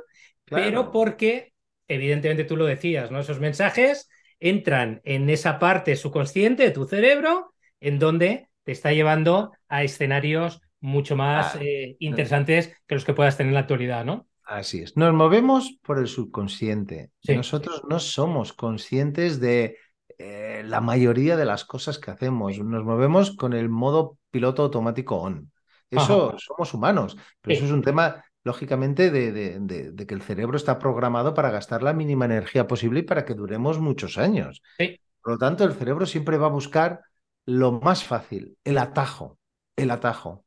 pero 0.44 0.90
porque, 0.92 1.52
evidentemente 1.88 2.44
tú 2.44 2.56
lo 2.56 2.66
decías, 2.66 3.10
¿no? 3.10 3.20
Esos 3.20 3.40
mensajes 3.40 4.08
entran 4.38 5.00
en 5.04 5.30
esa 5.30 5.58
parte 5.58 5.96
subconsciente 5.96 6.64
de 6.64 6.70
tu 6.70 6.86
cerebro 6.86 7.54
en 7.80 7.98
donde 7.98 8.48
te 8.64 8.72
está 8.72 8.92
llevando 8.92 9.52
a 9.68 9.82
escenarios 9.82 10.60
mucho 10.80 11.16
más 11.16 11.54
ah, 11.54 11.58
eh, 11.62 11.96
interesantes 12.00 12.76
que 12.86 12.94
los 12.94 13.04
que 13.04 13.14
puedas 13.14 13.36
tener 13.36 13.50
en 13.50 13.54
la 13.54 13.60
actualidad, 13.60 14.04
¿no? 14.04 14.26
Así 14.44 14.80
es. 14.80 14.96
Nos 14.96 15.14
movemos 15.14 15.78
por 15.82 15.98
el 15.98 16.08
subconsciente. 16.08 17.10
Nosotros 17.28 17.82
no 17.88 18.00
somos 18.00 18.52
conscientes 18.52 19.40
de 19.40 19.76
eh, 20.24 20.62
la 20.64 20.80
mayoría 20.80 21.36
de 21.36 21.44
las 21.44 21.64
cosas 21.64 21.98
que 21.98 22.12
hacemos. 22.12 22.56
Nos 22.60 22.84
movemos 22.84 23.34
con 23.36 23.54
el 23.54 23.68
modo 23.68 24.18
piloto 24.30 24.62
automático 24.62 25.16
on. 25.16 25.50
Eso 25.90 26.36
somos 26.38 26.72
humanos, 26.72 27.18
pero 27.40 27.56
eso 27.56 27.66
es 27.66 27.72
un 27.72 27.82
tema, 27.82 28.24
lógicamente, 28.44 29.10
de, 29.10 30.06
que 30.06 30.14
el 30.14 30.22
cerebro 30.22 30.56
está 30.56 30.78
programado 30.78 31.34
para 31.34 31.50
gastar 31.50 31.82
la 31.82 31.92
mínima 31.92 32.24
energía 32.24 32.68
posible 32.68 33.00
y 33.00 33.02
para 33.02 33.24
que 33.24 33.34
duremos 33.34 33.80
muchos 33.80 34.16
años. 34.16 34.62
Por 34.78 35.32
lo 35.32 35.38
tanto, 35.38 35.64
el 35.64 35.74
cerebro 35.74 36.06
siempre 36.06 36.38
va 36.38 36.46
a 36.46 36.50
buscar 36.50 37.00
lo 37.44 37.72
más 37.72 38.04
fácil, 38.04 38.56
el 38.62 38.78
atajo, 38.78 39.38
el 39.76 39.90
atajo. 39.90 40.44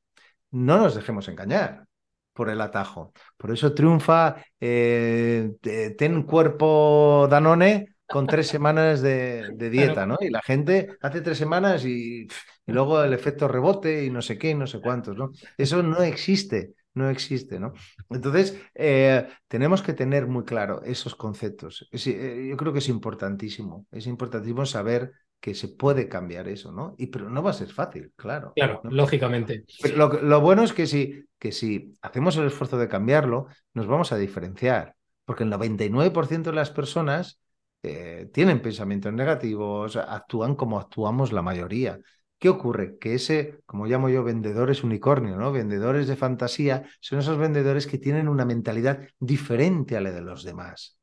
No 0.52 0.78
nos 0.78 0.96
dejemos 0.96 1.28
engañar 1.28 1.86
por 2.34 2.50
el 2.50 2.62
atajo. 2.62 3.12
Por 3.38 3.52
eso 3.52 3.74
triunfa 3.74 4.38
eh, 4.60 5.52
ten 5.98 6.24
cuerpo 6.24 7.28
Danone 7.30 7.95
con 8.08 8.28
tres 8.28 8.48
semanas 8.48 9.02
de, 9.02 9.52
dieta, 9.72 10.06
¿no? 10.06 10.18
Y 10.20 10.30
la 10.30 10.42
gente 10.42 10.98
hace 11.02 11.22
tres 11.22 11.38
semanas 11.38 11.86
y, 11.86 12.28
luego 12.68 13.04
el 13.04 13.14
efecto 13.14 13.48
rebote 13.48 14.06
y 14.06 14.10
no 14.10 14.22
sé 14.22 14.38
qué, 14.38 14.56
no 14.56 14.68
sé 14.68 14.82
cuántos, 14.82 15.16
¿no? 15.16 15.32
Eso 15.58 15.84
no 15.84 16.02
existe, 16.02 16.74
no 16.94 17.10
existe, 17.10 17.60
¿no? 17.60 17.74
Entonces, 18.10 18.60
eh, 18.74 19.28
tenemos 19.48 19.82
que 19.82 19.94
tener 19.94 20.28
muy 20.28 20.44
claro 20.44 20.82
esos 20.84 21.16
conceptos. 21.16 21.88
Eh, 21.92 22.48
yo 22.50 22.58
creo 22.58 22.74
que 22.74 22.80
es 22.80 22.90
importantísimo, 22.90 23.86
es 23.92 24.08
importantísimo 24.08 24.66
saber 24.66 25.12
que 25.40 25.54
se 25.54 25.68
puede 25.68 26.10
cambiar 26.10 26.48
eso, 26.48 26.72
¿no? 26.72 26.96
Y 26.98 27.08
pero 27.08 27.30
no 27.30 27.44
va 27.44 27.52
a 27.52 27.54
ser 27.54 27.68
fácil, 27.68 28.12
claro. 28.16 28.54
Claro, 28.56 28.82
lógicamente. 28.84 29.66
lo, 29.96 30.22
lo, 30.22 30.42
bueno 30.42 30.64
es 30.64 30.74
que 30.74 30.88
si, 30.88 31.24
que 31.38 31.52
si 31.52 31.94
hacemos 32.02 32.36
el 32.38 32.48
esfuerzo 32.48 32.80
de 32.80 32.88
cambiarlo, 32.88 33.48
nos 33.74 33.86
vamos 33.86 34.12
a 34.12 34.18
diferenciar, 34.18 34.96
porque 35.24 35.44
el 35.44 35.52
99% 35.52 36.42
de 36.50 36.56
las 36.56 36.72
personas 36.72 37.40
eh, 37.88 38.30
tienen 38.34 38.62
pensamientos 38.62 39.14
negativos, 39.14 39.96
actúan 39.96 40.56
como 40.56 40.80
actuamos 40.80 41.32
la 41.32 41.42
mayoría. 41.42 42.00
¿Qué 42.40 42.50
ocurre? 42.50 42.98
Que 43.00 43.14
ese, 43.16 43.62
como 43.66 43.86
llamo 43.86 44.10
yo, 44.10 44.24
vendedores 44.24 44.84
unicornio, 44.84 45.38
¿no? 45.38 45.52
Vendedores 45.52 46.08
de 46.08 46.16
fantasía, 46.16 46.84
son 47.00 47.20
esos 47.20 47.38
vendedores 47.38 47.88
que 47.88 47.98
tienen 47.98 48.28
una 48.28 48.46
mentalidad 48.46 49.08
diferente 49.20 49.96
a 49.96 50.02
la 50.02 50.12
de 50.12 50.22
los 50.22 50.44
demás. 50.44 50.98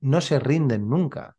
No 0.00 0.20
se 0.20 0.38
rinden 0.38 0.88
nunca. 0.88 1.36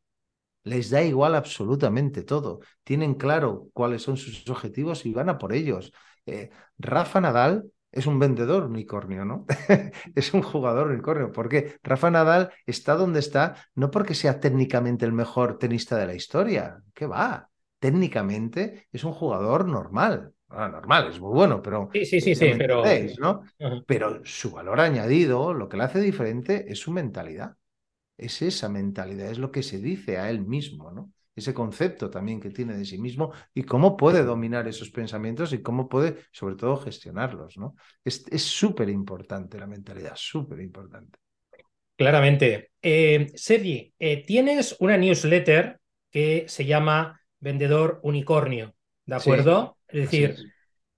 Les 0.63 0.89
da 0.89 1.03
igual 1.03 1.35
absolutamente 1.35 2.23
todo. 2.23 2.59
Tienen 2.83 3.15
claro 3.15 3.69
cuáles 3.73 4.01
son 4.01 4.17
sus 4.17 4.49
objetivos 4.49 5.05
y 5.05 5.13
van 5.13 5.29
a 5.29 5.37
por 5.37 5.53
ellos. 5.53 5.93
Eh, 6.25 6.49
Rafa 6.79 7.21
Nadal 7.21 7.71
es 7.95 8.05
un 8.07 8.19
vendedor 8.19 8.65
unicornio, 8.65 9.23
¿no? 9.23 9.45
es 10.15 10.33
un 10.33 10.41
jugador 10.41 10.87
unicornio. 10.87 11.31
Porque 11.31 11.79
Rafa 11.81 12.11
Nadal 12.11 12.51
está 12.65 12.95
donde 12.95 13.19
está 13.19 13.55
no 13.73 13.89
porque 13.89 14.13
sea 14.13 14.39
técnicamente 14.39 15.05
el 15.05 15.13
mejor 15.13 15.57
tenista 15.57 15.97
de 15.97 16.05
la 16.05 16.13
historia. 16.13 16.83
¿Qué 16.93 17.07
va? 17.07 17.49
Técnicamente 17.79 18.87
es 18.91 19.03
un 19.05 19.13
jugador 19.13 19.65
normal. 19.65 20.33
Ah, 20.49 20.67
normal, 20.67 21.07
es 21.09 21.19
muy 21.19 21.33
bueno, 21.33 21.61
pero. 21.61 21.89
Sí, 21.93 22.05
sí, 22.05 22.21
sí, 22.21 22.35
sí, 22.35 22.51
pero. 22.57 22.83
¿no? 23.19 23.43
Pero 23.87 24.21
su 24.25 24.51
valor 24.51 24.79
añadido, 24.81 25.53
lo 25.53 25.69
que 25.69 25.77
le 25.77 25.83
hace 25.83 25.99
diferente 26.01 26.65
es 26.71 26.79
su 26.79 26.91
mentalidad. 26.91 27.55
Es 28.17 28.41
esa 28.41 28.69
mentalidad, 28.69 29.31
es 29.31 29.39
lo 29.39 29.51
que 29.51 29.63
se 29.63 29.79
dice 29.79 30.17
a 30.17 30.29
él 30.29 30.41
mismo, 30.41 30.91
¿no? 30.91 31.11
Ese 31.35 31.53
concepto 31.53 32.09
también 32.09 32.39
que 32.39 32.49
tiene 32.49 32.77
de 32.77 32.85
sí 32.85 32.97
mismo 32.97 33.33
y 33.53 33.63
cómo 33.63 33.97
puede 33.97 34.23
dominar 34.23 34.67
esos 34.67 34.89
pensamientos 34.89 35.51
y 35.51 35.61
cómo 35.61 35.89
puede, 35.89 36.17
sobre 36.31 36.55
todo, 36.55 36.77
gestionarlos, 36.77 37.57
¿no? 37.57 37.75
Es 38.03 38.23
súper 38.43 38.89
importante 38.89 39.59
la 39.59 39.67
mentalidad, 39.67 40.13
súper 40.15 40.61
importante. 40.61 41.19
Claramente. 41.95 42.71
Eh, 42.81 43.27
Sergi, 43.35 43.93
eh, 43.97 44.23
tienes 44.25 44.75
una 44.79 44.97
newsletter 44.97 45.79
que 46.11 46.45
se 46.47 46.65
llama 46.65 47.21
Vendedor 47.39 47.99
Unicornio, 48.03 48.75
¿de 49.05 49.15
acuerdo? 49.15 49.77
es 49.87 50.01
decir, 50.11 50.35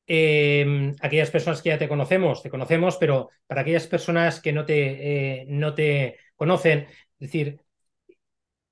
em, 0.07 0.95
aquellas 1.01 1.29
personas 1.29 1.61
que 1.61 1.69
ya 1.69 1.77
te 1.77 1.87
conocemos, 1.87 2.41
te 2.41 2.49
conocemos, 2.49 2.97
pero 2.97 3.29
para 3.45 3.61
aquellas 3.61 3.85
personas 3.87 4.41
que 4.41 4.53
no 4.53 4.65
te, 4.65 5.41
eh, 5.41 5.45
no 5.49 5.75
te 5.75 6.17
conocen, 6.35 6.87
es 7.19 7.31
decir, 7.31 7.59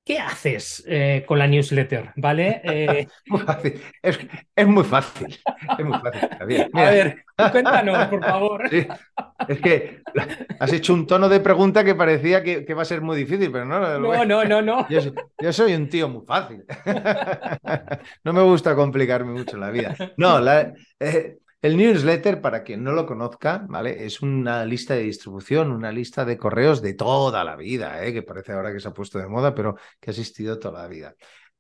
¿Qué 0.06 0.20
haces 0.20 0.84
eh, 0.88 1.24
con 1.28 1.39
la 1.39 1.48
newsletter? 1.48 2.12
¿Vale? 2.15 2.62
Eh, 2.76 3.08
muy 3.28 3.39
fácil. 3.39 3.82
Es, 4.02 4.68
muy 4.68 4.84
fácil. 4.84 5.39
Es 5.80 5.86
muy 5.86 5.98
fácil. 6.00 6.30
A 6.74 6.91
ver, 6.91 7.26
cuéntanos, 7.52 8.08
por 8.08 8.24
favor. 8.26 8.70
Es 8.72 9.62
que 9.62 10.02
has 10.60 10.74
hecho 10.74 10.94
un 10.94 11.08
tono 11.08 11.28
de 11.28 11.39
pregunta 11.39 11.84
que 11.84 11.96
parecía 11.96 12.44
que, 12.44 12.74
va 12.74 12.84
a 12.84 12.86
ser 12.86 13.02
muy 13.02 13.18
difícil, 13.18 13.52
pero 13.52 13.65
no. 13.65 13.80
No, 14.00 14.26
no, 14.26 14.46
no, 14.46 14.62
no. 14.62 14.88
Yo, 14.89 15.54
soy 15.54 15.74
un 15.74 15.89
tío 15.89 16.08
muy 16.08 16.24
fácil. 16.26 16.63
No 18.24 18.34
me 18.34 18.41
gusta 18.44 18.76
complicarme 18.76 19.32
mucho 19.32 19.58
la 19.58 19.72
vida. 19.72 19.96
No, 20.18 20.39
la, 20.39 20.74
eh, 21.00 21.38
el 21.65 21.78
newsletter, 21.78 22.41
para 22.41 22.62
quien 22.62 22.84
no 22.84 22.91
lo 22.91 23.08
conozca, 23.08 23.65
¿vale? 23.67 24.06
Es 24.06 24.21
una 24.21 24.63
lista 24.65 24.93
de 24.93 25.01
distribución, 25.01 25.71
una 25.71 25.91
lista 25.91 26.23
de 26.23 26.38
correos 26.38 26.80
de 26.80 26.93
toda 26.93 27.43
la 27.43 27.56
vida, 27.56 28.06
¿eh? 28.06 28.13
que 28.13 28.21
parece 28.21 28.51
ahora 28.51 28.71
que 28.71 28.80
se 28.80 28.88
ha 28.88 28.93
puesto 28.93 29.17
de 29.17 29.28
moda, 29.28 29.56
pero 29.56 29.75
que 29.99 30.12
ha 30.12 30.13
existido 30.13 30.60
toda 30.60 30.84
la 30.84 30.88
vida. 30.88 31.15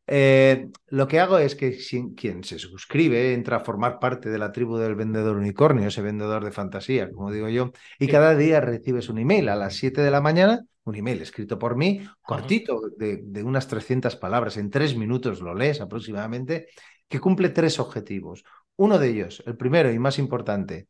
Eh, 0.05 0.69
lo 0.89 1.07
que 1.07 1.19
hago 1.19 1.39
es 1.39 1.55
que 1.55 1.75
quien 2.15 2.43
se 2.43 2.59
suscribe 2.59 3.33
entra 3.33 3.57
a 3.57 3.59
formar 3.61 3.97
parte 3.97 4.29
de 4.29 4.37
la 4.37 4.51
tribu 4.51 4.77
del 4.77 4.93
vendedor 4.93 5.37
unicornio, 5.37 5.87
ese 5.87 6.03
vendedor 6.03 6.45
de 6.45 6.51
fantasía, 6.51 7.09
como 7.09 7.31
digo 7.31 7.49
yo, 7.49 7.71
y 7.97 8.05
cada 8.05 8.35
día 8.35 8.61
recibes 8.61 9.09
un 9.09 9.17
email 9.17 9.49
a 9.49 9.55
las 9.55 9.73
7 9.73 10.01
de 10.01 10.11
la 10.11 10.21
mañana, 10.21 10.61
un 10.83 10.95
email 10.95 11.19
escrito 11.23 11.57
por 11.57 11.75
mí, 11.75 12.07
cortito, 12.21 12.79
de, 12.95 13.21
de 13.23 13.41
unas 13.41 13.67
300 13.67 14.15
palabras, 14.17 14.57
en 14.57 14.69
tres 14.69 14.95
minutos 14.95 15.41
lo 15.41 15.55
lees 15.55 15.81
aproximadamente, 15.81 16.67
que 17.07 17.19
cumple 17.19 17.49
tres 17.49 17.79
objetivos. 17.79 18.43
Uno 18.77 18.99
de 18.99 19.09
ellos, 19.09 19.43
el 19.45 19.57
primero 19.57 19.91
y 19.91 19.99
más 19.99 20.19
importante, 20.19 20.87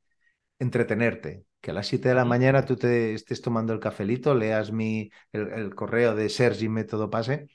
entretenerte. 0.60 1.46
Que 1.62 1.72
a 1.72 1.74
las 1.74 1.88
7 1.88 2.10
de 2.10 2.16
la 2.16 2.26
mañana 2.26 2.66
tú 2.66 2.76
te 2.76 3.14
estés 3.14 3.42
tomando 3.42 3.74
el 3.74 3.80
cafelito, 3.80 4.36
leas 4.36 4.72
mi, 4.72 5.10
el, 5.32 5.74
correo 5.76 6.16
de 6.16 6.30
Sergi 6.30 6.70
Método 6.70 7.10
Pase 7.10 7.48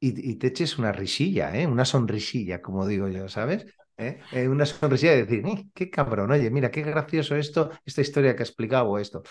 y, 0.00 0.36
te 0.36 0.48
eches 0.48 0.78
una 0.78 0.92
risilla, 0.92 1.56
¿eh? 1.56 1.66
una 1.66 1.84
sonrisilla, 1.84 2.60
como 2.62 2.86
digo 2.86 3.08
yo, 3.08 3.28
¿sabes? 3.28 3.66
¿Eh? 3.98 4.20
Eh, 4.32 4.48
una 4.48 4.66
sonrisilla 4.66 5.12
de 5.12 5.24
decir, 5.26 5.44
qué 5.74 5.90
cabrón, 5.90 6.32
oye, 6.32 6.50
mira, 6.50 6.70
qué 6.70 6.82
gracioso 6.82 7.36
esto, 7.36 7.70
esta 7.84 8.00
historia 8.00 8.34
que 8.34 8.42
ha 8.42 8.46
explicado 8.46 8.98
esto. 8.98 9.22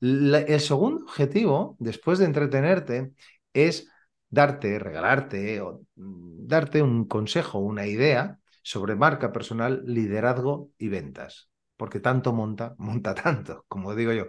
el 0.00 0.60
segundo 0.60 1.04
objetivo, 1.06 1.76
después 1.80 2.18
de 2.18 2.26
entretenerte, 2.26 3.12
es 3.52 3.88
darte, 4.28 4.78
regalarte 4.78 5.60
o 5.60 5.82
mm, 5.96 6.46
darte 6.46 6.82
un 6.82 7.06
consejo, 7.06 7.58
una 7.58 7.86
idea 7.86 8.39
sobre 8.70 8.94
marca 8.94 9.32
personal, 9.32 9.82
liderazgo 9.84 10.70
y 10.78 10.88
ventas. 10.88 11.50
Porque 11.76 11.98
tanto 11.98 12.32
monta, 12.32 12.76
monta 12.78 13.14
tanto, 13.16 13.64
como 13.66 13.96
digo 13.96 14.12
yo. 14.12 14.26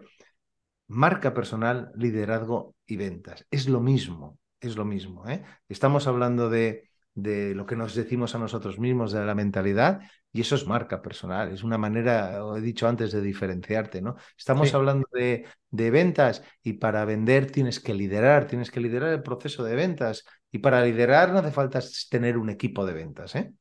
Marca 0.88 1.34
personal, 1.34 1.92
liderazgo 1.96 2.76
y 2.88 2.98
ventas. 2.98 3.46
Es 3.52 3.70
lo 3.70 3.82
mismo, 3.82 4.40
es 4.60 4.76
lo 4.76 4.84
mismo. 4.84 5.30
¿eh? 5.30 5.44
Estamos 5.70 6.08
hablando 6.08 6.50
de, 6.50 6.90
de 7.14 7.54
lo 7.54 7.68
que 7.68 7.76
nos 7.76 7.94
decimos 7.94 8.34
a 8.34 8.40
nosotros 8.40 8.80
mismos, 8.80 9.12
de 9.12 9.24
la 9.24 9.36
mentalidad, 9.36 10.02
y 10.34 10.42
eso 10.42 10.56
es 10.56 10.66
marca 10.66 11.04
personal, 11.04 11.52
es 11.52 11.62
una 11.62 11.78
manera, 11.78 12.40
he 12.58 12.62
dicho 12.62 12.88
antes, 12.88 13.12
de 13.12 13.22
diferenciarte, 13.22 14.02
¿no? 14.02 14.16
Estamos 14.38 14.74
hablando 14.74 15.06
de, 15.14 15.46
de, 15.70 15.92
ventas 15.92 16.42
y 16.64 16.74
para 16.74 17.04
vender 17.04 17.52
tienes 17.52 17.82
que 17.82 17.94
liderar, 17.94 18.48
tienes 18.48 18.72
que 18.72 18.80
liderar 18.80 19.10
el 19.10 19.24
proceso 19.24 19.64
de 19.66 19.76
ventas 19.76 20.26
y 20.50 20.60
para 20.60 20.84
liderar 20.84 21.34
no 21.34 21.40
hace 21.40 21.52
falta 21.52 21.80
tener 22.10 22.38
un 22.38 22.50
equipo 22.50 22.86
de 22.86 22.94
ventas, 22.94 23.36
¿eh? 23.36 23.54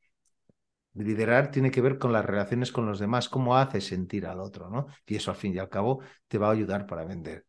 Liderar 0.93 1.51
tiene 1.51 1.71
que 1.71 1.81
ver 1.81 1.97
con 1.97 2.11
las 2.11 2.25
relaciones 2.25 2.71
con 2.71 2.85
los 2.85 2.99
demás, 2.99 3.29
cómo 3.29 3.57
haces 3.57 3.87
sentir 3.87 4.25
al 4.25 4.41
otro, 4.41 4.69
¿no? 4.69 4.87
Y 5.05 5.15
eso 5.15 5.31
al 5.31 5.37
fin 5.37 5.55
y 5.55 5.59
al 5.59 5.69
cabo 5.69 6.01
te 6.27 6.37
va 6.37 6.49
a 6.49 6.51
ayudar 6.51 6.85
para 6.85 7.05
vender. 7.05 7.45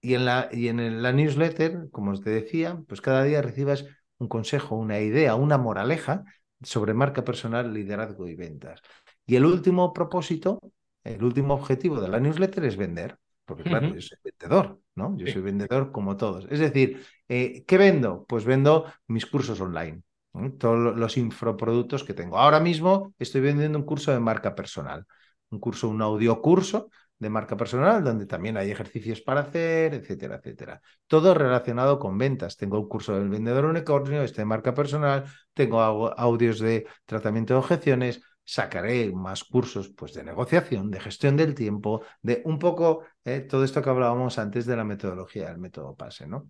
Y 0.00 0.14
en 0.14 0.24
la, 0.24 0.48
y 0.50 0.68
en 0.68 1.02
la 1.02 1.12
newsletter, 1.12 1.88
como 1.92 2.18
te 2.18 2.30
decía, 2.30 2.82
pues 2.88 3.00
cada 3.00 3.22
día 3.22 3.42
recibas 3.42 3.84
un 4.18 4.28
consejo, 4.28 4.76
una 4.76 4.98
idea, 4.98 5.34
una 5.34 5.58
moraleja 5.58 6.24
sobre 6.62 6.94
marca 6.94 7.24
personal, 7.24 7.72
liderazgo 7.72 8.26
y 8.26 8.34
ventas. 8.34 8.80
Y 9.26 9.36
el 9.36 9.44
último 9.44 9.92
propósito, 9.92 10.60
el 11.04 11.22
último 11.22 11.54
objetivo 11.54 12.00
de 12.00 12.08
la 12.08 12.18
newsletter 12.18 12.64
es 12.64 12.76
vender, 12.76 13.18
porque 13.44 13.62
claro, 13.64 13.94
yo 13.94 14.00
soy 14.00 14.18
vendedor, 14.24 14.80
¿no? 14.94 15.16
Yo 15.16 15.26
soy 15.26 15.42
vendedor 15.42 15.92
como 15.92 16.16
todos. 16.16 16.46
Es 16.50 16.58
decir, 16.58 17.04
eh, 17.28 17.64
¿qué 17.66 17.78
vendo? 17.78 18.24
Pues 18.26 18.44
vendo 18.44 18.86
mis 19.06 19.26
cursos 19.26 19.60
online 19.60 20.02
todos 20.58 20.96
los 20.96 21.16
infoproductos 21.16 22.04
que 22.04 22.14
tengo. 22.14 22.38
Ahora 22.38 22.60
mismo 22.60 23.14
estoy 23.18 23.40
vendiendo 23.40 23.78
un 23.78 23.84
curso 23.84 24.12
de 24.12 24.20
marca 24.20 24.54
personal, 24.54 25.06
un 25.50 25.58
curso, 25.58 25.88
un 25.88 26.02
audio 26.02 26.40
curso 26.40 26.90
de 27.18 27.28
marca 27.28 27.56
personal, 27.56 28.02
donde 28.02 28.26
también 28.26 28.56
hay 28.56 28.70
ejercicios 28.70 29.20
para 29.20 29.42
hacer, 29.42 29.94
etcétera, 29.94 30.36
etcétera. 30.36 30.80
Todo 31.06 31.34
relacionado 31.34 31.98
con 31.98 32.16
ventas. 32.16 32.56
Tengo 32.56 32.80
un 32.80 32.88
curso 32.88 33.14
del 33.14 33.28
vendedor 33.28 33.66
unicornio, 33.66 34.22
este 34.22 34.40
de 34.40 34.46
marca 34.46 34.72
personal, 34.72 35.24
tengo 35.52 35.82
audios 35.82 36.60
de 36.60 36.86
tratamiento 37.04 37.54
de 37.54 37.58
objeciones, 37.58 38.22
sacaré 38.42 39.12
más 39.12 39.44
cursos 39.44 39.90
pues, 39.90 40.14
de 40.14 40.24
negociación, 40.24 40.90
de 40.90 40.98
gestión 40.98 41.36
del 41.36 41.54
tiempo, 41.54 42.02
de 42.22 42.40
un 42.46 42.58
poco 42.58 43.04
eh, 43.24 43.40
todo 43.40 43.64
esto 43.64 43.82
que 43.82 43.90
hablábamos 43.90 44.38
antes 44.38 44.64
de 44.64 44.76
la 44.76 44.84
metodología 44.84 45.48
del 45.48 45.58
método 45.58 45.94
PASE, 45.94 46.26
¿no? 46.26 46.48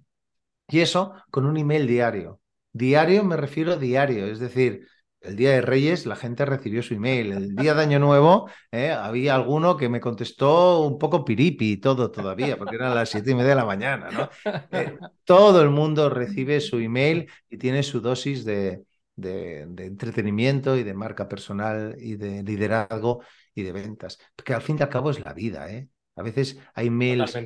Y 0.69 0.81
eso 0.81 1.14
con 1.31 1.47
un 1.47 1.57
email 1.57 1.87
diario. 1.87 2.40
Diario 2.72 3.24
me 3.24 3.37
refiero 3.37 3.72
a 3.72 3.76
diario, 3.76 4.26
es 4.26 4.38
decir, 4.38 4.87
el 5.20 5.37
día 5.37 5.50
de 5.50 5.61
Reyes 5.61 6.06
la 6.06 6.16
gente 6.16 6.46
recibió 6.46 6.83
su 6.83 6.94
email. 6.94 7.33
El 7.33 7.56
día 7.56 7.74
de 7.74 7.83
Año 7.83 7.98
Nuevo 7.98 8.48
eh, 8.72 8.90
había 8.90 9.35
alguno 9.35 9.76
que 9.76 9.88
me 9.88 10.00
contestó 10.00 10.80
un 10.80 10.98
poco 10.98 11.24
piripi 11.24 11.72
y 11.72 11.76
todo 11.76 12.11
todavía, 12.11 12.56
porque 12.56 12.76
eran 12.76 12.94
las 12.94 13.11
siete 13.11 13.33
y 13.33 13.35
media 13.35 13.50
de 13.50 13.56
la 13.56 13.64
mañana. 13.66 14.11
¿no? 14.11 14.30
Eh, 14.72 14.96
todo 15.24 15.61
el 15.62 15.70
mundo 15.70 16.09
recibe 16.09 16.61
su 16.61 16.78
email 16.78 17.30
y 17.50 17.59
tiene 17.59 17.83
su 17.83 18.00
dosis 18.00 18.44
de, 18.44 18.85
de, 19.16 19.61
entretenimiento 19.85 20.76
y 20.76 20.85
de 20.85 20.94
marca 20.94 21.28
personal 21.28 21.94
y 21.98 22.16
de 22.16 22.42
liderazgo 22.42 23.22
y 23.54 23.62
de 23.62 23.72
ventas. 23.72 24.18
Porque 24.35 24.54
al 24.54 24.62
fin 24.62 24.76
y 24.78 24.83
al 24.83 24.88
cabo 24.88 25.11
es 25.11 25.22
la 25.22 25.35
vida. 25.35 25.70
¿eh? 25.70 25.88
A 26.20 26.22
veces 26.22 26.59
hay 26.74 26.90
mails, 26.90 27.37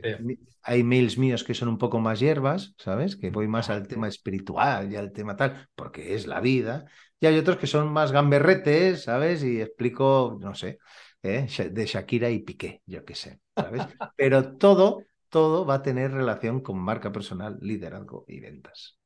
hay 0.63 0.83
mails 0.83 1.17
míos 1.17 1.45
que 1.45 1.55
son 1.55 1.69
un 1.69 1.79
poco 1.79 2.01
más 2.01 2.21
hierbas, 2.21 2.75
¿sabes? 2.77 3.17
Que 3.17 3.31
voy 3.31 3.47
más 3.47 3.71
al 3.71 3.87
tema 3.87 4.09
espiritual 4.09 4.93
y 4.93 4.97
al 4.97 5.13
tema 5.13 5.37
tal, 5.37 5.69
porque 5.75 6.15
es 6.15 6.27
la 6.27 6.41
vida. 6.41 6.87
Y 7.21 7.27
hay 7.27 7.39
otros 7.39 7.57
que 7.57 7.67
son 7.67 7.93
más 7.93 8.13
gamberretes, 8.13 9.05
¿sabes? 9.05 9.45
Y 9.45 9.61
explico, 9.61 10.39
no 10.41 10.55
sé, 10.55 10.79
¿eh? 11.23 11.47
de 11.71 11.87
Shakira 11.87 12.31
y 12.31 12.41
Piqué, 12.41 12.83
yo 12.87 13.05
qué 13.05 13.15
sé, 13.15 13.41
¿sabes? 13.57 13.83
Pero 14.17 14.57
todo, 14.57 15.05
todo 15.29 15.65
va 15.65 15.75
a 15.75 15.83
tener 15.83 16.13
relación 16.13 16.61
con 16.61 16.79
marca 16.79 17.13
personal, 17.13 17.59
liderazgo 17.61 18.25
y 18.27 18.41
ventas. 18.41 18.99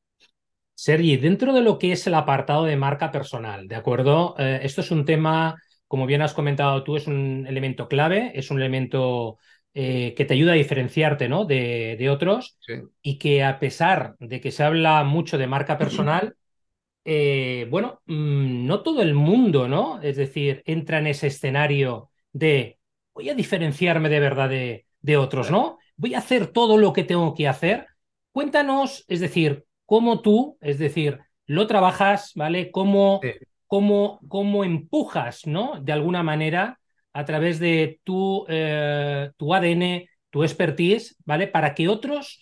Sergi, 0.75 1.17
dentro 1.17 1.53
de 1.53 1.61
lo 1.61 1.79
que 1.79 1.93
es 1.93 2.07
el 2.07 2.15
apartado 2.15 2.65
de 2.65 2.77
marca 2.77 3.11
personal, 3.11 3.67
¿de 3.67 3.75
acuerdo? 3.75 4.37
Eh, 4.39 4.61
esto 4.63 4.81
es 4.81 4.93
un 4.93 5.05
tema, 5.05 5.57
como 5.89 6.07
bien 6.07 6.23
has 6.23 6.35
comentado 6.35 6.85
tú, 6.85 6.97
es 6.97 7.09
un 7.09 7.47
elemento 7.49 7.89
clave, 7.89 8.31
es 8.35 8.51
un 8.51 8.59
elemento 8.59 9.39
eh, 9.81 10.13
que 10.17 10.25
te 10.25 10.35
ayuda 10.35 10.53
a 10.53 10.57
diferenciarte 10.57 11.29
¿no? 11.29 11.45
de, 11.45 11.95
de 11.97 12.11
otros 12.11 12.59
y 13.01 13.17
que 13.17 13.45
a 13.45 13.61
pesar 13.61 14.17
de 14.19 14.41
que 14.41 14.51
se 14.51 14.65
habla 14.65 15.05
mucho 15.05 15.39
de 15.39 15.47
marca 15.47 15.79
personal, 15.79 16.35
eh, 17.05 17.69
bueno, 17.71 18.01
mm, 18.07 18.67
no 18.67 18.83
todo 18.83 19.03
el 19.03 19.15
mundo, 19.15 19.69
¿no? 19.69 20.03
Es 20.03 20.17
decir, 20.17 20.65
entra 20.67 20.99
en 20.99 21.07
ese 21.07 21.29
escenario 21.29 22.11
de 22.33 22.81
voy 23.15 23.31
a 23.31 23.35
diferenciarme 23.37 24.09
de 24.09 24.19
verdad 24.19 24.49
de, 24.49 24.87
de 25.01 25.17
otros, 25.17 25.49
¿no? 25.53 25.79
Voy 25.97 26.15
a 26.15 26.19
hacer 26.19 26.49
todo 26.49 26.77
lo 26.77 26.93
que 26.93 27.05
tengo 27.05 27.33
que 27.35 27.47
hacer. 27.47 27.87
Cuéntanos, 28.33 29.05
es 29.07 29.21
decir, 29.21 29.65
cómo 29.87 30.23
tú, 30.23 30.59
es 30.61 30.81
decir, 30.81 31.21
lo 31.47 31.69
trabajas, 31.69 32.33
¿vale? 32.35 32.73
Cómo, 32.73 33.31
cómo, 33.69 34.19
cómo 34.27 34.65
empujas, 34.65 35.47
¿no? 35.47 35.81
De 35.81 35.93
alguna 35.93 36.25
manera 36.25 36.81
a 37.19 37.25
través 37.25 37.59
de 37.59 38.01
tu, 38.05 38.47
eh, 38.49 39.33
tu 39.37 39.53
ADN, 39.53 40.09
tu 40.31 40.45
expertise, 40.45 41.17
¿vale? 41.25 41.49
Para 41.49 41.75
que 41.75 41.89
otros 41.89 42.39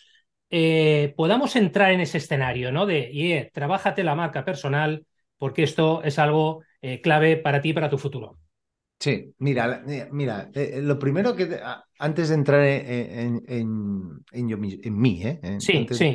eh, 0.51 1.15
podamos 1.17 1.57
entrar 1.57 1.93
en 1.93 2.01
ese 2.01 2.19
escenario, 2.19 2.71
¿no? 2.71 2.85
De, 2.85 3.11
yeah, 3.11 3.49
trabájate 3.51 4.05
la 4.05 4.15
marca 4.15 4.45
personal, 4.45 5.07
porque 5.39 5.63
esto 5.63 6.03
es 6.03 6.19
algo 6.19 6.63
eh, 6.83 7.01
clave 7.01 7.39
para 7.39 7.63
ti 7.63 7.71
y 7.71 7.73
para 7.73 7.89
tu 7.89 7.97
futuro. 7.97 8.39
Sí, 9.01 9.35
mira, 9.39 9.83
mira, 10.13 10.51
eh, 10.53 10.81
lo 10.83 10.99
primero 10.99 11.35
que 11.35 11.59
antes 11.99 12.29
de 12.29 12.35
entrar 12.35 12.63
en, 12.63 13.43
en, 13.47 14.25
en, 14.31 15.01
mí, 15.01 15.23
sí, 15.59 15.87
sí. 15.91 16.15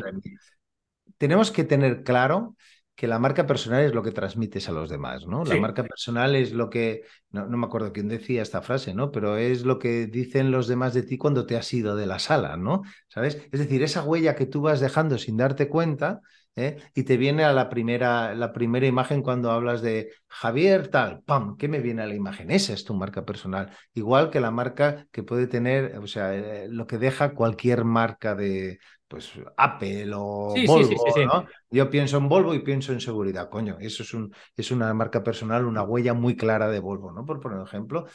tenemos 1.18 1.50
que 1.50 1.64
tener 1.64 2.04
claro 2.04 2.56
que 2.96 3.08
la 3.08 3.20
marca 3.20 3.48
personal 3.48 3.84
es 3.84 3.94
lo 3.94 4.04
que 4.04 4.12
transmites 4.12 4.70
a 4.70 4.72
los 4.72 4.90
demás, 4.90 5.26
¿no? 5.26 5.44
La 5.44 5.56
marca 5.56 5.84
personal 5.84 6.36
es 6.36 6.52
lo 6.52 6.70
que, 6.70 7.04
no, 7.32 7.48
me 7.48 7.66
acuerdo 7.66 7.94
quién 7.94 8.08
decía 8.08 8.42
esta 8.42 8.62
frase, 8.62 8.94
¿no? 8.94 9.12
Pero 9.12 9.38
es 9.38 9.64
lo 9.64 9.80
que 9.80 10.08
dicen 10.08 10.52
los 10.52 10.68
demás 10.68 10.94
de 10.94 11.04
ti 11.04 11.18
cuando 11.18 11.46
te 11.46 11.58
has 11.58 11.74
ido 11.74 11.96
de 11.96 12.06
la 12.06 12.20
sala, 12.20 12.58
¿no? 12.58 12.84
¿Sabes? 13.08 13.42
Es 13.52 13.60
decir, 13.60 13.82
esa 13.82 14.04
huella 14.04 14.36
que 14.36 14.46
tú 14.46 14.62
vas 14.62 14.80
dejando 14.80 15.18
sin 15.18 15.38
darte 15.38 15.68
cuenta 15.68 16.22
¿eh? 16.56 16.78
y 16.94 17.04
te 17.04 17.18
viene 17.18 17.44
a 17.44 17.54
la 17.54 17.70
primera, 17.70 18.36
la 18.36 18.54
primera 18.54 18.86
imagen 18.86 19.22
cuando 19.22 19.52
hablas 19.52 19.82
de 19.82 20.12
Javier 20.28 20.90
tal, 20.90 21.22
¡pam! 21.24 21.58
¿Qué 21.58 21.68
me 21.68 21.80
viene 21.80 22.04
a 22.04 22.08
la 22.08 22.16
imagen? 22.16 22.52
Esa 22.52 22.74
es 22.74 22.84
tu 22.84 22.94
marca 22.94 23.26
personal. 23.26 23.72
Igual 23.94 24.30
que 24.30 24.40
la 24.40 24.52
marca 24.52 25.08
que 25.12 25.24
puede 25.24 25.48
tener, 25.48 25.98
o 25.98 26.08
sea, 26.08 26.36
eh, 26.36 26.68
lo 26.70 26.88
que 26.88 26.98
deja 26.98 27.34
cualquier 27.34 27.84
marca 27.86 28.36
de, 28.36 28.80
pues 29.12 29.34
Apple 29.58 30.10
o 30.16 30.54
Volvo, 30.66 31.26
¿no? 31.26 31.46
Yo 31.70 31.90
pienso 31.90 32.18
en 32.18 32.30
Volvo 32.30 32.54
y 32.54 32.60
pienso 32.60 32.94
en 32.94 33.02
seguridad, 33.02 33.50
coño, 33.50 33.76
eso 33.82 34.04
es, 34.04 34.14
un, 34.14 34.34
es 34.56 34.72
una 34.72 34.94
marca 34.94 35.22
personal, 35.22 35.66
una 35.66 35.84
huella 35.84 36.14
muy 36.14 36.38
clara 36.38 36.70
de 36.70 36.80
Volvo, 36.80 37.12
¿no? 37.12 37.26
Por 37.26 37.42
poner 37.42 37.62
ejemplo. 37.62 38.06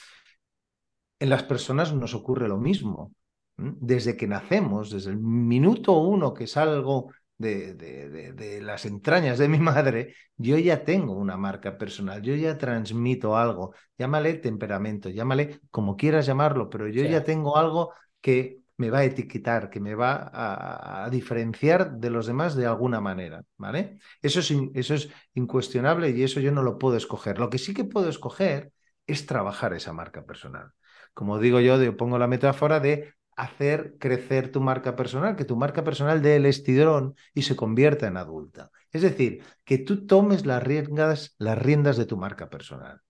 En 1.18 1.28
las 1.28 1.42
personas 1.42 1.92
nos 1.92 2.14
ocurre 2.14 2.48
lo 2.48 2.56
mismo. 2.56 3.12
Desde 3.58 4.16
que 4.16 4.26
nacemos, 4.26 4.90
desde 4.90 5.10
el 5.10 5.18
minuto 5.18 5.92
uno 5.98 6.32
que 6.32 6.46
salgo 6.46 7.12
de, 7.36 7.74
de, 7.74 8.32
de, 8.32 8.62
las 8.62 8.86
entrañas 8.86 9.36
de 9.36 9.48
mi 9.48 9.58
madre, 9.58 10.14
yo 10.38 10.56
ya 10.56 10.82
tengo 10.82 11.12
una 11.12 11.36
marca 11.36 11.76
personal, 11.76 12.22
yo 12.22 12.34
ya 12.36 12.56
transmito 12.56 13.36
algo, 13.36 13.74
llámale 13.98 14.32
temperamento, 14.34 15.10
llámale 15.10 15.60
como 15.70 15.94
quieras 15.94 16.24
llamarlo, 16.24 16.70
pero 16.70 16.88
yo 16.88 17.02
ya 17.04 17.22
tengo 17.22 17.58
algo 17.58 17.92
que 18.22 18.60
me 18.78 18.90
va 18.90 18.98
a 18.98 19.04
etiquetar, 19.04 19.70
que 19.70 19.80
me 19.80 19.94
va 19.94 20.30
a, 20.32 21.10
diferenciar 21.10 21.92
de 21.92 22.10
los 22.10 22.26
demás 22.26 22.54
de 22.56 22.66
alguna 22.66 23.00
manera, 23.00 23.42
¿vale? 23.56 23.98
Eso 24.22 24.40
es, 24.40 25.08
incuestionable 25.34 26.10
y 26.10 26.22
eso 26.22 26.40
yo 26.40 26.52
no 26.52 26.62
lo 26.62 26.78
puedo 26.78 26.96
escoger. 26.96 27.38
Lo 27.38 27.50
que 27.50 27.58
sí 27.58 27.74
que 27.74 27.84
puedo 27.84 28.08
escoger 28.08 28.72
es 29.06 29.26
trabajar 29.26 29.72
esa 29.74 29.92
marca 29.92 30.24
personal. 30.24 30.72
Como 31.14 31.38
digo 31.38 31.60
yo, 31.60 31.82
yo 31.82 31.96
pongo 31.96 32.18
la 32.18 32.26
metáfora 32.26 32.80
de 32.80 33.14
hacer 33.36 33.96
crecer 33.98 34.50
tu 34.50 34.60
marca 34.60 34.96
personal, 34.96 35.36
que 35.36 35.44
tu 35.44 35.56
marca 35.56 35.84
personal 35.84 36.22
dé 36.22 36.36
el 36.36 36.46
estirón 36.46 37.14
y 37.34 37.42
se 37.42 37.56
convierta 37.56 38.06
en 38.06 38.16
adulta. 38.16 38.70
Es 38.92 39.02
decir, 39.02 39.42
que 39.64 39.78
tú 39.78 40.06
tomes 40.06 40.46
las 40.46 40.62
riendas, 40.62 41.34
las 41.38 41.58
riendas 41.58 41.96
de 41.96 42.06
tu 42.06 42.16
marca 42.16 42.48
personal, 42.50 43.00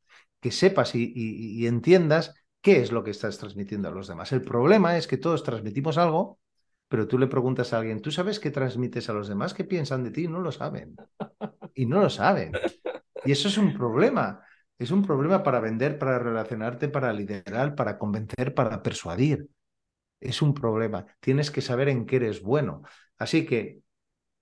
que 0.41 0.51
sepas 0.51 0.95
y 0.95 1.67
entiendas 1.67 2.35
qué 2.67 2.81
es 2.81 2.91
lo 2.91 3.05
que 3.05 3.13
estás 3.13 3.39
transmitiendo 3.39 3.87
a 3.87 3.93
los 3.93 4.09
demás. 4.09 4.33
El 4.33 4.43
problema 4.43 4.97
es 4.97 5.07
que 5.07 5.19
todos 5.19 5.45
transmitimos 5.45 5.99
algo, 5.99 6.41
pero 6.89 7.07
tú 7.07 7.17
le 7.17 7.29
preguntas 7.29 7.73
a 7.73 7.79
alguien, 7.79 8.03
¿tú 8.03 8.11
sabes 8.11 8.41
qué 8.41 8.51
transmites 8.51 9.09
a 9.09 9.13
los 9.13 9.29
demás? 9.29 9.55
¿Qué 9.55 9.63
piensan 9.63 10.03
de 10.03 10.11
ti? 10.11 10.27
No 10.27 10.41
lo 10.41 10.51
saben. 10.51 10.97
Y 11.75 11.87
no 11.87 12.01
lo 12.01 12.11
saben. 12.11 12.51
Y 13.25 13.31
eso 13.31 13.47
es 13.47 13.57
un 13.57 13.73
problema. 13.73 14.43
Es 14.81 14.91
un 14.91 15.05
problema 15.05 15.45
para 15.45 15.61
vender, 15.61 15.97
para 15.97 16.19
relacionarte, 16.19 16.89
para 16.89 17.13
liderar, 17.13 17.77
para 17.77 17.99
convencer, 17.99 18.53
para 18.53 18.83
persuadir. 18.83 19.49
Es 20.19 20.43
un 20.43 20.53
problema. 20.53 21.07
Tienes 21.21 21.53
que 21.53 21.61
saber 21.61 21.89
en 21.89 22.05
qué 22.05 22.17
eres 22.17 22.43
bueno. 22.43 22.83
Así 23.17 23.47
que 23.47 23.79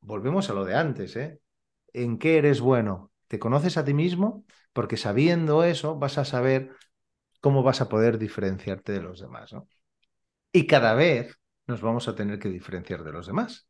volvemos 0.01 0.49
a 0.49 0.55
lo 0.55 0.65
de 0.65 0.75
antes. 0.77 1.15
¿eh? 1.17 1.41
¿En 1.93 2.17
qué 2.17 2.39
eres 2.39 2.63
bueno? 2.63 3.13
¿Te 3.29 3.39
conoces 3.39 3.77
a 3.77 3.85
ti 3.85 3.93
mismo? 3.93 4.47
Porque 4.73 4.97
sabiendo 4.97 5.63
eso 5.63 5.99
vas 5.99 6.17
a 6.17 6.25
saber 6.25 6.71
cómo 7.45 7.63
vas 7.63 7.83
a 7.83 7.91
poder 7.91 8.17
diferenciarte 8.17 8.93
de 8.93 9.03
los 9.03 9.21
demás. 9.21 9.53
¿no? 9.53 9.69
Y 10.51 10.67
cada 10.67 10.95
vez 10.95 11.39
nos 11.67 11.83
vamos 11.83 12.09
a 12.09 12.15
tener 12.15 12.39
que 12.39 12.49
diferenciar 12.49 13.05
de 13.05 13.13
los 13.13 13.27
demás. 13.27 13.69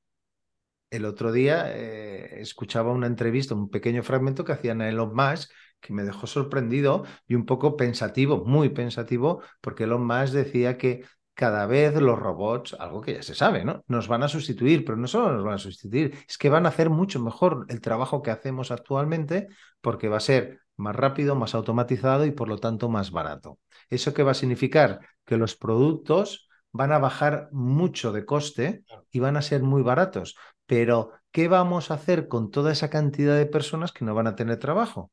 El 0.90 1.04
otro 1.04 1.32
día 1.32 1.76
eh, 1.76 2.40
escuchaba 2.40 2.92
una 2.92 3.08
entrevista, 3.08 3.56
un 3.56 3.68
pequeño 3.70 4.04
fragmento 4.04 4.44
que 4.44 4.52
hacían 4.52 4.80
a 4.80 4.88
Elon 4.88 5.12
Musk, 5.12 5.50
que 5.80 5.92
me 5.92 6.04
dejó 6.04 6.28
sorprendido 6.28 7.04
y 7.26 7.34
un 7.34 7.46
poco 7.46 7.76
pensativo, 7.76 8.44
muy 8.44 8.68
pensativo, 8.68 9.42
porque 9.60 9.84
Elon 9.84 10.06
Musk 10.06 10.34
decía 10.34 10.78
que 10.78 11.04
cada 11.34 11.66
vez 11.66 11.96
los 12.00 12.16
robots, 12.16 12.76
algo 12.78 13.00
que 13.00 13.14
ya 13.14 13.22
se 13.24 13.34
sabe, 13.34 13.64
¿no? 13.64 13.82
Nos 13.88 14.06
van 14.06 14.22
a 14.22 14.28
sustituir, 14.28 14.84
pero 14.84 14.96
no 14.96 15.08
solo 15.08 15.32
nos 15.32 15.42
van 15.42 15.54
a 15.54 15.58
sustituir, 15.58 16.16
es 16.28 16.38
que 16.38 16.48
van 16.48 16.64
a 16.64 16.68
hacer 16.68 16.90
mucho 16.90 17.20
mejor 17.20 17.66
el 17.70 17.80
trabajo 17.80 18.22
que 18.22 18.30
hacemos 18.30 18.70
actualmente 18.70 19.48
porque 19.80 20.08
va 20.08 20.18
a 20.18 20.20
ser 20.20 20.60
más 20.76 20.94
rápido, 20.94 21.34
más 21.34 21.56
automatizado 21.56 22.24
y 22.24 22.30
por 22.30 22.48
lo 22.48 22.58
tanto 22.58 22.88
más 22.88 23.10
barato. 23.10 23.58
¿Eso 23.90 24.14
qué 24.14 24.22
va 24.22 24.32
a 24.32 24.34
significar? 24.34 25.00
Que 25.24 25.36
los 25.36 25.56
productos 25.56 26.48
van 26.72 26.92
a 26.92 26.98
bajar 26.98 27.48
mucho 27.52 28.12
de 28.12 28.24
coste 28.24 28.84
y 29.10 29.20
van 29.20 29.36
a 29.36 29.42
ser 29.42 29.62
muy 29.62 29.82
baratos. 29.82 30.36
Pero, 30.66 31.12
¿qué 31.30 31.48
vamos 31.48 31.90
a 31.90 31.94
hacer 31.94 32.28
con 32.28 32.50
toda 32.50 32.72
esa 32.72 32.90
cantidad 32.90 33.36
de 33.36 33.46
personas 33.46 33.92
que 33.92 34.04
no 34.04 34.14
van 34.14 34.26
a 34.26 34.36
tener 34.36 34.58
trabajo? 34.58 35.12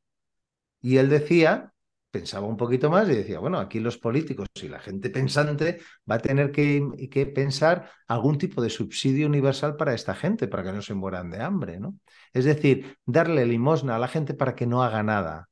Y 0.82 0.98
él 0.98 1.10
decía, 1.10 1.74
pensaba 2.12 2.48
un 2.48 2.58
poquito 2.58 2.90
más 2.90 3.08
y 3.10 3.16
decía, 3.16 3.40
bueno, 3.40 3.60
aquí 3.60 3.80
los 3.80 3.98
políticos 3.98 4.48
y 4.62 4.68
la 4.68 4.80
gente 4.80 5.10
pensante 5.10 5.80
va 6.10 6.16
a 6.16 6.20
tener 6.20 6.52
que, 6.52 7.10
que, 7.12 7.26
pensar 7.28 7.90
algún 8.08 8.38
tipo 8.38 8.62
de 8.62 8.70
subsidio 8.70 9.28
universal 9.28 9.76
para 9.78 9.94
esta 9.94 10.16
gente, 10.16 10.48
para 10.48 10.64
que 10.64 10.74
no 10.74 10.82
se 10.82 10.94
mueran 10.94 11.30
de 11.30 11.42
hambre, 11.42 11.80
¿no? 11.80 11.96
Es 12.34 12.46
decir, 12.46 12.98
darle 13.06 13.46
limosna 13.46 13.96
a 13.96 14.00
la 14.00 14.08
gente 14.08 14.34
para 14.34 14.56
que 14.56 14.68
no 14.68 14.84
haga 14.84 15.04
nada. 15.04 15.50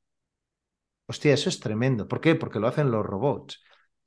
Hostia, 1.09 1.33
eso 1.33 1.49
es 1.49 1.59
tremendo. 1.59 2.07
¿Por 2.07 2.21
qué? 2.21 2.35
Porque 2.35 2.59
lo 2.59 2.67
hacen 2.67 2.91
los 2.91 3.03
robots. 3.03 3.63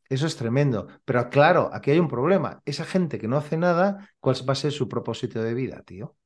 Eso 0.08 0.26
es 0.26 0.36
tremendo. 0.36 0.86
Pero 1.04 1.28
claro, 1.30 1.68
aquí 1.72 1.90
hay 1.90 1.98
un 1.98 2.06
problema. 2.06 2.62
Esa 2.64 2.84
gente 2.84 3.18
que 3.18 3.26
no 3.26 3.36
hace 3.36 3.56
nada, 3.56 4.08
¿cuál 4.20 4.36
va 4.48 4.52
a 4.52 4.56
ser 4.56 4.70
su 4.70 4.88
propósito 4.88 5.42
de 5.42 5.52
vida, 5.52 5.82
tío? 5.82 6.16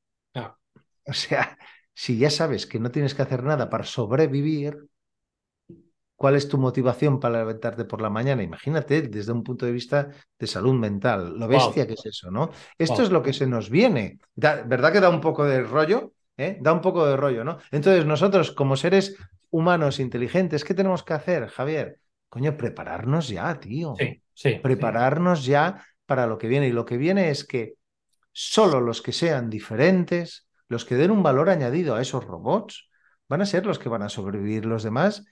O 1.07 1.13
sea, 1.13 1.57
si 1.95 2.19
ya 2.19 2.29
sabes 2.29 2.67
que 2.67 2.79
no 2.79 2.91
tienes 2.91 3.15
que 3.15 3.23
hacer 3.23 3.43
nada 3.43 3.71
para 3.71 3.85
sobrevivir, 3.85 4.85
¿cuál 6.15 6.35
es 6.35 6.47
tu 6.47 6.59
motivación 6.59 7.19
para 7.19 7.39
levantarte 7.39 7.85
por 7.85 8.01
la 8.01 8.11
mañana? 8.11 8.43
Imagínate 8.43 9.01
desde 9.01 9.31
un 9.31 9.43
punto 9.43 9.65
de 9.65 9.71
vista 9.71 10.09
de 10.37 10.47
salud 10.47 10.75
mental, 10.75 11.39
lo 11.39 11.47
bestia 11.47 11.87
que 11.87 11.93
es 11.93 12.05
eso, 12.05 12.29
¿no? 12.29 12.51
Esto 12.77 13.01
es 13.01 13.09
lo 13.09 13.23
que 13.23 13.33
se 13.33 13.47
nos 13.47 13.69
viene. 13.71 14.19
¿Verdad 14.35 14.91
que 14.91 14.99
da 14.99 15.09
un 15.09 15.21
poco 15.21 15.43
de 15.45 15.63
rollo? 15.63 16.13
¿Eh? 16.37 16.57
Da 16.61 16.71
un 16.71 16.81
poco 16.81 17.05
de 17.05 17.17
rollo, 17.17 17.43
¿no? 17.43 17.57
Entonces, 17.71 18.05
nosotros, 18.05 18.51
como 18.51 18.77
seres 18.77 19.17
humanos 19.49 19.99
inteligentes, 19.99 20.63
¿qué 20.63 20.73
tenemos 20.73 21.03
que 21.03 21.13
hacer, 21.13 21.47
Javier? 21.47 21.99
Coño, 22.29 22.55
prepararnos 22.55 23.27
ya, 23.27 23.59
tío. 23.59 23.95
Sí, 23.97 24.21
sí. 24.33 24.59
Prepararnos 24.61 25.45
ya 25.45 25.83
para 26.05 26.27
lo 26.27 26.37
que 26.37 26.47
viene. 26.47 26.67
Y 26.67 26.71
lo 26.71 26.85
que 26.85 26.97
viene 26.97 27.29
es 27.31 27.43
que 27.43 27.75
solo 28.31 28.81
los 28.81 29.01
que 29.01 29.13
sean 29.13 29.49
diferentes, 29.49 30.47
los 30.67 30.85
que 30.85 30.95
den 30.95 31.11
un 31.11 31.23
valor 31.23 31.49
añadido 31.49 31.95
a 31.95 32.01
esos 32.01 32.23
robots, 32.23 32.89
van 33.27 33.41
a 33.41 33.45
ser 33.45 33.65
los 33.65 33.79
que 33.79 33.89
van 33.89 34.03
a 34.03 34.09
sobrevivir. 34.09 34.65
Los 34.65 34.83
demás, 34.83 35.25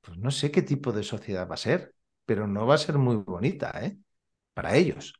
pues 0.00 0.18
no 0.18 0.30
sé 0.30 0.50
qué 0.50 0.62
tipo 0.62 0.92
de 0.92 1.02
sociedad 1.02 1.48
va 1.48 1.54
a 1.54 1.58
ser, 1.58 1.94
pero 2.26 2.46
no 2.46 2.66
va 2.66 2.74
a 2.74 2.78
ser 2.78 2.98
muy 2.98 3.16
bonita, 3.16 3.72
¿eh? 3.82 3.96
Para 4.52 4.76
ellos, 4.76 5.14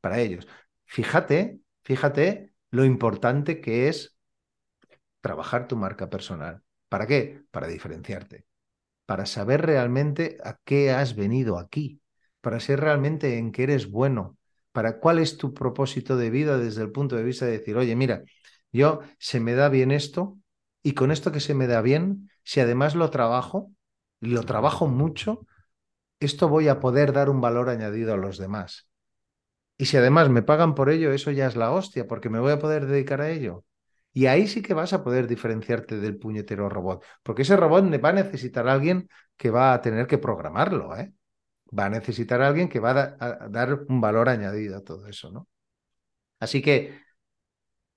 para 0.00 0.18
ellos. 0.20 0.46
Fíjate, 0.84 1.60
fíjate 1.82 2.52
lo 2.70 2.84
importante 2.84 3.60
que 3.60 3.88
es 3.88 4.15
trabajar 5.26 5.66
tu 5.66 5.76
marca 5.76 6.08
personal. 6.08 6.62
¿Para 6.88 7.08
qué? 7.08 7.42
Para 7.50 7.66
diferenciarte, 7.66 8.46
para 9.06 9.26
saber 9.26 9.66
realmente 9.66 10.38
a 10.44 10.60
qué 10.64 10.92
has 10.92 11.16
venido 11.16 11.58
aquí, 11.58 12.00
para 12.40 12.60
ser 12.60 12.78
realmente 12.78 13.36
en 13.36 13.50
qué 13.50 13.64
eres 13.64 13.90
bueno, 13.90 14.38
para 14.70 15.00
cuál 15.00 15.18
es 15.18 15.36
tu 15.36 15.52
propósito 15.52 16.16
de 16.16 16.30
vida 16.30 16.58
desde 16.58 16.82
el 16.82 16.92
punto 16.92 17.16
de 17.16 17.24
vista 17.24 17.44
de 17.44 17.58
decir, 17.58 17.76
oye, 17.76 17.96
mira, 17.96 18.22
yo 18.70 19.00
se 19.18 19.40
me 19.40 19.54
da 19.54 19.68
bien 19.68 19.90
esto 19.90 20.38
y 20.80 20.92
con 20.92 21.10
esto 21.10 21.32
que 21.32 21.40
se 21.40 21.54
me 21.54 21.66
da 21.66 21.82
bien, 21.82 22.30
si 22.44 22.60
además 22.60 22.94
lo 22.94 23.10
trabajo, 23.10 23.72
lo 24.20 24.44
trabajo 24.44 24.86
mucho, 24.86 25.44
esto 26.20 26.48
voy 26.48 26.68
a 26.68 26.78
poder 26.78 27.12
dar 27.12 27.30
un 27.30 27.40
valor 27.40 27.68
añadido 27.68 28.14
a 28.14 28.16
los 28.16 28.38
demás. 28.38 28.88
Y 29.76 29.86
si 29.86 29.96
además 29.96 30.30
me 30.30 30.42
pagan 30.42 30.76
por 30.76 30.88
ello, 30.88 31.12
eso 31.12 31.32
ya 31.32 31.48
es 31.48 31.56
la 31.56 31.72
hostia, 31.72 32.06
porque 32.06 32.30
me 32.30 32.38
voy 32.38 32.52
a 32.52 32.60
poder 32.60 32.86
dedicar 32.86 33.20
a 33.22 33.30
ello. 33.30 33.65
Y 34.16 34.24
ahí 34.28 34.46
sí 34.46 34.62
que 34.62 34.72
vas 34.72 34.94
a 34.94 35.04
poder 35.04 35.26
diferenciarte 35.26 35.98
del 35.98 36.16
puñetero 36.16 36.70
robot, 36.70 37.04
porque 37.22 37.42
ese 37.42 37.54
robot 37.54 37.84
va 38.02 38.08
a 38.08 38.12
necesitar 38.14 38.66
a 38.66 38.72
alguien 38.72 39.10
que 39.36 39.50
va 39.50 39.74
a 39.74 39.82
tener 39.82 40.06
que 40.06 40.16
programarlo, 40.16 40.96
¿eh? 40.96 41.12
Va 41.78 41.84
a 41.84 41.90
necesitar 41.90 42.40
a 42.40 42.48
alguien 42.48 42.70
que 42.70 42.80
va 42.80 43.14
a, 43.20 43.48
dar 43.50 43.74
un 43.86 44.00
valor 44.00 44.30
añadido 44.30 44.78
a 44.78 44.80
todo 44.82 45.06
eso, 45.06 45.30
¿no? 45.30 45.48
Así 46.40 46.62
que 46.62 46.98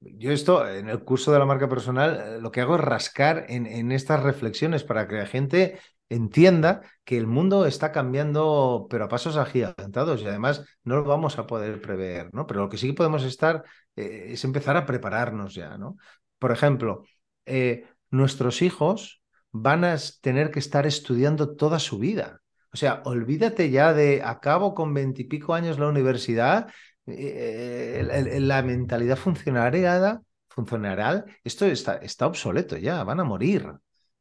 yo 0.02 0.34
esto, 0.34 0.68
en 0.68 0.90
el 0.90 1.06
curso 1.06 1.32
de 1.32 1.40
la 1.40 1.46
marca 1.46 1.70
personal, 1.70 2.20
eh, 2.20 2.42
lo 2.42 2.52
que 2.52 2.60
hago 2.60 2.76
es 2.76 2.82
rascar 2.82 3.46
en, 3.48 3.66
en 3.66 3.94
estas 3.94 4.22
reflexiones 4.22 4.84
para 4.84 5.08
que 5.08 5.16
la 5.16 5.26
gente 5.26 5.80
entienda 6.10 6.82
que 7.04 7.18
el 7.18 7.28
mundo 7.28 7.66
está 7.66 7.92
cambiando, 7.92 8.88
pero 8.90 9.06
a 9.06 9.08
pasos 9.08 9.38
agigantados 9.38 10.22
y 10.22 10.28
además 10.28 10.66
no 10.84 10.96
lo 10.98 11.04
vamos 11.04 11.38
a 11.38 11.48
poder 11.48 11.82
prever, 11.82 12.34
¿no? 12.34 12.48
Pero 12.48 12.62
lo 12.62 12.70
que 12.70 12.78
sí 12.78 12.94
podemos 12.94 13.24
estar 13.24 13.64
eh, 13.96 14.28
es 14.30 14.44
empezar 14.44 14.76
a 14.76 14.86
prepararnos 14.86 15.54
ya, 15.54 15.78
¿no? 15.78 15.98
Por 16.40 16.52
ejemplo, 16.52 17.04
eh, 17.46 17.86
nuestros 18.12 18.62
hijos 18.62 19.22
van 19.52 19.84
a 19.84 19.96
tener 20.22 20.52
que 20.52 20.60
estar 20.60 20.86
estudiando 20.88 21.56
toda 21.56 21.80
su 21.80 22.00
vida. 22.00 22.42
O 22.72 22.78
sea, 22.78 23.02
olvídate 23.06 23.72
ya 23.72 23.94
de 23.94 24.22
acabo 24.24 24.76
con 24.76 24.94
veintipico 24.94 25.54
años 25.54 25.80
la 25.80 25.88
universidad, 25.88 26.72
eh, 27.06 28.40
la 28.40 28.62
mentalidad 28.62 29.18
funcionarial, 29.18 30.22
funcionarial 30.48 31.26
esto 31.44 31.66
está 31.66 32.28
obsoleto 32.28 32.78
ya, 32.78 33.04
van 33.04 33.20
a 33.20 33.24
morir. 33.24 33.74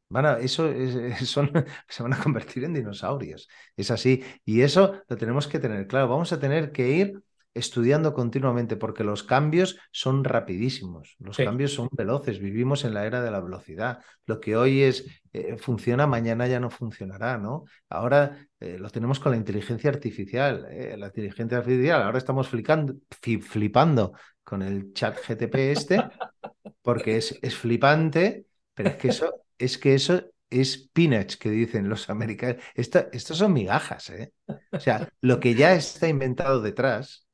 Van 0.08 0.26
a, 0.26 0.38
eso 0.38 0.68
son, 1.24 1.50
se 1.88 2.02
van 2.02 2.12
a 2.14 2.22
convertir 2.22 2.64
en 2.64 2.74
dinosaurios. 2.74 3.48
Es 3.76 3.90
así. 3.90 4.22
Y 4.44 4.62
eso 4.62 5.02
lo 5.08 5.16
tenemos 5.16 5.46
que 5.46 5.58
tener 5.58 5.86
claro. 5.86 6.08
Vamos 6.08 6.32
a 6.32 6.40
tener 6.40 6.72
que 6.72 6.90
ir 6.90 7.22
estudiando 7.58 8.14
continuamente 8.14 8.76
porque 8.76 9.04
los 9.04 9.22
cambios 9.22 9.78
son 9.90 10.24
rapidísimos, 10.24 11.16
los 11.18 11.36
cambios 11.36 11.74
son 11.74 11.88
veloces, 11.90 12.38
vivimos 12.38 12.84
en 12.84 12.94
la 12.94 13.04
era 13.04 13.22
de 13.22 13.30
la 13.30 13.40
velocidad. 13.40 13.98
Lo 14.26 14.38
que 14.38 14.56
hoy 14.56 14.82
es 14.82 15.06
eh, 15.32 15.56
funciona, 15.56 16.06
mañana 16.06 16.46
ya 16.46 16.60
no 16.60 16.70
funcionará, 16.70 17.36
¿no? 17.36 17.64
Ahora 17.88 18.46
eh, 18.60 18.78
lo 18.78 18.88
tenemos 18.90 19.18
con 19.18 19.32
la 19.32 19.38
inteligencia 19.38 19.90
artificial, 19.90 20.66
eh, 20.70 20.96
la 20.96 21.06
inteligencia 21.06 21.58
artificial, 21.58 22.02
ahora 22.02 22.18
estamos 22.18 22.48
flipando, 22.48 22.94
flipando 23.40 24.12
con 24.44 24.62
el 24.62 24.92
chat 24.92 25.18
GTP 25.26 25.54
este 25.72 26.04
porque 26.82 27.16
es, 27.16 27.38
es 27.42 27.56
flipante, 27.56 28.46
pero 28.74 28.90
es 28.90 28.96
que 28.96 29.08
eso 29.08 29.42
es 29.58 29.78
que 29.78 29.94
eso 29.94 30.22
es 30.50 30.88
peanuts 30.92 31.36
que 31.36 31.50
dicen 31.50 31.88
los 31.88 32.08
americanos. 32.08 32.62
Esto, 32.74 33.06
estos 33.12 33.38
son 33.38 33.52
migajas, 33.52 34.10
¿eh? 34.10 34.32
O 34.72 34.80
sea, 34.80 35.08
lo 35.20 35.40
que 35.40 35.54
ya 35.54 35.74
está 35.74 36.08
inventado 36.08 36.62
detrás 36.62 37.28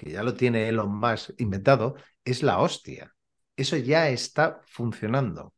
que 0.00 0.12
ya 0.12 0.22
lo 0.22 0.32
tiene 0.32 0.66
Elon 0.66 0.98
Musk 0.98 1.38
inventado, 1.38 1.94
es 2.24 2.42
la 2.42 2.58
hostia. 2.58 3.14
Eso 3.54 3.76
ya 3.76 4.08
está 4.08 4.62
funcionando. 4.66 5.52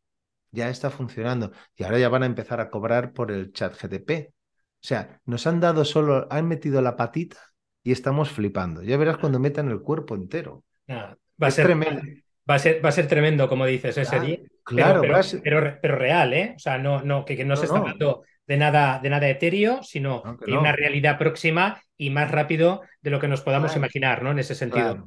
Ya 0.51 0.69
está 0.69 0.91
funcionando. 0.91 1.53
Y 1.77 1.85
ahora 1.85 2.01
ya 2.01 2.09
van 2.09 2.25
a 2.25 2.27
empezar 2.27 2.61
a 2.61 2.69
cobrar 2.69 3.13
por 3.13 3.31
el 3.31 3.53
chat 3.53 3.81
GTP. 3.81 4.31
O 4.31 4.85
sea, 4.85 5.21
nos 5.27 5.47
han 5.47 5.61
dado 5.61 5.85
solo, 5.85 6.27
han 6.29 6.49
metido 6.49 6.83
la 6.83 6.97
patita 6.97 7.39
y 7.85 7.93
estamos 7.93 8.31
flipando. 8.31 8.83
Ya 8.83 8.97
verás 8.97 9.19
cuando 9.19 9.39
metan 9.39 9.71
el 9.71 9.81
cuerpo 9.81 10.17
entero. 10.17 10.65
va, 10.91 11.17
a 11.39 11.51
ser, 11.53 11.67
tremendo. 11.67 12.03
Va, 12.51 12.57
a 12.57 12.59
ser, 12.59 12.85
va 12.85 12.89
a 12.89 12.93
ser 12.93 13.07
tremendo, 13.07 13.49
como 13.49 13.65
dices, 13.65 13.97
ese 13.97 14.19
claro, 14.65 15.01
pero, 15.01 15.21
pero, 15.43 15.79
pero, 15.81 15.97
real, 15.97 16.33
¿eh? 16.33 16.53
O 16.57 16.59
sea, 16.59 16.79
no, 16.79 17.03
no, 17.03 17.25
que, 17.25 17.45
no, 17.45 17.57
se 17.57 17.67
está 17.67 17.79
hablando 17.79 18.25
de 18.47 18.57
nada, 18.57 19.01
de 19.03 19.11
nada 19.11 19.29
etéreo, 19.29 19.83
sino 19.83 20.39
de 20.45 20.57
una 20.57 20.73
realidad 20.73 21.19
próxima 21.19 21.81
y 21.97 22.11
más 22.11 22.31
rápido 22.31 22.83
de 23.01 23.11
lo 23.11 23.21
que 23.21 23.29
nos 23.29 23.41
podamos 23.43 23.77
imaginar, 23.77 24.23
¿no? 24.23 24.31
En 24.31 24.39
ese 24.39 24.55
sentido. 24.55 24.97
Claro. 24.97 25.07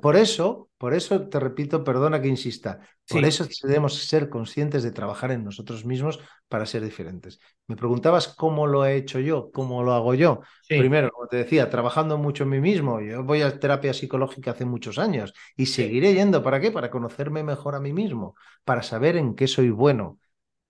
Por 0.00 0.16
eso, 0.16 0.70
por 0.78 0.94
eso 0.94 1.28
te 1.28 1.40
repito, 1.40 1.84
perdona 1.84 2.22
que 2.22 2.28
insista, 2.28 2.80
por 3.08 3.24
eso 3.24 3.46
debemos 3.62 3.94
ser 3.94 4.28
conscientes 4.28 4.82
de 4.82 4.92
trabajar 4.92 5.30
en 5.32 5.44
nosotros 5.44 5.84
mismos 5.84 6.20
para 6.48 6.66
ser 6.66 6.82
diferentes. 6.82 7.40
Me 7.66 7.76
preguntabas 7.76 8.28
cómo 8.28 8.66
lo 8.66 8.86
he 8.86 8.96
hecho 8.96 9.18
yo, 9.20 9.50
cómo 9.52 9.82
lo 9.82 9.92
hago 9.92 10.14
yo. 10.14 10.40
Primero, 10.68 11.10
como 11.10 11.26
te 11.26 11.38
decía, 11.38 11.68
trabajando 11.68 12.16
mucho 12.16 12.44
en 12.44 12.50
mí 12.50 12.60
mismo. 12.60 13.00
Yo 13.00 13.24
voy 13.24 13.42
a 13.42 13.58
terapia 13.58 13.92
psicológica 13.92 14.52
hace 14.52 14.64
muchos 14.64 14.98
años 14.98 15.34
y 15.56 15.66
seguiré 15.66 16.14
yendo. 16.14 16.42
¿Para 16.42 16.60
qué? 16.60 16.70
Para 16.70 16.90
conocerme 16.90 17.42
mejor 17.42 17.74
a 17.74 17.80
mí 17.80 17.92
mismo, 17.92 18.34
para 18.64 18.82
saber 18.82 19.16
en 19.16 19.34
qué 19.34 19.48
soy 19.48 19.70
bueno, 19.70 20.18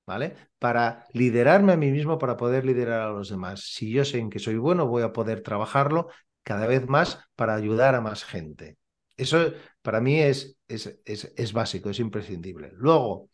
¿vale? 0.06 0.34
Para 0.58 1.06
liderarme 1.12 1.74
a 1.74 1.76
mí 1.76 1.90
mismo, 1.90 2.18
para 2.18 2.37
poder 2.37 2.64
liderar 2.64 3.02
a 3.02 3.11
los 3.11 3.28
demás. 3.28 3.61
Si 3.72 3.90
yo 3.92 4.04
sé 4.04 4.18
en 4.18 4.30
que 4.30 4.38
soy 4.38 4.56
bueno, 4.56 4.87
voy 4.87 5.02
a 5.02 5.12
poder 5.12 5.42
trabajarlo 5.42 6.08
cada 6.42 6.66
vez 6.66 6.88
más 6.88 7.20
para 7.37 7.54
ayudar 7.54 7.94
a 7.94 8.00
más 8.00 8.24
gente. 8.24 8.78
Eso 9.18 9.52
para 9.83 10.00
mí 10.00 10.18
es, 10.18 10.57
es, 10.66 10.98
es, 11.04 11.52
básico, 11.52 11.90
es 11.90 12.00
imprescindible. 12.00 12.70
Luego, 12.74 13.28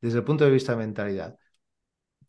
desde 0.00 0.18
el 0.18 0.24
punto 0.24 0.44
de 0.44 0.50
vista 0.50 0.72
de 0.72 0.78
mentalidad, 0.78 1.36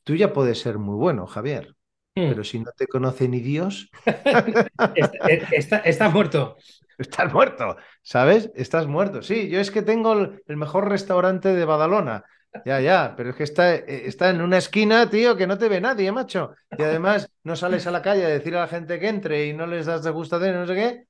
tú 0.04 0.16
ya 0.16 0.32
puedes 0.32 0.60
ser 0.60 0.78
muy 0.78 0.96
bueno, 0.96 1.28
Javier, 1.28 1.76
hmm. 2.16 2.30
pero 2.30 2.44
si 2.46 2.60
no 2.60 2.72
te 2.78 2.88
conoce 2.88 3.28
ni 3.28 3.42
Dios... 3.42 3.90
estás 5.84 6.14
muerto. 6.14 6.56
Estás 6.98 7.34
muerto, 7.34 7.76
¿sabes? 8.04 8.52
Estás 8.56 8.88
muerto. 8.88 9.24
Sí, 9.24 9.50
yo 9.50 9.60
es 9.60 9.72
que 9.72 9.82
tengo 9.82 10.14
el 10.14 10.58
mejor 10.58 10.88
restaurante 10.88 11.50
de 11.50 11.66
Badalona 11.66 12.24
ya, 12.66 12.82
ya, 12.82 13.14
pero 13.16 13.30
es 13.30 13.36
que 13.36 13.44
está, 13.44 13.76
eh, 13.76 14.04
está 14.06 14.30
en 14.30 14.42
una 14.42 14.58
esquina, 14.58 15.10
tío, 15.10 15.38
que 15.38 15.48
no 15.48 15.58
te 15.58 15.70
ve 15.70 15.80
nadie, 15.80 16.12
macho. 16.12 16.54
Y 16.78 16.84
además 16.84 17.32
no 17.44 17.56
sales 17.56 17.88
a 17.88 17.92
la 17.92 18.02
calle 18.02 18.26
a 18.26 18.30
decir 18.30 18.56
a 18.56 18.62
la 18.62 18.68
gente 18.68 19.00
que 19.00 19.08
entre 19.08 19.48
y 19.48 19.54
no 19.54 19.66
les 19.68 19.86
das 19.86 20.04
de 20.04 20.10
y 20.12 20.14
no 20.14 20.68
sé 20.68 20.76
qué, 20.76 21.06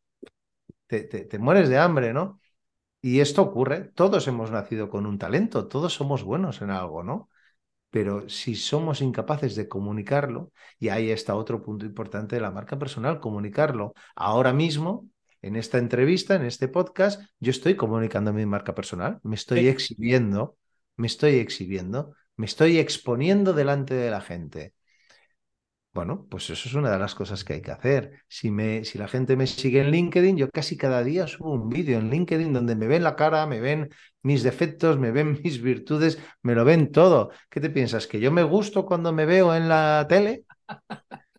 te, 1.00 1.26
te, 1.26 1.40
mueres 1.40 1.70
de 1.70 1.78
hambre, 1.78 2.14
¿no? 2.14 2.40
Y 3.02 3.20
esto 3.20 3.42
ocurre, 3.42 3.92
todos 3.96 4.28
hemos 4.28 4.52
nacido 4.52 4.90
con 4.90 5.06
un 5.06 5.18
talento, 5.18 5.68
todos 5.68 5.94
somos 5.94 6.24
buenos 6.24 6.62
en 6.62 6.72
algo, 6.72 7.04
¿no? 7.04 7.30
Pero 7.90 8.30
si 8.30 8.56
somos 8.56 9.02
incapaces 9.02 9.56
de 9.56 9.68
comunicarlo, 9.68 10.52
y 10.80 10.90
ahí 10.90 11.12
está 11.12 11.36
otro 11.36 11.62
punto 11.62 11.86
importante 11.86 12.36
de 12.36 12.42
la 12.42 12.52
marca 12.52 12.80
personal, 12.80 13.20
comunicarlo. 13.20 13.94
Ahora 14.16 14.54
mismo, 14.54 15.08
en 15.42 15.56
esta 15.56 15.78
entrevista, 15.78 16.36
en 16.36 16.46
este 16.46 16.68
podcast, 16.68 17.22
yo 17.40 17.52
estoy 17.52 17.76
comunicando 17.76 18.34
mi 18.34 18.46
marca 18.46 18.76
personal, 18.76 19.20
me 19.24 19.36
estoy 19.36 19.68
exhibiendo 19.68 20.58
me 21.02 21.08
estoy 21.08 21.36
exhibiendo, 21.40 22.16
me 22.38 22.46
estoy 22.46 22.78
exponiendo 22.78 23.54
delante 23.54 23.96
de 23.96 24.12
la 24.12 24.22
gente. 24.22 24.74
Bueno, 25.94 26.26
pues 26.30 26.50
eso 26.50 26.70
es 26.70 26.76
una 26.76 26.90
de 26.90 27.00
las 27.00 27.16
cosas 27.16 27.44
que 27.44 27.54
hay 27.54 27.62
que 27.62 27.72
hacer. 27.72 28.24
Si, 28.30 28.50
me, 28.50 28.86
si 28.86 28.98
la 28.98 29.10
gente 29.10 29.36
me 29.36 29.46
sigue 29.46 29.82
en 29.82 29.92
LinkedIn, 29.92 30.38
yo 30.38 30.50
casi 30.50 30.78
cada 30.78 31.04
día 31.04 31.28
subo 31.28 31.52
un 31.52 31.68
vídeo 31.68 32.00
en 32.00 32.10
LinkedIn 32.10 32.54
donde 32.54 32.78
me 32.78 32.88
ven 32.88 33.04
la 33.04 33.18
cara, 33.18 33.46
me 33.46 33.60
ven 33.60 33.90
mis 34.22 34.42
defectos, 34.44 34.98
me 34.98 35.12
ven 35.12 35.40
mis 35.44 35.62
virtudes, 35.62 36.18
me 36.44 36.56
lo 36.56 36.64
ven 36.64 36.94
todo. 36.94 37.32
¿Qué 37.50 37.60
te 37.60 37.70
piensas? 37.70 38.08
¿Que 38.08 38.22
yo 38.22 38.32
me 38.32 38.44
gusto 38.44 38.86
cuando 38.86 39.12
me 39.12 39.26
veo 39.26 39.54
en 39.54 39.68
la 39.68 40.06
tele? 40.08 40.46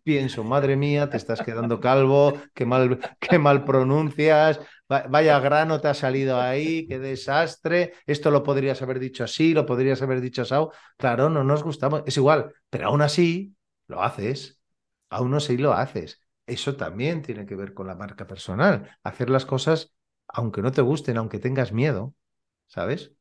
Pienso, 0.02 0.44
madre 0.44 0.76
mía, 0.76 1.08
te 1.08 1.16
estás 1.16 1.42
quedando 1.42 1.80
calvo, 1.80 2.34
qué 2.54 2.66
mal, 2.66 2.98
qué 3.20 3.38
mal 3.38 3.64
pronuncias, 3.64 4.60
Vaya 5.08 5.40
grano 5.40 5.80
te 5.80 5.88
ha 5.88 5.94
salido 5.94 6.38
ahí, 6.38 6.86
qué 6.86 6.98
desastre. 6.98 7.94
Esto 8.06 8.30
lo 8.30 8.42
podrías 8.42 8.82
haber 8.82 8.98
dicho 8.98 9.24
así, 9.24 9.54
lo 9.54 9.64
podrías 9.64 10.02
haber 10.02 10.20
dicho 10.20 10.42
así. 10.42 10.54
Claro, 10.98 11.30
no 11.30 11.42
nos 11.44 11.62
gustamos. 11.62 12.02
Es 12.04 12.18
igual, 12.18 12.52
pero 12.68 12.88
aún 12.88 13.00
así 13.00 13.54
lo 13.92 14.02
haces. 14.02 14.60
Aún 15.10 15.34
así 15.34 15.56
lo 15.58 15.72
haces. 15.74 16.20
Eso 16.46 16.76
también 16.76 17.22
tiene 17.22 17.46
que 17.46 17.54
ver 17.56 17.74
con 17.74 17.86
la 17.86 17.94
marca 17.94 18.26
personal. 18.26 18.98
Hacer 19.04 19.30
las 19.30 19.46
cosas 19.46 19.94
aunque 20.28 20.62
no 20.62 20.72
te 20.72 20.82
gusten, 20.82 21.18
aunque 21.18 21.38
tengas 21.38 21.72
miedo, 21.72 22.14
¿sabes? 22.68 23.12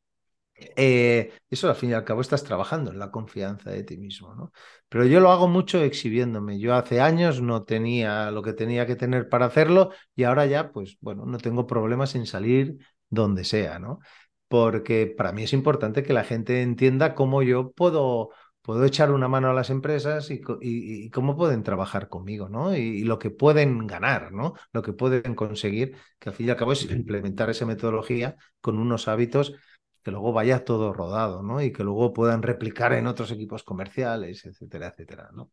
Eh, 0.76 1.34
eso 1.50 1.70
al 1.70 1.76
fin 1.76 1.90
y 1.92 1.94
al 1.94 2.06
cabo 2.06 2.22
estás 2.22 2.44
trabajando 2.44 2.92
en 2.92 3.00
la 3.00 3.12
confianza 3.12 3.72
de 3.72 3.84
ti 3.84 3.98
mismo, 3.98 4.36
¿no? 4.36 4.52
Pero 4.90 5.06
yo 5.06 5.20
lo 5.20 5.32
hago 5.32 5.48
mucho 5.48 5.82
exhibiéndome. 5.84 6.60
Yo 6.60 6.76
hace 6.76 7.02
años 7.02 7.42
no 7.42 7.64
tenía 7.64 8.32
lo 8.32 8.44
que 8.44 8.54
tenía 8.54 8.86
que 8.86 8.96
tener 8.96 9.28
para 9.30 9.48
hacerlo 9.48 9.92
y 10.16 10.24
ahora 10.24 10.46
ya, 10.46 10.72
pues 10.72 10.98
bueno, 11.02 11.26
no 11.26 11.38
tengo 11.40 11.66
problemas 11.68 12.16
en 12.16 12.28
salir 12.28 12.78
donde 13.10 13.44
sea, 13.44 13.80
¿no? 13.80 14.00
Porque 14.48 15.08
para 15.08 15.32
mí 15.32 15.44
es 15.44 15.54
importante 15.54 16.04
que 16.04 16.14
la 16.14 16.24
gente 16.24 16.62
entienda 16.62 17.16
cómo 17.16 17.42
yo 17.44 17.72
puedo, 17.72 18.30
puedo 18.62 18.86
echar 18.86 19.12
una 19.12 19.28
mano 19.28 19.50
a 19.50 19.54
las 19.54 19.69
empresas 19.69 20.30
y, 20.30 21.10
cómo 21.10 21.36
pueden 21.36 21.63
trabajar 21.63 22.10
conmigo, 22.10 22.50
¿no? 22.50 22.76
Y, 22.76 22.82
y, 22.82 23.04
lo 23.04 23.19
que 23.19 23.30
pueden 23.30 23.88
ganar, 23.88 24.32
¿no? 24.32 24.54
Lo 24.71 24.82
que 24.82 24.93
pueden 24.93 25.36
conseguir, 25.36 25.95
que 26.19 26.30
al 26.30 26.36
fin 26.36 26.47
y 26.47 26.50
al 26.52 26.58
cabo 26.58 26.74
es 26.74 26.89
implementar 26.89 27.50
esa 27.50 27.65
metodología 27.65 28.36
con 28.62 28.78
unos 28.78 29.08
hábitos 29.08 29.56
que 30.04 30.12
luego 30.12 30.34
vaya 30.34 30.63
todo 30.63 30.93
rodado, 30.93 31.43
¿no? 31.43 31.62
Y 31.62 31.71
que 31.71 31.84
luego 31.84 32.13
puedan 32.13 32.41
replicar 32.41 32.93
en 32.93 33.08
otros 33.08 33.32
equipos 33.32 33.63
comerciales, 33.63 34.45
etcétera, 34.45 34.88
etcétera, 34.88 35.30
¿no? 35.34 35.52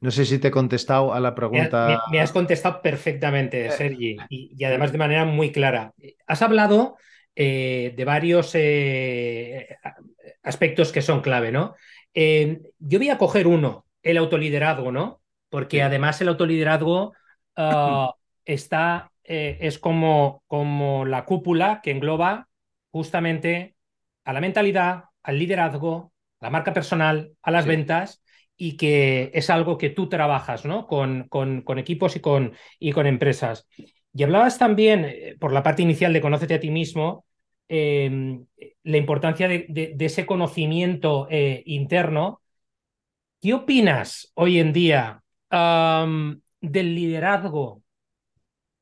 No 0.00 0.10
sé 0.10 0.26
si 0.26 0.38
te 0.38 0.48
he 0.48 0.50
contestado 0.50 1.14
a 1.14 1.20
la 1.20 1.34
pregunta. 1.34 2.02
Me, 2.10 2.20
has 2.20 2.32
contestado 2.32 2.82
perfectamente, 2.82 3.70
Sergi, 3.70 4.18
y, 4.28 4.62
además 4.64 4.92
de 4.92 4.98
manera 4.98 5.24
muy 5.24 5.50
clara. 5.50 5.94
Has 6.26 6.42
hablado 6.42 6.96
eh, 7.34 7.94
de 7.96 8.04
varios 8.04 8.50
eh, 8.54 9.78
aspectos 10.42 10.92
que 10.92 11.00
son 11.00 11.22
clave, 11.22 11.52
¿no? 11.52 11.74
Yo 12.14 12.98
voy 12.98 13.08
a 13.08 13.18
coger 13.18 13.46
uno, 13.46 13.86
el 14.02 14.16
autoliderazgo, 14.18 14.92
¿no? 14.92 15.20
Porque 15.48 15.82
además 15.82 16.20
el 16.20 16.28
autoliderazgo 16.28 17.12
ah, 17.56 18.14
está, 18.44 19.10
es 19.24 19.78
como, 19.78 20.42
como 20.46 21.04
la 21.04 21.24
cúpula 21.24 21.80
que 21.82 21.90
engloba 21.90 22.48
justamente 22.90 23.74
a 24.24 24.32
la 24.32 24.40
mentalidad, 24.40 25.04
al 25.22 25.38
liderazgo, 25.38 26.12
a 26.40 26.46
la 26.46 26.50
marca 26.50 26.72
personal, 26.72 27.32
a 27.42 27.50
las 27.50 27.66
ventas 27.66 28.22
y 28.56 28.76
que 28.76 29.30
es 29.34 29.50
algo 29.50 29.78
que 29.78 29.90
tú 29.90 30.08
trabajas 30.08 30.64
¿no? 30.64 30.86
con, 30.86 31.28
con, 31.28 31.78
equipos 31.78 32.16
y 32.16 32.20
con, 32.20 32.54
y 32.78 32.92
con 32.92 33.06
empresas. 33.06 33.66
Y 34.12 34.22
hablabas 34.22 34.58
también, 34.58 35.04
eh, 35.04 35.36
por 35.40 35.52
la 35.52 35.62
parte 35.62 35.82
inicial 35.82 36.12
de 36.12 36.20
Conócete 36.20 36.54
a 36.54 36.60
ti 36.60 36.70
mismo, 36.70 37.24
em, 37.68 38.46
la 38.82 38.96
importancia 38.96 39.48
de, 39.48 39.96
ese 39.98 40.26
conocimiento 40.26 41.26
eh, 41.30 41.62
interno. 41.66 42.40
¿Qué 43.40 43.54
opinas 43.54 44.32
hoy 44.34 44.58
en 44.58 44.72
día 44.72 45.22
del 45.50 46.94
liderazgo 46.94 47.82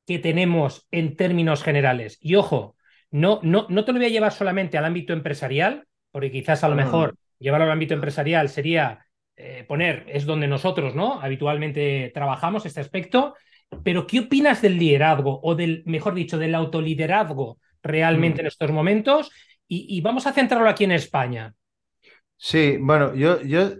que 0.07 0.19
tenemos 0.19 0.87
en 0.91 1.15
términos 1.15 1.63
generales? 1.63 2.17
Y 2.21 2.35
ojo, 2.35 2.75
no, 3.11 3.39
no, 3.43 3.67
no 3.69 3.85
te 3.85 3.91
lo 3.91 3.99
voy 3.99 4.07
a 4.07 4.11
llevar 4.11 4.31
solamente 4.31 4.77
al 4.77 4.85
ámbito 4.85 5.13
empresarial, 5.13 5.85
porque 6.11 6.31
quizás 6.31 6.63
a 6.63 6.69
lo 6.69 6.75
mejor 6.75 7.15
llevarlo 7.39 7.65
al 7.65 7.71
ámbito 7.71 7.93
empresarial 7.93 8.49
sería 8.49 9.05
eh, 9.35 9.65
poner, 9.67 10.05
es 10.07 10.25
donde 10.25 10.47
nosotros, 10.47 10.95
¿no? 10.95 11.19
Habitualmente 11.21 12.11
trabajamos 12.13 12.65
este 12.65 12.81
aspecto. 12.81 13.35
Pero, 13.83 14.05
¿qué 14.05 14.19
opinas 14.19 14.61
del 14.61 14.77
liderazgo 14.77 15.39
o 15.41 15.55
del, 15.55 15.83
mejor 15.85 16.13
dicho, 16.13 16.37
del 16.37 16.55
autoliderazgo 16.55 17.59
realmente 17.83 18.41
en 18.41 18.47
estos 18.47 18.71
momentos? 18.71 19.31
Y, 19.67 20.01
vamos 20.01 20.27
a 20.27 20.33
centrarlo 20.33 20.69
aquí 20.69 20.83
en 20.83 20.91
España. 20.91 21.53
Sí, 22.37 22.77
bueno, 22.79 23.15
yo, 23.15 23.41
yo, 23.41 23.71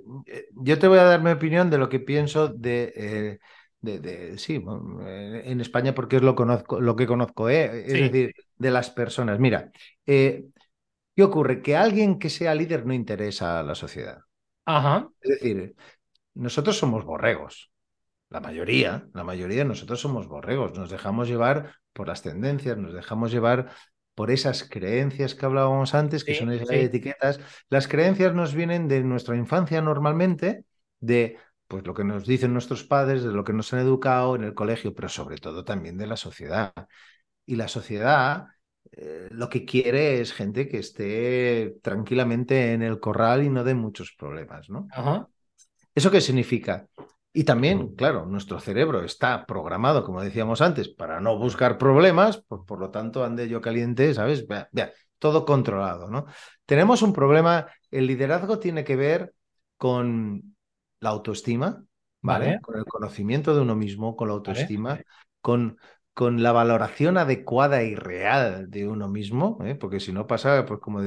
yo 0.56 0.80
te 0.80 0.88
voy 0.88 0.98
a 0.98 1.04
dar 1.04 1.22
mi 1.22 1.32
opinión 1.32 1.70
de 1.70 1.78
lo 1.78 1.90
que 1.90 2.00
pienso 2.00 2.48
de, 2.48 3.40
de, 3.84 4.38
sí, 4.38 4.64
en 4.66 5.62
España 5.62 5.94
porque 5.94 6.16
es 6.16 6.22
lo, 6.22 6.36
conozco, 6.36 6.80
lo 6.80 6.96
que 6.96 7.06
conozco, 7.06 7.50
¿eh? 7.50 7.84
es 7.86 7.94
decir, 7.94 8.34
de 8.58 8.72
las 8.72 8.90
personas. 8.90 9.40
Mira, 9.40 9.72
eh, 10.06 10.46
¿qué 11.16 11.24
ocurre? 11.24 11.62
Que 11.62 11.76
alguien 11.76 12.18
que 12.18 12.30
sea 12.30 12.56
líder 12.56 12.86
no 12.86 12.94
interesa 12.94 13.60
a 13.60 13.64
la 13.64 13.76
sociedad. 13.76 14.20
Ajá. 14.66 15.10
Es 15.20 15.30
decir, 15.30 15.76
nosotros 16.34 16.78
somos 16.78 17.04
borregos. 17.04 17.72
La 18.30 18.40
mayoría, 18.40 19.06
la 19.14 19.24
mayoría 19.24 19.60
de 19.60 19.66
nosotros 19.66 20.00
somos 20.00 20.28
borregos. 20.28 20.78
Nos 20.78 20.90
dejamos 20.90 21.28
llevar 21.28 21.76
por 21.92 22.08
las 22.08 22.24
tendencias, 22.24 22.78
nos 22.78 22.94
dejamos 22.94 23.32
llevar 23.32 23.70
por 24.16 24.32
esas 24.32 24.68
creencias 24.68 25.36
que 25.36 25.46
hablábamos 25.46 25.94
antes, 25.96 26.24
que 26.24 26.36
son 26.36 26.52
esas 26.52 26.70
etiquetas. 26.72 27.40
Las 27.70 27.88
creencias 27.88 28.34
nos 28.34 28.54
vienen 28.54 28.88
de 28.88 29.04
nuestra 29.04 29.36
infancia 29.36 29.82
normalmente, 29.82 30.66
de 31.00 31.38
pues 31.68 31.86
lo 31.86 31.94
que 31.94 32.04
nos 32.04 32.26
dicen 32.28 32.54
nuestros 32.54 32.84
padres, 32.84 33.24
de 33.24 33.32
lo 33.32 33.44
que 33.44 33.54
nos 33.54 33.74
han 33.74 33.80
educado 33.80 34.36
en 34.36 34.44
el 34.44 34.54
colegio, 34.54 34.94
pero 34.94 35.10
sobre 35.10 35.38
todo 35.38 35.64
también 35.64 35.98
de 35.98 36.08
la 36.08 36.18
sociedad. 36.18 36.74
Y 37.46 37.56
la 37.56 37.68
sociedad 37.68 38.48
eh, 38.92 39.28
lo 39.32 39.50
que 39.50 39.66
quiere 39.66 40.22
es 40.22 40.34
gente 40.34 40.68
que 40.68 40.78
esté 40.78 41.78
tranquilamente 41.82 42.74
en 42.74 42.84
el 42.84 43.00
corral 43.00 43.44
y 43.44 43.50
no 43.50 43.64
de 43.64 43.74
muchos 43.74 44.14
problemas, 44.18 44.70
¿no? 44.70 44.88
¿Eso 45.96 46.12
qué 46.12 46.22
significa? 46.22 46.88
Y 47.36 47.46
también, 47.46 47.96
claro, 47.96 48.28
nuestro 48.28 48.60
cerebro 48.60 49.04
está 49.04 49.48
programado, 49.48 50.04
como 50.04 50.22
decíamos 50.22 50.62
antes, 50.62 50.88
para 50.88 51.20
no 51.20 51.38
buscar 51.40 51.80
problemas, 51.80 52.38
por, 52.38 52.64
por 52.64 52.80
lo 52.80 52.92
tanto, 52.92 53.24
ande 53.24 53.50
yo 53.50 53.60
caliente, 53.60 54.14
¿sabes? 54.14 54.46
todo 55.18 55.44
controlado, 55.44 56.10
¿no? 56.10 56.26
Tenemos 56.66 57.02
un 57.02 57.12
problema, 57.12 57.68
el 57.90 58.06
liderazgo 58.06 58.60
tiene 58.60 58.84
que 58.84 58.96
ver 58.96 59.34
con 59.78 60.56
la 61.00 61.10
autoestima, 61.10 61.84
¿vale? 62.22 62.60
Con 62.62 62.78
el 62.78 62.86
conocimiento 62.86 63.56
de 63.56 63.62
uno 63.62 63.76
mismo, 63.76 64.16
con 64.16 64.28
la 64.28 64.36
autoestima, 64.36 65.00
con, 65.42 65.78
con 66.14 66.44
la 66.44 66.52
valoración 66.52 67.18
adecuada 67.18 67.84
y 67.84 67.96
real 67.96 68.70
de 68.70 68.88
uno 68.88 69.10
mismo, 69.10 69.58
¿eh? 69.66 69.74
porque 69.74 70.00
si 70.00 70.14
no 70.14 70.28
pasa, 70.28 70.66
pues 70.66 70.80
como, 70.80 71.00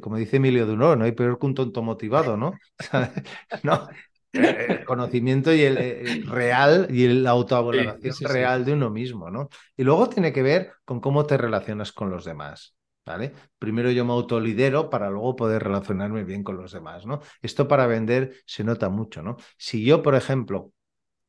como 0.00 0.16
dice 0.16 0.36
Emilio 0.36 0.64
Dunor, 0.64 0.96
no 0.96 1.04
hay 1.04 1.12
peor 1.12 1.38
que 1.38 1.46
un 1.46 1.54
tonto 1.54 1.82
motivado, 1.82 2.36
¿no? 2.38 2.52
no, 3.62 3.88
el 4.32 4.84
conocimiento 4.84 5.52
y 5.52 5.62
el, 5.62 6.26
real 6.26 6.88
y 6.90 7.08
la 7.08 7.30
autovaloración 7.30 8.14
real 8.28 8.64
de 8.64 8.72
uno 8.72 8.90
mismo, 8.90 9.30
¿no? 9.30 9.48
Y 9.76 9.84
luego 9.84 10.08
tiene 10.08 10.32
que 10.32 10.42
ver 10.42 10.72
con 10.84 11.00
cómo 11.00 11.26
te 11.26 11.36
relacionas 11.36 11.92
con 11.92 12.10
los 12.10 12.24
demás. 12.24 12.74
¿Vale? 13.06 13.32
Primero 13.58 13.90
yo 13.90 14.04
me 14.04 14.12
autolidero 14.12 14.88
para 14.88 15.10
luego 15.10 15.34
poder 15.34 15.64
relacionarme 15.64 16.22
bien 16.22 16.44
con 16.44 16.58
los 16.58 16.70
demás, 16.70 17.06
¿no? 17.06 17.20
Esto 17.42 17.66
para 17.66 17.86
vender 17.86 18.34
se 18.44 18.62
nota 18.62 18.88
mucho, 18.88 19.22
¿no? 19.22 19.36
Si 19.56 19.84
yo, 19.84 20.02
por 20.02 20.14
ejemplo, 20.14 20.70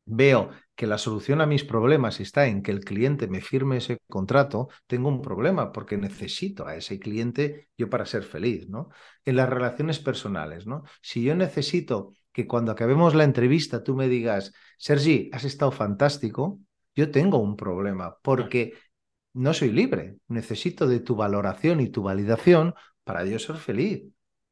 veo 0.06 0.52
que 0.76 0.86
la 0.86 0.98
solución 0.98 1.42
a 1.42 1.46
mis 1.46 1.64
problemas 1.64 2.20
está 2.20 2.46
en 2.48 2.62
que 2.62 2.72
el 2.72 2.84
cliente 2.84 3.28
me 3.28 3.42
firme 3.42 3.78
ese 3.78 4.00
contrato, 4.10 4.70
tengo 4.86 5.10
un 5.10 5.22
problema 5.22 5.72
porque 5.72 5.98
necesito 5.98 6.68
a 6.68 6.76
ese 6.76 7.00
cliente 7.00 7.70
yo 7.78 7.90
para 7.90 8.06
ser 8.06 8.24
feliz, 8.24 8.68
¿no? 8.70 8.90
En 9.26 9.36
las 9.38 9.50
relaciones 9.50 10.00
personales, 10.00 10.68
¿no? 10.68 10.84
Si 11.02 11.24
yo 11.24 11.36
necesito 11.36 12.14
que 12.32 12.48
cuando 12.48 12.72
acabemos 12.72 13.16
la 13.16 13.24
entrevista 13.24 13.84
tú 13.84 13.96
me 13.96 14.08
digas, 14.08 14.54
Sergi, 14.78 15.30
has 15.34 15.44
estado 15.44 15.72
fantástico, 15.72 16.60
yo 16.96 17.12
tengo 17.12 17.38
un 17.38 17.56
problema 17.56 18.18
porque 18.22 18.74
no 19.34 19.54
soy 19.54 19.72
libre, 19.72 20.18
necesito 20.28 20.88
de 20.88 21.00
tu 21.00 21.16
valoración 21.16 21.80
y 21.80 21.90
tu 21.90 22.04
validación 22.04 22.74
para 23.04 23.26
yo 23.26 23.40
ser 23.40 23.58
feliz. 23.58 24.04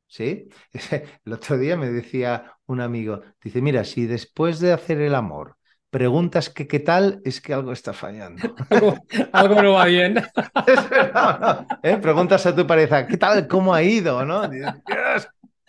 ¿Sí? 0.08 0.48
El 1.26 1.34
otro 1.34 1.58
día 1.58 1.78
me 1.78 1.92
decía 1.92 2.54
un 2.66 2.82
amigo, 2.82 3.22
dice, 3.44 3.62
mira, 3.62 3.84
si 3.84 4.06
después 4.06 4.60
de 4.60 4.74
hacer 4.74 5.02
el 5.02 5.14
amor 5.14 5.58
preguntas 5.90 6.50
que 6.50 6.68
qué 6.68 6.80
tal, 6.80 7.22
es 7.26 7.42
que 7.42 7.54
algo 7.54 7.72
está 7.72 7.94
fallando. 7.94 8.56
algo, 9.34 9.62
no 9.62 9.74
va 9.74 9.86
bien. 9.86 10.18
¿eh? 11.84 11.98
Preguntas 11.98 12.46
a 12.46 12.56
tu 12.56 12.66
pareja, 12.66 13.08
¿qué 13.08 13.18
tal? 13.18 13.48
¿Cómo 13.48 13.74
ha 13.74 13.82
ido? 13.82 14.26
¿no? 14.26 14.44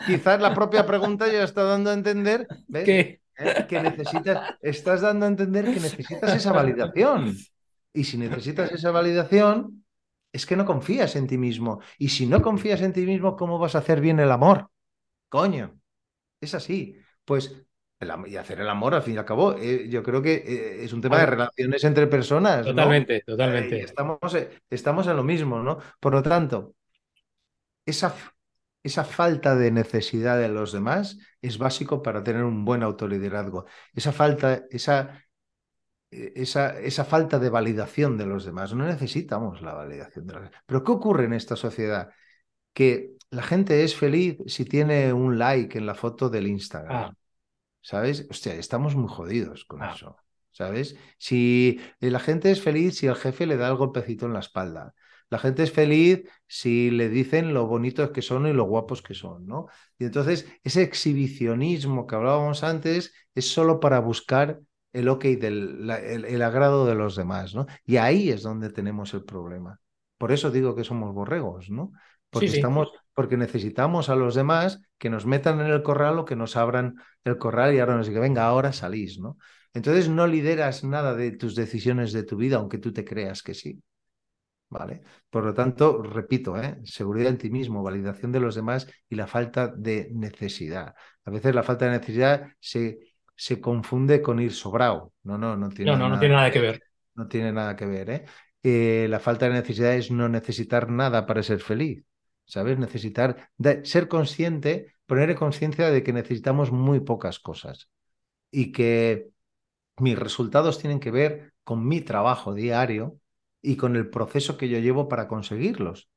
Quizás 0.07 0.40
la 0.40 0.55
propia 0.55 0.86
pregunta 0.86 1.30
ya 1.30 1.44
está 1.44 1.64
dando 1.64 1.90
a 1.90 1.94
entender 1.94 2.46
¿eh? 2.74 3.20
que 3.68 3.82
necesitas, 3.82 4.57
estás 4.61 5.01
dando 5.01 5.26
a 5.26 5.28
entender 5.28 5.64
que 5.66 5.80
necesitas 5.80 6.34
esa 6.34 6.53
validación. 6.53 7.36
Y 7.92 8.05
si 8.05 8.18
necesitas 8.18 8.70
esa 8.72 8.90
validación, 8.90 9.84
es 10.32 10.46
que 10.46 10.57
no 10.57 10.64
confías 10.64 11.16
en 11.16 11.26
ti 11.26 11.38
mismo. 11.38 11.80
Y 11.98 12.11
si 12.11 12.26
no 12.26 12.40
confías 12.40 12.80
en 12.82 12.92
ti 12.92 13.05
mismo, 13.05 13.36
¿cómo 13.36 13.59
vas 13.59 13.74
a 13.74 13.78
hacer 13.78 14.01
bien 14.01 14.20
el 14.20 14.30
amor? 14.30 14.70
Coño, 15.28 15.78
es 16.40 16.55
así. 16.55 16.96
Pues 17.24 17.64
y 18.26 18.36
hacer 18.36 18.61
el 18.61 18.68
amor, 18.68 18.94
al 18.94 19.03
fin 19.03 19.14
y 19.14 19.18
al 19.18 19.26
cabo, 19.26 19.55
eh, 19.59 19.86
yo 19.90 20.03
creo 20.03 20.22
que 20.22 20.34
eh, 20.34 20.84
es 20.84 20.92
un 20.94 21.03
tema 21.03 21.18
de 21.18 21.26
relaciones 21.26 21.84
entre 21.84 22.07
personas. 22.07 22.64
Totalmente, 22.64 23.20
totalmente. 23.26 23.82
estamos, 23.82 24.18
estamos 24.70 25.07
en 25.07 25.16
lo 25.16 25.22
mismo, 25.22 25.62
¿no? 25.62 25.78
Por 26.01 26.14
lo 26.14 26.22
tanto, 26.22 26.74
esa, 27.84 28.14
esa 28.82 29.04
falta 29.04 29.56
de 29.56 29.70
necesidad 29.70 30.38
de 30.38 30.48
los 30.48 30.72
demás 30.72 31.18
es 31.42 31.58
básico 31.58 32.02
para 32.02 32.22
tener 32.22 32.44
un 32.44 32.64
buen 32.64 32.82
autoliderazgo. 32.82 33.66
Esa 33.94 34.12
falta, 34.12 34.64
esa, 34.70 35.24
esa, 36.10 36.78
esa 36.80 37.04
falta 37.04 37.38
de 37.38 37.50
validación 37.50 38.16
de 38.16 38.26
los 38.26 38.44
demás. 38.44 38.74
No 38.74 38.86
necesitamos 38.86 39.60
la 39.62 39.74
validación 39.74 40.26
de 40.26 40.34
los 40.34 40.42
demás. 40.44 40.62
Pero 40.66 40.82
¿qué 40.84 40.92
ocurre 40.92 41.24
en 41.24 41.34
esta 41.34 41.56
sociedad? 41.56 42.10
Que 42.72 43.16
la 43.30 43.42
gente 43.42 43.84
es 43.84 43.94
feliz 43.94 44.38
si 44.46 44.64
tiene 44.64 45.12
un 45.12 45.38
like 45.38 45.76
en 45.76 45.86
la 45.86 45.94
foto 45.94 46.30
del 46.30 46.46
Instagram. 46.46 46.96
Ah. 46.96 47.14
¿Sabes? 47.82 48.26
Hostia, 48.30 48.54
estamos 48.54 48.96
muy 48.96 49.08
jodidos 49.08 49.64
con 49.64 49.82
ah. 49.82 49.92
eso. 49.94 50.16
¿Sabes? 50.52 50.96
Si 51.16 51.80
la 52.00 52.18
gente 52.18 52.50
es 52.50 52.60
feliz 52.60 52.98
si 52.98 53.06
el 53.06 53.14
jefe 53.14 53.46
le 53.46 53.56
da 53.56 53.68
el 53.68 53.76
golpecito 53.76 54.26
en 54.26 54.32
la 54.32 54.40
espalda. 54.40 54.94
La 55.30 55.38
gente 55.38 55.62
es 55.62 55.72
feliz 55.72 56.28
si 56.48 56.90
le 56.90 57.08
dicen 57.08 57.54
lo 57.54 57.66
bonitos 57.66 58.10
que 58.10 58.20
son 58.20 58.46
y 58.48 58.52
lo 58.52 58.64
guapos 58.64 59.00
que 59.00 59.14
son, 59.14 59.46
¿no? 59.46 59.68
Y 59.98 60.04
entonces 60.04 60.46
ese 60.64 60.82
exhibicionismo 60.82 62.06
que 62.06 62.16
hablábamos 62.16 62.64
antes 62.64 63.14
es 63.34 63.50
solo 63.50 63.78
para 63.78 64.00
buscar 64.00 64.60
el 64.92 65.08
ok 65.08 65.24
del 65.24 65.88
el, 65.88 66.42
agrado 66.42 66.84
de 66.84 66.96
los 66.96 67.14
demás, 67.14 67.54
¿no? 67.54 67.66
Y 67.84 67.98
ahí 67.98 68.30
es 68.30 68.42
donde 68.42 68.70
tenemos 68.70 69.14
el 69.14 69.24
problema. 69.24 69.78
Por 70.18 70.32
eso 70.32 70.50
digo 70.50 70.74
que 70.74 70.84
somos 70.84 71.14
borregos, 71.14 71.70
¿no? 71.70 71.92
Porque 72.28 72.46
estamos, 72.46 72.92
porque 73.14 73.36
necesitamos 73.36 74.08
a 74.08 74.16
los 74.16 74.34
demás 74.34 74.80
que 74.98 75.10
nos 75.10 75.26
metan 75.26 75.60
en 75.60 75.66
el 75.66 75.82
corral 75.82 76.18
o 76.18 76.24
que 76.24 76.36
nos 76.36 76.56
abran 76.56 76.96
el 77.24 77.38
corral 77.38 77.74
y 77.74 77.78
ahora 77.78 77.96
nos 77.96 78.06
digan, 78.06 78.22
venga, 78.22 78.44
ahora 78.46 78.72
salís, 78.72 79.18
¿no? 79.18 79.36
Entonces 79.74 80.08
no 80.08 80.26
lideras 80.26 80.82
nada 80.82 81.14
de 81.14 81.32
tus 81.32 81.54
decisiones 81.54 82.12
de 82.12 82.24
tu 82.24 82.36
vida, 82.36 82.56
aunque 82.56 82.78
tú 82.78 82.92
te 82.92 83.04
creas 83.04 83.42
que 83.42 83.54
sí. 83.54 83.80
¿Vale? 84.70 85.02
Por 85.28 85.44
lo 85.44 85.52
tanto, 85.52 86.00
repito, 86.00 86.56
¿eh? 86.56 86.78
seguridad 86.84 87.30
en 87.30 87.38
ti 87.38 87.50
mismo, 87.50 87.82
validación 87.82 88.30
de 88.30 88.38
los 88.38 88.54
demás 88.54 88.86
y 89.08 89.16
la 89.16 89.26
falta 89.26 89.66
de 89.66 90.08
necesidad. 90.12 90.94
A 91.24 91.30
veces 91.30 91.54
la 91.54 91.64
falta 91.64 91.86
de 91.86 91.98
necesidad 91.98 92.46
se, 92.60 93.00
se 93.34 93.60
confunde 93.60 94.22
con 94.22 94.38
ir 94.38 94.52
sobrado. 94.52 95.12
No, 95.24 95.36
no, 95.36 95.56
no 95.56 95.68
tiene, 95.70 95.90
no, 95.90 95.98
no, 95.98 96.04
nada, 96.04 96.14
no 96.14 96.20
tiene 96.20 96.34
nada 96.36 96.50
que 96.52 96.60
ver. 96.60 96.82
No 97.16 97.26
tiene 97.26 97.52
nada 97.52 97.74
que 97.74 97.86
ver. 97.86 98.10
¿eh? 98.10 98.24
Eh, 98.62 99.06
la 99.10 99.18
falta 99.18 99.46
de 99.46 99.54
necesidad 99.54 99.94
es 99.94 100.12
no 100.12 100.28
necesitar 100.28 100.88
nada 100.88 101.26
para 101.26 101.42
ser 101.42 101.58
feliz. 101.58 102.04
¿sabes? 102.50 102.78
Necesitar 102.78 103.50
ser 103.84 104.08
consciente, 104.08 104.94
poner 105.06 105.30
en 105.30 105.36
conciencia 105.36 105.90
de 105.90 106.02
que 106.02 106.12
necesitamos 106.12 106.72
muy 106.72 107.00
pocas 107.00 107.38
cosas 107.38 107.88
y 108.50 108.72
que 108.72 109.28
mis 109.98 110.18
resultados 110.18 110.78
tienen 110.80 110.98
que 110.98 111.12
ver 111.12 111.52
con 111.62 111.86
mi 111.86 112.00
trabajo 112.00 112.52
diario 112.52 113.18
y 113.62 113.76
con 113.76 113.96
el 113.96 114.08
proceso 114.08 114.56
que 114.56 114.68
yo 114.68 114.78
llevo 114.78 115.08
para 115.08 115.28
conseguirlos 115.28 116.11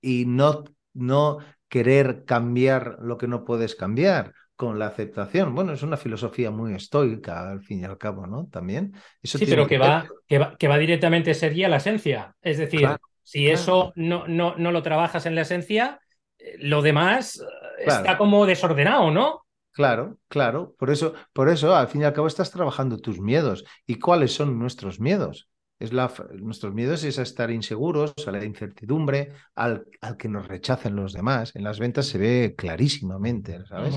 y 0.00 0.24
no, 0.26 0.64
no 0.94 1.38
querer 1.68 2.24
cambiar 2.24 2.98
lo 3.00 3.18
que 3.18 3.28
no 3.28 3.44
puedes 3.44 3.74
cambiar 3.74 4.32
con 4.56 4.78
la 4.78 4.86
aceptación. 4.86 5.54
Bueno, 5.54 5.72
es 5.72 5.82
una 5.82 5.96
filosofía 5.96 6.50
muy 6.50 6.74
estoica 6.74 7.50
al 7.50 7.60
fin 7.60 7.80
y 7.80 7.84
al 7.84 7.98
cabo, 7.98 8.26
¿no? 8.26 8.48
También. 8.50 8.94
Eso 9.22 9.38
sí, 9.38 9.46
pero 9.46 9.66
que, 9.66 9.78
va, 9.78 10.08
que, 10.26 10.38
va, 10.38 10.56
que 10.56 10.68
va 10.68 10.78
directamente 10.78 11.34
sería 11.34 11.68
la 11.68 11.76
esencia. 11.76 12.34
Es 12.40 12.56
decir, 12.58 12.88
si 13.22 13.48
eso 13.48 13.92
no, 13.96 14.26
no, 14.26 14.56
no, 14.56 14.72
lo 14.72 14.82
trabajas 14.82 15.26
en 15.26 15.34
la 15.34 15.42
esencia, 15.42 16.00
eh, 16.38 16.56
lo 16.60 16.80
demás 16.80 17.40
eh, 17.40 17.84
está 17.86 18.16
como 18.16 18.46
desordenado, 18.46 19.10
¿no? 19.10 19.42
Claro, 19.72 20.16
claro. 20.28 20.74
Por 20.78 20.90
eso, 20.90 21.12
por 21.34 21.50
eso, 21.50 21.76
al 21.76 21.88
fin 21.88 22.00
y 22.00 22.04
al 22.04 22.14
cabo, 22.14 22.26
estás 22.26 22.50
trabajando 22.50 22.98
tus 22.98 23.20
miedos. 23.20 23.64
¿Y 23.86 23.98
cuáles 23.98 24.32
son 24.32 24.58
nuestros 24.58 25.00
miedos? 25.00 25.50
Es 25.78 25.92
la, 25.92 26.10
nuestros 26.40 26.72
miedos 26.72 27.04
es 27.04 27.18
a 27.18 27.22
estar 27.22 27.50
inseguros, 27.50 28.14
a 28.26 28.30
la 28.30 28.44
incertidumbre, 28.44 29.32
al, 29.54 29.86
al, 30.00 30.16
que 30.16 30.28
nos 30.28 30.48
rechacen 30.48 30.96
los 30.96 31.12
demás. 31.12 31.54
En 31.54 31.64
las 31.64 31.78
ventas 31.78 32.06
se 32.06 32.18
ve 32.18 32.54
clarísimamente, 32.56 33.64
¿sabes? 33.66 33.96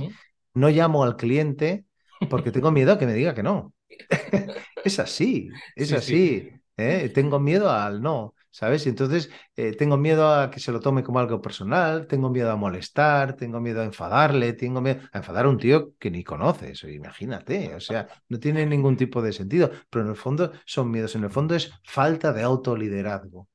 no 0.54 0.70
llamo 0.70 1.04
al 1.04 1.16
cliente 1.16 1.86
porque 2.30 2.52
tengo 2.52 2.72
miedo 2.72 2.94
a 2.94 3.00
que 3.00 3.06
me 3.06 3.14
diga 3.14 3.34
que 3.34 3.44
no. 3.44 3.74
es 4.84 5.00
así, 5.00 5.50
es 5.76 5.94
así. 5.94 6.50
¿eh? 6.78 7.10
Tengo 7.14 7.40
miedo 7.40 7.70
al 7.72 8.02
no. 8.02 8.36
¿Sabes? 8.52 8.86
Y 8.86 8.90
entonces 8.90 9.30
eh, 9.56 9.74
tengo 9.76 9.98
miedo 9.98 10.34
a 10.34 10.50
que 10.52 10.60
se 10.60 10.72
lo 10.72 10.80
tome 10.80 11.04
como 11.04 11.20
algo 11.20 11.42
personal, 11.42 12.08
tengo 12.08 12.30
miedo 12.30 12.52
a 12.52 12.56
molestar, 12.56 13.36
tengo 13.36 13.60
miedo 13.60 13.82
a 13.82 13.86
enfadarle, 13.86 14.54
tengo 14.54 14.82
miedo 14.82 15.02
a 15.12 15.18
enfadar 15.20 15.46
a 15.46 15.50
un 15.50 15.58
tío 15.58 15.94
que 16.00 16.12
ni 16.12 16.24
conoces, 16.24 16.84
imagínate, 16.84 17.76
o 17.76 17.80
sea, 17.80 18.08
no 18.28 18.40
tiene 18.40 18.66
ningún 18.66 18.98
tipo 18.98 19.22
de 19.22 19.34
sentido, 19.34 19.72
pero 19.90 20.04
en 20.06 20.12
el 20.12 20.18
fondo 20.18 20.52
son 20.66 20.92
miedos, 20.92 21.16
en 21.16 21.24
el 21.24 21.30
fondo 21.30 21.56
es 21.56 21.72
falta 21.84 22.34
de 22.34 22.44
autoliderazgo, 22.44 23.48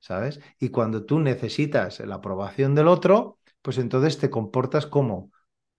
¿sabes? 0.00 0.40
Y 0.58 0.70
cuando 0.70 1.04
tú 1.04 1.20
necesitas 1.20 2.00
la 2.00 2.16
aprobación 2.16 2.74
del 2.74 2.88
otro, 2.88 3.38
pues 3.62 3.78
entonces 3.78 4.18
te 4.18 4.30
comportas 4.30 4.86
como, 4.86 5.30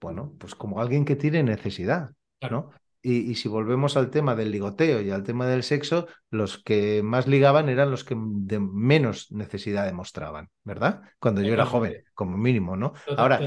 bueno, 0.01 0.35
pues 0.39 0.55
como 0.55 0.81
alguien 0.81 1.05
que 1.05 1.15
tiene 1.15 1.43
necesidad, 1.43 2.11
¿no? 2.47 2.71
Y, 3.09 3.35
si 3.35 3.47
volvemos 3.47 3.95
al 3.95 4.09
tema 4.09 4.35
del 4.35 4.51
ligoteo 4.51 4.99
y 4.99 5.11
al 5.11 5.23
tema 5.23 5.47
del 5.47 5.63
sexo, 5.63 6.07
los 6.29 6.61
que 6.61 7.01
más 7.01 7.25
ligaban 7.25 7.69
eran 7.69 7.89
los 7.89 8.03
que 8.03 8.17
de 8.19 8.59
menos 8.59 9.31
necesidad 9.31 9.85
demostraban, 9.85 10.49
¿verdad? 10.65 11.03
Cuando 11.17 11.41
yo 11.41 11.53
era 11.53 11.65
joven, 11.65 12.03
como 12.13 12.37
mínimo, 12.37 12.75
¿no? 12.75 12.91
Ahora, 13.15 13.39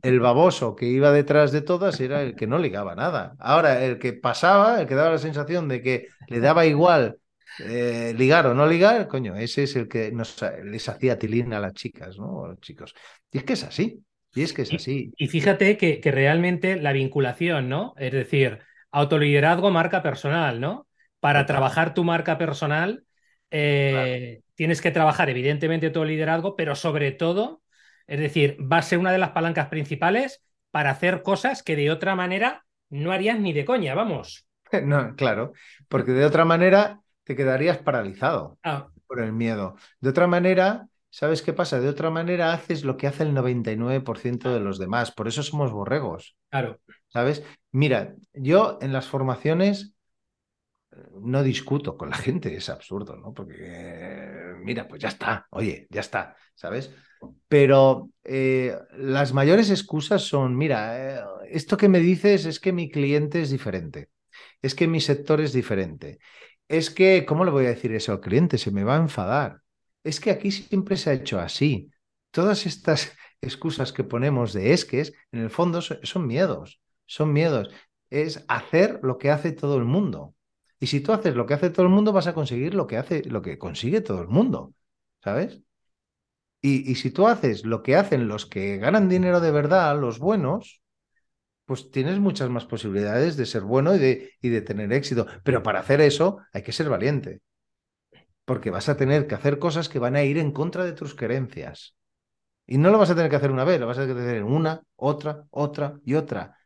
el, 0.00 0.20
baboso 0.20 0.76
que 0.76 0.86
iba 0.86 1.12
detrás 1.12 1.52
de 1.52 1.60
todas 1.60 2.00
era 2.00 2.22
el 2.22 2.34
que 2.34 2.46
no 2.46 2.58
ligaba 2.58 2.94
nada. 2.94 3.36
Ahora, 3.38 3.84
el 3.84 3.98
que 3.98 4.14
pasaba, 4.14 4.80
el 4.80 4.86
que 4.86 4.94
daba 4.94 5.10
la 5.10 5.18
sensación 5.18 5.68
de 5.68 5.82
que 5.82 6.08
le 6.28 6.40
daba 6.40 6.64
igual 6.64 7.18
eh, 7.58 8.14
ligar 8.16 8.46
o 8.46 8.54
no 8.54 8.66
ligar, 8.66 9.08
coño, 9.08 9.36
ese 9.36 9.64
es 9.64 9.76
el 9.76 9.88
que 9.88 10.10
nos, 10.10 10.42
les 10.64 10.88
hacía 10.88 11.18
tilín 11.18 11.52
a 11.52 11.60
las 11.60 11.74
chicas, 11.74 12.16
¿no? 12.16 12.28
O 12.28 12.44
a 12.46 12.48
los 12.48 12.60
chicos. 12.60 12.94
Y 13.30 13.36
es 13.36 13.44
que 13.44 13.52
es 13.52 13.64
así. 13.64 14.02
Y 14.34 14.42
es 14.42 14.54
que 14.54 14.62
es 14.62 14.72
así. 14.72 15.12
Y, 15.18 15.26
fíjate 15.26 15.76
que, 15.76 16.00
que, 16.00 16.10
realmente 16.12 16.76
la 16.76 16.92
vinculación, 16.92 17.68
¿no? 17.68 17.92
Es 17.98 18.12
decir, 18.12 18.60
autoliderazgo, 18.90 19.70
marca 19.70 20.02
personal, 20.02 20.60
¿no? 20.60 20.86
Para 21.20 21.46
trabajar 21.46 21.94
tu 21.94 22.04
marca 22.04 22.38
personal, 22.38 23.04
eh, 23.50 24.42
tienes 24.54 24.80
que 24.80 24.90
trabajar 24.90 25.28
evidentemente 25.28 25.90
tu 25.90 26.04
liderazgo, 26.04 26.56
pero 26.56 26.74
sobre 26.74 27.12
todo, 27.12 27.62
es 28.06 28.20
decir, 28.20 28.56
va 28.60 28.78
a 28.78 28.82
ser 28.82 28.98
una 28.98 29.12
de 29.12 29.18
las 29.18 29.30
palancas 29.30 29.68
principales 29.68 30.42
para 30.70 30.90
hacer 30.90 31.22
cosas 31.22 31.62
que 31.62 31.76
de 31.76 31.90
otra 31.90 32.14
manera 32.14 32.64
no 32.88 33.12
harías 33.12 33.38
ni 33.38 33.52
de 33.52 33.64
coña, 33.64 33.94
vamos. 33.94 34.46
No, 34.84 35.16
claro, 35.16 35.52
porque 35.88 36.12
de 36.12 36.24
otra 36.24 36.44
manera 36.44 37.00
te 37.24 37.34
quedarías 37.34 37.78
paralizado 37.78 38.56
ah. 38.62 38.88
por 39.08 39.20
el 39.20 39.32
miedo. 39.32 39.74
De 40.00 40.10
otra 40.10 40.28
manera, 40.28 40.86
¿sabes 41.10 41.42
qué 41.42 41.52
pasa? 41.52 41.80
De 41.80 41.88
otra 41.88 42.10
manera 42.10 42.52
haces 42.52 42.84
lo 42.84 42.96
que 42.96 43.06
hace 43.06 43.24
el 43.24 43.34
99% 43.34 44.52
de 44.52 44.60
los 44.60 44.78
demás, 44.78 45.12
por 45.12 45.28
eso 45.28 45.42
somos 45.42 45.72
borregos. 45.72 46.36
Claro. 46.48 46.80
¿Sabes? 47.08 47.42
Mira, 47.72 48.14
yo 48.32 48.78
en 48.80 48.92
las 48.92 49.06
formaciones 49.08 49.94
no 51.20 51.42
discuto 51.42 51.96
con 51.96 52.10
la 52.10 52.16
gente, 52.16 52.54
es 52.56 52.68
absurdo, 52.68 53.16
¿no? 53.16 53.32
Porque, 53.32 54.54
mira, 54.62 54.88
pues 54.88 55.00
ya 55.00 55.08
está, 55.08 55.46
oye, 55.50 55.86
ya 55.90 56.00
está, 56.00 56.36
¿sabes? 56.54 56.90
Pero 57.48 58.10
eh, 58.24 58.76
las 58.96 59.32
mayores 59.32 59.70
excusas 59.70 60.22
son, 60.22 60.56
mira, 60.56 61.18
eh, 61.18 61.20
esto 61.50 61.76
que 61.76 61.88
me 61.88 62.00
dices 62.00 62.46
es 62.46 62.60
que 62.60 62.72
mi 62.72 62.90
cliente 62.90 63.42
es 63.42 63.50
diferente, 63.50 64.08
es 64.62 64.74
que 64.74 64.88
mi 64.88 65.00
sector 65.00 65.40
es 65.40 65.52
diferente, 65.52 66.18
es 66.68 66.90
que, 66.90 67.24
¿cómo 67.26 67.44
le 67.44 67.50
voy 67.50 67.66
a 67.66 67.70
decir 67.70 67.92
eso 67.94 68.12
al 68.12 68.20
cliente? 68.20 68.58
Se 68.58 68.70
me 68.70 68.84
va 68.84 68.96
a 68.96 69.00
enfadar. 69.00 69.59
Es 70.04 70.20
que 70.20 70.30
aquí 70.30 70.50
siempre 70.50 70.96
se 70.96 71.10
ha 71.10 71.14
hecho 71.14 71.38
así. 71.38 71.90
Todas 72.30 72.66
estas 72.66 73.12
excusas 73.40 73.92
que 73.92 74.04
ponemos 74.04 74.52
de 74.52 74.72
esques, 74.72 75.12
en 75.32 75.40
el 75.40 75.50
fondo 75.50 75.80
son 75.82 76.26
miedos 76.26 76.80
son 77.10 77.32
miedos. 77.32 77.68
Es 78.10 78.44
hacer 78.48 79.00
lo 79.02 79.18
que 79.18 79.30
hace 79.30 79.52
todo 79.52 79.76
el 79.76 79.84
mundo. 79.84 80.34
Y 80.78 80.86
si 80.86 81.00
tú 81.00 81.12
haces 81.12 81.34
lo 81.34 81.46
que 81.46 81.54
hace 81.54 81.70
todo 81.70 81.84
el 81.84 81.92
mundo, 81.92 82.12
vas 82.12 82.28
a 82.28 82.34
conseguir 82.34 82.74
lo 82.74 82.86
que 82.86 82.96
hace, 82.96 83.24
lo 83.24 83.42
que 83.42 83.58
consigue 83.58 84.00
todo 84.00 84.22
el 84.22 84.28
mundo. 84.28 84.74
¿Sabes? 85.22 85.62
Y, 86.62 86.94
si 86.96 87.10
tú 87.10 87.26
haces 87.26 87.64
lo 87.64 87.82
que 87.82 87.96
hacen 87.96 88.28
los 88.28 88.46
que 88.46 88.76
ganan 88.76 89.08
dinero 89.08 89.40
de 89.40 89.50
verdad, 89.50 89.98
los 89.98 90.18
buenos, 90.18 90.82
pues 91.64 91.90
tienes 91.90 92.20
muchas 92.20 92.50
más 92.50 92.66
posibilidades 92.66 93.36
de 93.36 93.46
ser 93.46 93.62
bueno 93.62 93.94
y 93.94 93.98
de, 93.98 94.32
y 94.40 94.50
de 94.50 94.62
tener 94.62 94.92
éxito. 94.92 95.26
Pero 95.44 95.62
para 95.62 95.80
hacer 95.80 96.00
eso 96.00 96.38
hay 96.52 96.62
que 96.62 96.72
ser 96.72 96.88
valiente. 96.88 97.40
Porque 98.50 98.70
vas 98.70 98.88
a 98.88 98.96
tener 98.96 99.26
que 99.28 99.36
hacer 99.36 99.58
cosas 99.58 99.88
que 99.88 100.00
van 100.04 100.16
a 100.16 100.24
ir 100.24 100.36
en 100.36 100.50
contra 100.50 100.84
de 100.84 100.92
tus 100.92 101.14
creencias. 101.14 101.94
Y 102.66 102.78
no 102.78 102.90
lo 102.90 102.98
vas 102.98 103.10
a 103.10 103.14
tener 103.14 103.30
que 103.30 103.36
hacer 103.36 103.52
una 103.52 103.64
vez, 103.64 103.78
lo 103.78 103.86
vas 103.86 103.98
a 103.98 104.02
tener 104.02 104.16
que 104.16 104.22
hacer 104.22 104.44
una, 104.44 104.82
otra, 104.96 105.44
otra 105.50 106.00
y 106.04 106.14
otra 106.14 106.56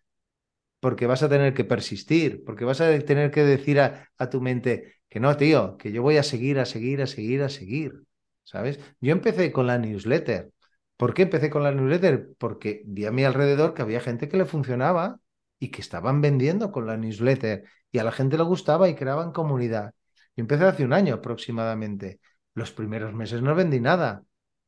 porque 0.85 1.07
vas 1.07 1.23
a 1.23 1.31
tener 1.31 1.55
que 1.55 1.65
persistir, 1.65 2.45
porque 2.45 2.67
vas 2.67 2.79
a 2.83 2.99
tener 3.07 3.31
que 3.31 3.43
decir 3.43 3.81
a, 3.81 4.07
tu 4.31 4.43
mente 4.43 4.97
que 5.09 5.19
no, 5.19 5.35
tío, 5.35 5.79
que 5.79 5.93
yo 5.93 6.03
voy 6.03 6.19
a 6.19 6.23
seguir, 6.23 6.59
a 6.59 6.67
seguir, 6.67 7.01
a 7.01 7.07
seguir, 7.07 7.43
a 7.43 7.49
seguir, 7.49 8.03
¿sabes? 8.43 8.79
Yo 9.01 9.13
empecé 9.13 9.51
con 9.51 9.67
la 9.67 9.79
newsletter. 9.79 10.53
¿Por 10.99 11.15
qué 11.15 11.23
empecé 11.23 11.49
con 11.49 11.63
la 11.63 11.73
newsletter? 11.73 12.29
Porque 12.37 12.83
vi 12.85 13.07
a 13.07 13.11
mi 13.13 13.25
alrededor 13.25 13.73
que 13.73 13.81
había 13.81 14.01
gente 14.01 14.29
que 14.29 14.37
le 14.37 14.45
funcionaba 14.45 15.21
y 15.59 15.71
que 15.71 15.81
estaban 15.81 16.21
vendiendo 16.21 16.71
con 16.71 16.87
la 16.87 16.99
newsletter 16.99 17.65
y 17.91 17.99
a 17.99 18.05
la 18.05 18.13
gente 18.13 18.37
le 18.37 18.45
gustaba 18.45 18.87
y 18.91 18.95
creaban 18.95 19.33
comunidad. 19.33 19.95
Yo 20.37 20.43
empecé 20.43 20.65
hace 20.65 20.85
un 20.85 20.93
año 20.93 21.15
aproximadamente. 21.15 22.21
Los 22.55 22.73
primeros 22.73 23.15
meses 23.15 23.43
no 23.43 23.55
vendí 23.55 23.81
nada. 23.81 24.23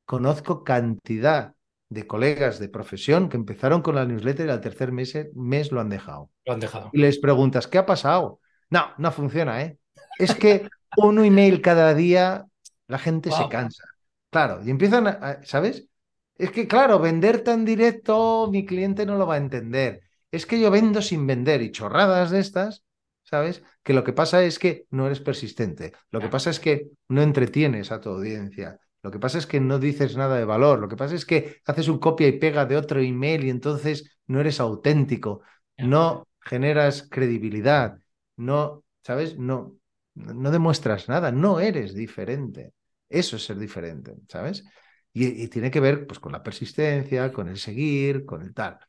Conozco 0.05 0.65
cantidad 0.65 1.55
de 1.89 2.07
colegas 2.07 2.59
de 2.59 2.69
profesión 2.69 3.29
que 3.29 3.37
empezaron 3.37 3.83
con 3.83 3.95
la 3.95 4.05
newsletter 4.05 4.47
y 4.47 4.51
al 4.51 4.61
tercer 4.61 4.93
mes, 4.93 5.17
mes 5.35 5.73
lo 5.73 5.81
han 5.81 5.89
dejado. 5.89 6.31
Lo 6.45 6.55
han 6.55 6.61
dejado. 6.61 6.91
Y 6.93 6.99
les 6.99 7.19
preguntas, 7.19 7.67
¿qué 7.67 7.79
ha 7.79 7.87
pasado? 7.87 8.41
No, 8.71 8.87
no 8.99 9.13
funciona, 9.13 9.63
¿eh? 9.63 9.79
Es 10.19 10.35
que 10.35 10.69
un 10.97 11.25
email 11.25 11.61
cada 11.61 11.95
día, 11.95 12.47
la 12.89 12.99
gente 12.99 13.31
se 13.31 13.49
cansa. 13.49 13.85
Claro, 14.31 14.61
y 14.65 14.71
empiezan, 14.71 15.07
a, 15.07 15.41
¿sabes? 15.45 15.89
Es 16.37 16.51
que, 16.51 16.67
claro, 16.67 16.99
vender 16.99 17.43
tan 17.43 17.65
directo, 17.65 18.49
mi 18.51 18.67
cliente 18.67 19.07
no 19.07 19.17
lo 19.17 19.27
va 19.27 19.35
a 19.35 19.39
entender. 19.39 20.03
Es 20.31 20.45
que 20.45 20.61
yo 20.61 20.71
vendo 20.71 21.01
sin 21.01 21.27
vender 21.27 21.63
y 21.63 21.71
chorradas 21.71 22.31
de 22.31 22.41
estas, 22.41 22.85
¿sabes? 23.23 23.63
Que 23.87 23.93
lo 23.93 24.03
que 24.03 24.13
pasa 24.13 24.43
es 24.43 24.59
que 24.59 24.87
no 24.91 25.07
eres 25.07 25.21
persistente. 25.21 25.93
Lo 26.11 26.19
que 26.19 26.29
pasa 26.29 26.51
es 26.51 26.59
que 26.59 26.89
no 27.07 27.23
entretienes 27.23 27.93
a 27.93 28.01
tu 28.01 28.09
audiencia. 28.09 28.81
Lo 29.01 29.13
que 29.13 29.21
pasa 29.21 29.39
es 29.39 29.47
que 29.47 29.61
no 29.61 29.79
dices 29.79 30.17
nada 30.17 30.37
de 30.39 30.45
valor. 30.45 30.81
Lo 30.81 30.89
que 30.89 30.97
pasa 30.97 31.15
es 31.15 31.25
que 31.25 31.61
haces 31.65 31.87
un 31.87 32.01
copia 32.01 32.27
y 32.27 32.33
pega 32.33 32.67
de 32.67 32.77
otro 32.77 32.99
email 32.99 33.45
y 33.45 33.51
entonces 33.51 34.19
no 34.27 34.41
eres 34.41 34.59
auténtico, 34.59 35.43
no 35.79 36.27
generas 36.41 37.07
credibilidad, 37.09 38.01
no, 38.37 38.83
¿sabes? 39.05 39.39
No, 39.39 39.77
no 40.15 40.51
demuestras 40.51 41.09
nada, 41.09 41.31
no 41.31 41.61
eres 41.61 41.95
diferente. 41.95 42.73
Eso 43.09 43.37
es 43.37 43.45
ser 43.45 43.57
diferente, 43.57 44.17
¿sabes? 44.29 44.65
Y, 45.13 45.47
tiene 45.47 45.71
que 45.71 45.79
ver 45.79 46.09
pues, 46.09 46.19
con 46.19 46.33
la 46.33 46.43
persistencia, 46.43 47.33
con 47.33 47.47
el 47.47 47.59
seguir, 47.59 48.25
con 48.25 48.43
el 48.43 48.53
tal. 48.53 48.81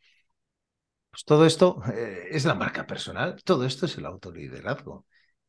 Pues 1.18 1.26
todo 1.26 1.47
esto 1.47 1.82
eh, 1.95 2.28
es 2.30 2.45
la 2.45 2.53
marca 2.53 2.86
personal, 2.86 3.41
todo 3.43 3.65
esto 3.65 3.88
es 3.88 3.97
el 3.97 4.05
autoliderazgo. 4.05 5.07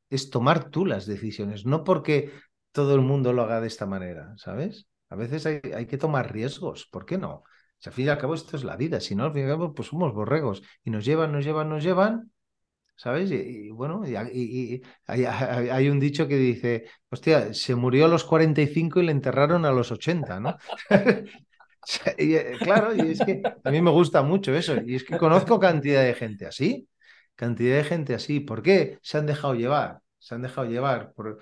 Es 0.08 0.30
tomar 0.30 0.70
tú 0.70 0.86
las 0.86 1.04
decisiones, 1.04 1.66
no 1.66 1.84
porque 1.84 2.32
todo 2.72 2.94
el 2.94 3.02
mundo 3.02 3.34
lo 3.34 3.42
haga 3.42 3.60
de 3.60 3.66
esta 3.66 3.84
manera, 3.84 4.32
¿sabes? 4.38 4.86
A 5.10 5.16
veces 5.16 5.44
hay, 5.44 5.60
hay 5.74 5.84
que 5.84 5.98
tomar 5.98 6.32
riesgos, 6.32 6.86
¿por 6.90 7.04
qué 7.04 7.18
no? 7.18 7.42
Si 7.78 7.90
al 7.90 7.94
fin 7.94 8.06
y 8.06 8.08
al 8.08 8.16
cabo 8.16 8.32
esto 8.32 8.56
es 8.56 8.64
la 8.64 8.76
vida, 8.76 8.98
si 8.98 9.14
no, 9.14 9.24
al 9.24 9.32
fin 9.34 9.42
y 9.42 9.44
al 9.44 9.50
cabo, 9.50 9.74
pues 9.74 9.88
somos 9.88 10.14
borregos 10.14 10.62
y 10.84 10.90
nos 10.90 11.04
llevan, 11.04 11.32
nos 11.32 11.44
llevan, 11.44 11.68
nos 11.68 11.84
llevan, 11.84 12.32
¿sabes? 12.96 13.30
Y, 13.30 13.68
bueno, 13.68 14.08
y, 14.08 14.16
hay, 14.16 14.82
hay, 15.26 15.88
un 15.90 16.00
dicho 16.00 16.26
que 16.26 16.36
dice, 16.36 16.86
hostia, 17.10 17.52
se 17.52 17.74
murió 17.74 18.06
a 18.06 18.08
los 18.08 18.24
45 18.24 19.00
y 19.00 19.04
le 19.04 19.12
enterraron 19.12 19.66
a 19.66 19.72
los 19.72 19.92
80, 19.92 20.40
¿no? 20.40 20.56
Eh, 22.18 22.56
claro, 22.60 22.94
y 22.94 23.12
es 23.12 23.20
que 23.20 23.42
a 23.64 23.70
mí 23.70 23.80
me 23.80 23.90
gusta 23.90 24.22
mucho 24.22 24.54
eso, 24.54 24.76
y 24.84 24.96
es 24.96 25.04
que 25.04 25.16
conozco 25.16 25.58
cantidad 25.58 26.02
de 26.02 26.14
gente 26.14 26.46
así, 26.46 26.88
cantidad 27.34 27.76
de 27.76 27.84
gente 27.84 28.14
así, 28.14 28.40
¿por 28.40 28.62
qué 28.62 28.98
se 29.02 29.18
han 29.18 29.26
dejado 29.26 29.54
llevar? 29.54 30.00
Se 30.18 30.34
han 30.34 30.42
dejado 30.42 30.66
llevar 30.68 31.12
por, 31.14 31.38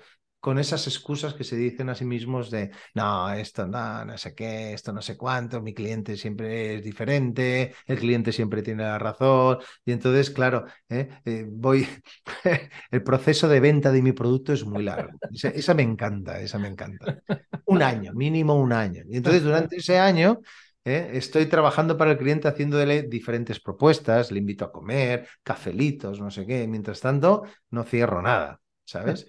con 0.47 0.59
esas 0.59 0.87
excusas 0.87 1.33
que 1.33 1.43
se 1.43 1.57
dicen 1.57 1.89
a 1.89 1.95
sí 1.95 2.05
mismos 2.05 2.49
de, 2.49 2.71
no, 2.93 3.29
esto 3.33 3.67
no, 3.67 4.05
no 4.05 4.17
sé 4.17 4.33
qué, 4.33 4.71
esto 4.71 4.93
no 4.93 5.01
sé 5.01 5.17
cuánto, 5.17 5.61
mi 5.61 5.73
cliente 5.73 6.15
siempre 6.15 6.75
es 6.75 6.85
diferente, 6.85 7.75
el 7.85 7.99
cliente 7.99 8.31
siempre 8.31 8.61
tiene 8.61 8.83
la 8.83 8.97
razón. 8.97 9.57
Y 9.83 9.91
entonces, 9.91 10.29
claro, 10.29 10.63
¿eh? 10.87 11.09
Eh, 11.25 11.45
voy, 11.49 11.85
el 12.91 13.03
proceso 13.03 13.49
de 13.49 13.59
venta 13.59 13.91
de 13.91 14.01
mi 14.01 14.13
producto 14.13 14.53
es 14.53 14.63
muy 14.63 14.83
largo. 14.83 15.19
Esa, 15.33 15.73
me 15.73 15.83
encanta, 15.83 16.39
esa 16.39 16.57
me 16.59 16.69
encanta. 16.69 17.21
Un 17.65 17.83
año, 17.83 18.13
mínimo 18.13 18.55
un 18.55 18.71
año. 18.71 19.03
Y 19.09 19.17
entonces 19.17 19.43
durante 19.43 19.75
ese 19.75 19.99
año... 19.99 20.39
¿eh? 20.85 21.09
Estoy 21.15 21.47
trabajando 21.47 21.97
para 21.97 22.11
el 22.11 22.17
cliente 22.17 22.47
haciéndole 22.47 23.03
diferentes 23.03 23.59
propuestas, 23.59 24.31
le 24.31 24.39
invito 24.39 24.63
a 24.63 24.71
comer, 24.71 25.27
cafelitos, 25.43 26.21
no 26.21 26.31
sé 26.31 26.45
qué. 26.45 26.65
Mientras 26.69 27.01
tanto, 27.01 27.43
no 27.71 27.83
cierro 27.83 28.21
nada, 28.21 28.61
¿sabes? 28.87 29.27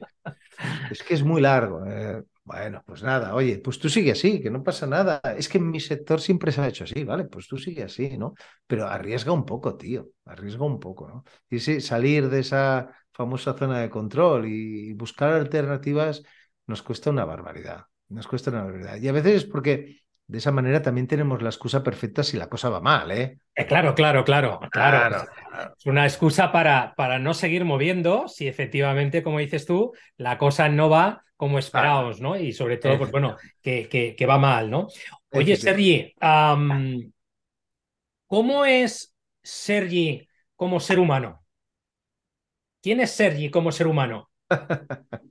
Es 0.91 1.03
que 1.03 1.15
es 1.15 1.23
muy 1.23 1.41
largo. 1.41 1.85
Eh, 1.87 2.23
Bueno, 2.45 2.83
pues 2.87 3.03
nada, 3.03 3.35
oye, 3.35 3.59
pues 3.59 3.79
tú 3.79 3.91
sigue 3.91 4.13
así, 4.13 4.41
que 4.41 4.51
no 4.51 4.63
pasa 4.63 4.87
nada. 4.87 5.21
Es 5.37 5.49
que 5.51 5.59
en 5.59 5.71
mi 5.71 5.81
sector 5.81 6.19
siempre 6.21 6.51
se 6.51 6.63
ha 6.63 6.69
hecho 6.69 6.85
así, 6.85 7.05
¿vale? 7.05 7.25
Pues 7.27 7.47
tú 7.47 7.59
sigue 7.59 7.83
así, 7.85 8.17
¿no? 8.17 8.35
Pero 8.67 8.87
arriesga 8.89 9.33
un 9.33 9.45
poco, 9.45 9.77
tío, 9.77 10.09
arriesga 10.25 10.65
un 10.65 10.81
poco, 10.81 11.09
¿no? 11.09 11.25
Y 11.51 11.59
salir 11.61 12.31
de 12.31 12.41
esa 12.41 12.89
famosa 13.13 13.53
zona 13.55 13.81
de 13.81 13.91
control 13.91 14.47
y 14.49 14.95
buscar 14.95 15.33
alternativas 15.35 16.23
nos 16.67 16.83
cuesta 16.83 17.11
una 17.11 17.25
barbaridad, 17.27 17.85
nos 18.09 18.27
cuesta 18.29 18.51
una 18.51 18.65
barbaridad. 18.65 18.97
Y 18.97 19.09
a 19.09 19.13
veces 19.13 19.35
es 19.37 19.45
porque 19.45 20.01
de 20.29 20.39
esa 20.39 20.53
manera 20.53 20.83
también 20.83 21.07
tenemos 21.07 21.41
la 21.41 21.49
excusa 21.49 21.83
perfecta 21.83 22.23
si 22.23 22.37
la 22.37 22.51
cosa 22.51 22.69
va 22.69 22.81
mal, 22.81 23.11
¿eh? 23.11 23.39
eh 23.55 23.67
claro, 23.67 23.95
claro, 23.95 24.25
claro, 24.25 24.61
claro, 24.71 25.27
Es 25.77 25.87
una 25.87 26.05
excusa 26.05 26.53
para, 26.53 26.95
para 26.97 27.19
no 27.19 27.33
seguir 27.33 27.65
moviendo 27.65 28.29
si 28.29 28.47
efectivamente, 28.47 29.23
como 29.23 29.39
dices 29.39 29.65
tú, 29.65 29.93
la 30.19 30.37
cosa 30.37 30.69
no 30.69 30.91
va 30.91 31.25
como 31.35 31.59
esperaos, 31.59 32.21
¿no? 32.21 32.37
Y 32.37 32.53
sobre 32.53 32.77
todo, 32.77 32.99
pues 32.99 33.11
bueno, 33.11 33.37
que, 33.63 33.89
que, 33.89 34.27
va 34.27 34.39
mal, 34.39 34.71
¿no? 34.71 34.89
Oye, 35.31 35.57
Sergi, 35.57 36.15
¿cómo 38.27 38.65
es 38.67 39.15
Sergi 39.43 40.29
como 40.57 40.79
ser 40.79 40.99
humano? 40.99 41.43
¿Quién 42.83 43.01
es 43.01 43.13
Sergi 43.13 43.51
como 43.51 43.73
ser 43.73 43.87
humano? 43.87 44.31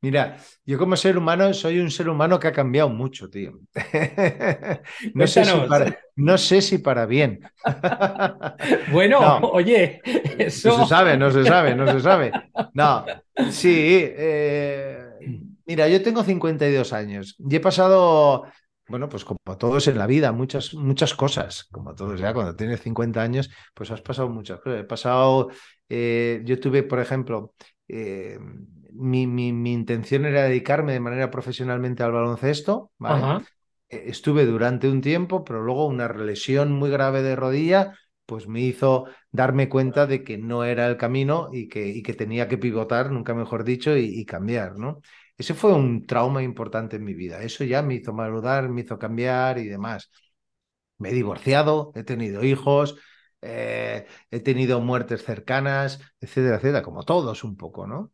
Mira, 0.00 0.36
yo 0.64 0.78
como 0.78 0.96
ser 0.96 1.16
humano 1.18 1.52
soy 1.54 1.78
un 1.78 1.90
ser 1.90 2.08
humano 2.08 2.38
que 2.38 2.48
ha 2.48 2.52
cambiado 2.52 2.88
mucho, 2.88 3.28
tío. 3.28 3.60
no, 5.14 5.26
sé 5.26 5.44
si 5.44 5.56
para, 5.68 5.98
no, 6.16 6.38
sé 6.38 6.62
si 6.62 6.78
para, 6.78 7.06
bien. 7.06 7.40
bueno, 8.92 9.38
oye, 9.52 10.00
eso... 10.38 10.76
No 10.76 10.84
se 10.84 10.88
sabe, 10.88 11.16
no 11.16 11.30
se 11.30 11.44
sabe, 11.44 11.74
no 11.74 11.90
se 11.90 12.00
sabe. 12.00 12.32
No, 12.74 13.04
sí, 13.50 13.98
eh, 14.02 15.06
mira, 15.66 15.88
yo 15.88 16.02
tengo 16.02 16.22
52 16.22 16.92
años 16.92 17.36
y 17.38 17.56
he 17.56 17.60
pasado 17.60 18.44
bueno, 18.90 19.08
pues 19.08 19.24
como 19.24 19.38
todos 19.56 19.86
en 19.86 19.96
la 19.98 20.06
vida, 20.08 20.32
muchas, 20.32 20.74
muchas 20.74 21.14
cosas, 21.14 21.64
como 21.70 21.94
todos 21.94 22.18
ya, 22.18 22.34
cuando 22.34 22.56
tienes 22.56 22.80
50 22.80 23.22
años, 23.22 23.48
pues 23.72 23.92
has 23.92 24.02
pasado 24.02 24.28
muchas 24.28 24.60
cosas. 24.60 24.80
He 24.80 24.84
pasado, 24.84 25.48
eh, 25.88 26.42
yo 26.44 26.58
tuve, 26.58 26.82
por 26.82 26.98
ejemplo, 26.98 27.54
eh, 27.86 28.36
mi, 28.94 29.26
mi, 29.26 29.72
intención 29.72 30.24
era 30.26 30.44
dedicarme 30.44 30.92
de 30.92 31.00
manera 31.00 31.30
profesionalmente 31.30 32.02
al 32.02 32.12
baloncesto, 32.12 32.90
e, 33.88 34.10
Estuve 34.10 34.46
durante 34.46 34.88
un 34.88 35.00
tiempo, 35.00 35.44
pero 35.44 35.62
luego 35.62 35.86
una 35.86 36.08
lesión 36.08 36.72
muy 36.72 36.90
grave 36.90 37.22
de 37.22 37.36
rodilla, 37.36 37.94
pues 38.26 38.46
me 38.46 38.60
hizo 38.60 39.06
darme 39.32 39.68
cuenta 39.68 40.06
de 40.06 40.22
que 40.22 40.38
no 40.38 40.64
era 40.64 40.86
el 40.86 40.96
camino 40.96 41.48
y 41.52 41.68
que, 41.68 41.88
y 41.88 42.02
que 42.02 42.14
tenía 42.14 42.46
que 42.48 42.58
pivotar, 42.58 43.10
nunca 43.10 43.34
mejor 43.34 43.64
dicho, 43.64 43.96
y, 43.96 44.24
cambiar, 44.24 44.78
¿no? 44.78 45.00
Ese 45.36 45.54
fue 45.54 45.72
un 45.72 46.06
trauma 46.06 46.42
importante 46.42 46.96
en 46.96 47.04
mi 47.04 47.14
vida. 47.14 47.42
Eso 47.42 47.64
ya 47.64 47.82
me 47.82 47.94
hizo 47.94 48.12
maludar, 48.12 48.68
me 48.68 48.82
hizo 48.82 48.98
cambiar 48.98 49.58
y 49.58 49.66
demás. 49.66 50.10
Me 50.98 51.10
he 51.10 51.12
divorciado, 51.14 51.92
he 51.94 52.04
tenido 52.04 52.44
hijos, 52.44 52.96
eh, 53.40 54.06
he 54.30 54.40
tenido 54.40 54.80
muertes 54.80 55.24
cercanas, 55.24 56.00
etcétera, 56.20 56.56
etcétera, 56.56 56.82
como 56.82 57.04
todos 57.04 57.42
un 57.42 57.56
poco, 57.56 57.86
¿no? 57.86 58.12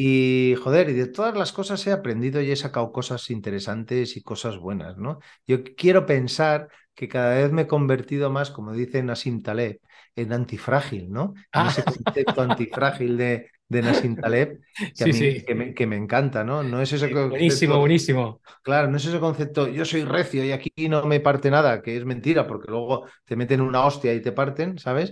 Y 0.00 0.54
joder, 0.54 0.90
y 0.90 0.92
de 0.92 1.08
todas 1.08 1.36
las 1.36 1.50
cosas 1.50 1.84
he 1.88 1.90
aprendido 1.90 2.40
y 2.40 2.52
he 2.52 2.56
sacado 2.56 2.92
cosas 2.92 3.30
interesantes 3.30 4.16
y 4.16 4.22
cosas 4.22 4.56
buenas, 4.56 4.96
¿no? 4.96 5.18
Yo 5.44 5.64
quiero 5.76 6.06
pensar 6.06 6.68
que 6.94 7.08
cada 7.08 7.34
vez 7.34 7.50
me 7.50 7.62
he 7.62 7.66
convertido 7.66 8.30
más, 8.30 8.52
como 8.52 8.72
dice 8.74 9.02
Nassim 9.02 9.42
Taleb, 9.42 9.80
en 10.14 10.32
antifrágil, 10.32 11.10
¿no? 11.10 11.34
En 11.52 11.66
ese 11.66 11.82
ah. 11.84 11.92
concepto 11.92 12.42
antifrágil 12.42 13.16
de, 13.16 13.50
de 13.66 13.82
Nassim 13.82 14.14
Taleb, 14.14 14.60
que, 14.96 15.02
a 15.02 15.06
mí, 15.08 15.74
Que, 15.74 15.86
me, 15.88 15.96
encanta, 15.96 16.44
¿no? 16.44 16.62
No 16.62 16.80
es 16.80 16.92
ese 16.92 17.12
buenísimo, 17.12 17.80
buenísimo. 17.80 18.40
Claro, 18.62 18.86
no 18.86 18.98
es 18.98 19.04
ese 19.04 19.18
concepto, 19.18 19.66
yo 19.66 19.84
soy 19.84 20.04
recio 20.04 20.44
y 20.44 20.52
aquí 20.52 20.70
no 20.88 21.04
me 21.06 21.18
parte 21.18 21.50
nada, 21.50 21.82
que 21.82 21.96
es 21.96 22.04
mentira, 22.04 22.46
porque 22.46 22.70
luego 22.70 23.04
te 23.24 23.34
meten 23.34 23.62
una 23.62 23.84
hostia 23.84 24.14
y 24.14 24.22
te 24.22 24.30
parten, 24.30 24.78
¿sabes? 24.78 25.10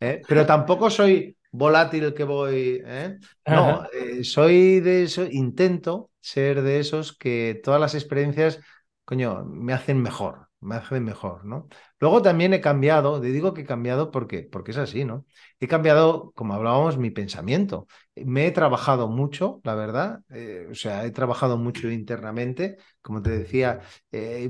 ¿Eh? 0.00 0.22
Pero 0.26 0.44
tampoco 0.44 0.90
soy 0.90 1.36
volátil 1.54 2.14
que 2.14 2.24
voy. 2.24 2.82
¿eh? 2.84 3.18
No, 3.46 3.84
eh, 3.92 4.24
soy 4.24 4.80
de 4.80 5.04
eso, 5.04 5.24
intento 5.30 6.10
ser 6.20 6.62
de 6.62 6.80
esos 6.80 7.16
que 7.16 7.60
todas 7.62 7.80
las 7.80 7.94
experiencias, 7.94 8.58
coño, 9.04 9.44
me 9.44 9.72
hacen 9.72 10.02
mejor, 10.02 10.48
me 10.60 10.74
hacen 10.74 11.04
mejor, 11.04 11.44
¿no? 11.44 11.68
Luego 12.00 12.22
también 12.22 12.54
he 12.54 12.60
cambiado, 12.60 13.20
te 13.20 13.28
digo 13.28 13.54
que 13.54 13.60
he 13.60 13.64
cambiado 13.64 14.10
porque, 14.10 14.42
porque 14.42 14.72
es 14.72 14.78
así, 14.78 15.04
¿no? 15.04 15.26
He 15.60 15.68
cambiado, 15.68 16.32
como 16.34 16.54
hablábamos, 16.54 16.98
mi 16.98 17.10
pensamiento. 17.10 17.86
Me 18.16 18.46
he 18.46 18.50
trabajado 18.50 19.06
mucho, 19.08 19.60
la 19.62 19.76
verdad, 19.76 20.20
eh, 20.30 20.66
o 20.70 20.74
sea, 20.74 21.04
he 21.04 21.12
trabajado 21.12 21.56
mucho 21.56 21.88
internamente. 21.88 22.78
Como 23.00 23.22
te 23.22 23.30
decía, 23.30 23.80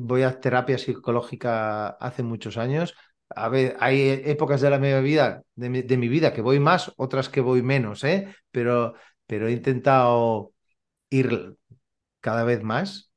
voy 0.01 0.23
a 0.23 0.41
terapia 0.41 0.79
psicológica 0.79 1.89
hace 1.89 2.23
muchos 2.23 2.57
años 2.57 2.95
a 3.37 3.49
ver, 3.49 3.77
hay 3.81 4.23
épocas 4.25 4.61
de 4.61 4.71
la 4.71 4.79
vida, 4.79 5.43
de 5.55 5.69
mi, 5.97 6.09
vida 6.09 6.33
que 6.33 6.43
voy 6.43 6.61
más, 6.61 6.93
otras 6.97 7.29
que 7.29 7.41
voy 7.41 7.63
menos, 7.63 8.05
¿eh? 8.05 8.35
Pero, 8.51 8.95
pero 9.27 9.49
he 9.49 9.53
intentado 9.53 10.53
ir 11.11 11.57
cada 12.21 12.45
vez 12.45 12.63
más 12.63 13.13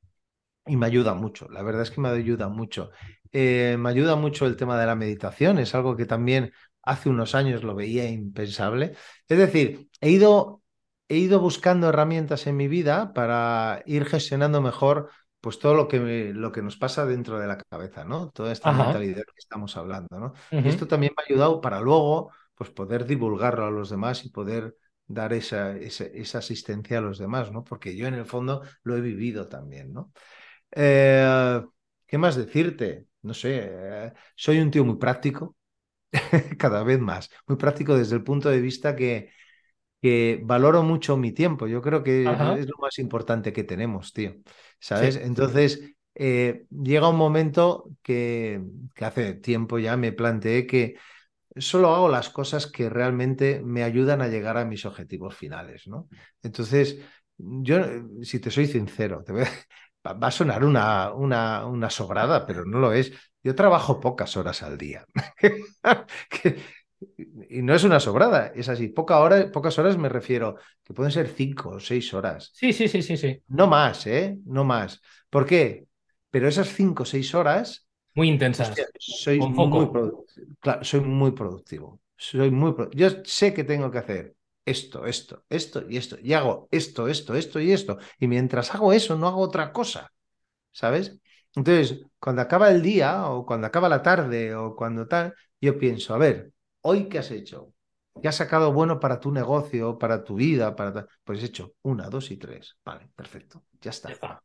y 0.65 0.77
me 0.77 0.85
ayuda 0.85 1.13
mucho. 1.13 1.47
La 1.49 1.63
verdad 1.63 1.83
es 1.83 1.91
que 1.91 2.01
me 2.01 2.09
ayuda 2.09 2.49
mucho. 2.49 2.91
Eh, 3.31 3.77
me 3.79 3.89
ayuda 3.89 4.15
mucho 4.15 4.45
el 4.45 4.57
tema 4.57 4.79
de 4.79 4.85
la 4.85 4.95
meditación, 4.95 5.59
es 5.59 5.75
algo 5.75 5.95
que 5.95 6.05
también 6.05 6.51
hace 6.83 7.09
unos 7.09 7.35
años 7.35 7.63
lo 7.63 7.75
veía 7.75 8.09
impensable. 8.09 8.93
Es 9.27 9.37
decir, 9.37 9.89
he 10.01 10.09
ido, 10.09 10.61
he 11.09 11.17
ido 11.17 11.39
buscando 11.39 11.89
herramientas 11.89 12.47
en 12.47 12.57
mi 12.57 12.67
vida 12.67 13.13
para 13.13 13.83
ir 13.85 14.05
gestionando 14.05 14.61
mejor 14.61 15.09
pues 15.41 15.59
todo 15.59 15.73
lo 15.75 15.87
que, 15.87 16.33
lo 16.33 16.51
que 16.51 16.61
nos 16.61 16.77
pasa 16.77 17.05
dentro 17.05 17.39
de 17.39 17.47
la 17.47 17.57
cabeza, 17.57 18.03
¿no? 18.03 18.29
Toda 18.31 18.51
esta 18.51 18.71
mentalidad 18.71 19.23
que 19.23 19.39
estamos 19.39 19.77
hablando, 19.77 20.19
¿no? 20.19 20.33
Y 20.51 20.67
esto 20.67 20.87
también 20.87 21.13
me 21.15 21.23
ha 21.23 21.25
ayudado 21.25 21.61
para 21.61 21.79
luego, 21.79 22.31
pues 22.55 22.69
poder 22.71 23.05
divulgarlo 23.05 23.65
a 23.65 23.71
los 23.71 23.89
demás 23.89 24.25
y 24.25 24.29
poder 24.29 24.75
dar 25.05 25.33
esa, 25.33 25.77
esa, 25.77 26.37
asistencia 26.37 26.97
a 26.97 27.01
los 27.01 27.17
demás, 27.17 27.51
¿no? 27.51 27.63
Porque 27.63 27.95
yo 27.95 28.07
en 28.07 28.15
el 28.15 28.25
fondo 28.25 28.63
lo 28.83 28.97
he 28.97 29.01
vivido 29.01 29.47
también, 29.47 29.93
¿no? 29.93 30.11
Eh, 30.71 31.61
¿Qué 32.05 32.17
más 32.17 32.35
decirte? 32.35 33.07
No 33.21 33.33
sé, 33.33 33.69
eh, 33.69 34.13
soy 34.35 34.59
un 34.59 34.71
tío 34.71 34.83
muy 34.83 34.97
práctico, 34.97 35.55
cada 36.57 36.83
vez 36.83 36.99
más, 36.99 37.29
muy 37.47 37.57
práctico 37.57 37.95
desde 37.97 38.15
el 38.15 38.23
punto 38.23 38.49
de 38.49 38.61
vista 38.61 38.95
que, 38.95 39.31
que 40.01 40.41
valoro 40.43 40.83
mucho 40.83 41.17
mi 41.17 41.31
tiempo. 41.31 41.67
Yo 41.67 41.81
creo 41.81 42.03
que 42.03 42.21
es 42.21 42.67
lo 42.67 42.77
más 42.79 42.99
importante 42.99 43.53
que 43.53 43.63
tenemos, 43.63 44.13
tío. 44.13 44.35
¿Sabes? 44.79 45.15
Entonces, 45.15 45.81
eh, 46.15 46.65
llega 46.69 47.09
un 47.09 47.17
momento 47.17 47.89
que, 48.01 48.61
que, 48.93 49.05
hace 49.05 49.33
tiempo 49.35 49.79
ya 49.79 49.97
me 49.97 50.11
planteé 50.11 50.65
que 50.67 50.95
solo 51.55 51.93
hago 51.93 52.09
las 52.09 52.29
cosas 52.29 52.67
que 52.67 52.89
realmente 52.89 53.61
me 53.63 53.83
ayudan 53.83 54.21
a 54.21 54.27
llegar 54.27 54.57
a 54.57 54.65
mis 54.65 54.85
objetivos 54.85 55.35
finales, 55.35 55.87
¿no? 55.87 56.07
Entonces, 56.43 56.99
yo, 57.37 57.77
si 58.21 58.39
te 58.39 58.51
soy 58.51 58.67
sincero, 58.67 59.23
te 59.23 59.33
va 60.05 60.27
a 60.27 60.31
sonar 60.31 60.63
una, 60.63 61.13
una, 61.13 61.65
una 61.65 61.89
sobrada, 61.89 62.45
pero 62.45 62.65
no 62.65 62.79
lo 62.79 62.93
es. 62.93 63.11
Yo 63.43 63.55
trabajo 63.55 63.99
pocas 63.99 64.35
horas 64.37 64.63
al 64.63 64.77
día. 64.77 65.05
Y 67.49 67.61
no 67.61 67.75
es 67.75 67.83
una 67.83 67.99
sobrada, 67.99 68.51
es 68.55 68.69
así. 68.69 68.87
Poca 68.87 69.19
hora, 69.19 69.51
pocas 69.51 69.77
horas 69.77 69.97
me 69.97 70.09
refiero, 70.09 70.57
que 70.83 70.93
pueden 70.93 71.11
ser 71.11 71.27
cinco 71.27 71.69
o 71.69 71.79
seis 71.79 72.13
horas. 72.13 72.51
Sí, 72.53 72.73
sí, 72.73 72.87
sí, 72.87 73.01
sí, 73.01 73.17
sí. 73.17 73.41
No 73.47 73.67
más, 73.67 74.07
¿eh? 74.07 74.37
No 74.45 74.63
más. 74.63 75.01
¿Por 75.29 75.45
qué? 75.45 75.85
Pero 76.29 76.47
esas 76.47 76.69
cinco 76.69 77.03
o 77.03 77.05
seis 77.05 77.33
horas. 77.35 77.87
Muy 78.15 78.29
intensas. 78.29 78.73
soy, 78.97 79.39
muy 79.39 79.89
claro, 80.59 80.83
soy 80.83 81.01
muy 81.01 81.31
productivo. 81.31 82.01
Soy 82.15 82.49
muy 82.49 82.73
Yo 82.93 83.09
sé 83.23 83.53
que 83.53 83.63
tengo 83.63 83.91
que 83.91 83.99
hacer 83.99 84.35
esto, 84.65 85.05
esto, 85.05 85.43
esto 85.49 85.83
y 85.87 85.97
esto. 85.97 86.17
Y 86.21 86.33
hago 86.33 86.67
esto, 86.71 87.07
esto, 87.07 87.35
esto 87.35 87.59
y 87.59 87.71
esto. 87.71 87.99
Y 88.19 88.27
mientras 88.27 88.73
hago 88.73 88.91
eso, 88.91 89.15
no 89.15 89.27
hago 89.27 89.41
otra 89.41 89.71
cosa. 89.71 90.11
¿Sabes? 90.71 91.19
Entonces, 91.55 92.01
cuando 92.19 92.41
acaba 92.41 92.69
el 92.69 92.81
día 92.81 93.27
o 93.29 93.45
cuando 93.45 93.67
acaba 93.67 93.89
la 93.89 94.01
tarde 94.03 94.55
o 94.55 94.75
cuando 94.75 95.07
tal, 95.07 95.33
yo 95.59 95.77
pienso, 95.79 96.13
a 96.13 96.17
ver, 96.17 96.51
¿Hoy 96.81 97.09
qué 97.09 97.19
has 97.19 97.31
hecho? 97.31 97.73
¿Qué 98.21 98.27
has 98.27 98.35
sacado 98.35 98.73
bueno 98.73 98.99
para 98.99 99.19
tu 99.19 99.31
negocio, 99.31 99.97
para 99.97 100.23
tu 100.23 100.35
vida? 100.35 100.75
Para 100.75 101.07
Pues 101.23 101.41
he 101.43 101.47
hecho 101.47 101.73
una, 101.83 102.09
dos 102.09 102.31
y 102.31 102.37
tres. 102.37 102.75
Vale, 102.83 103.09
perfecto. 103.15 103.63
Ya 103.81 103.91
está. 103.91 104.41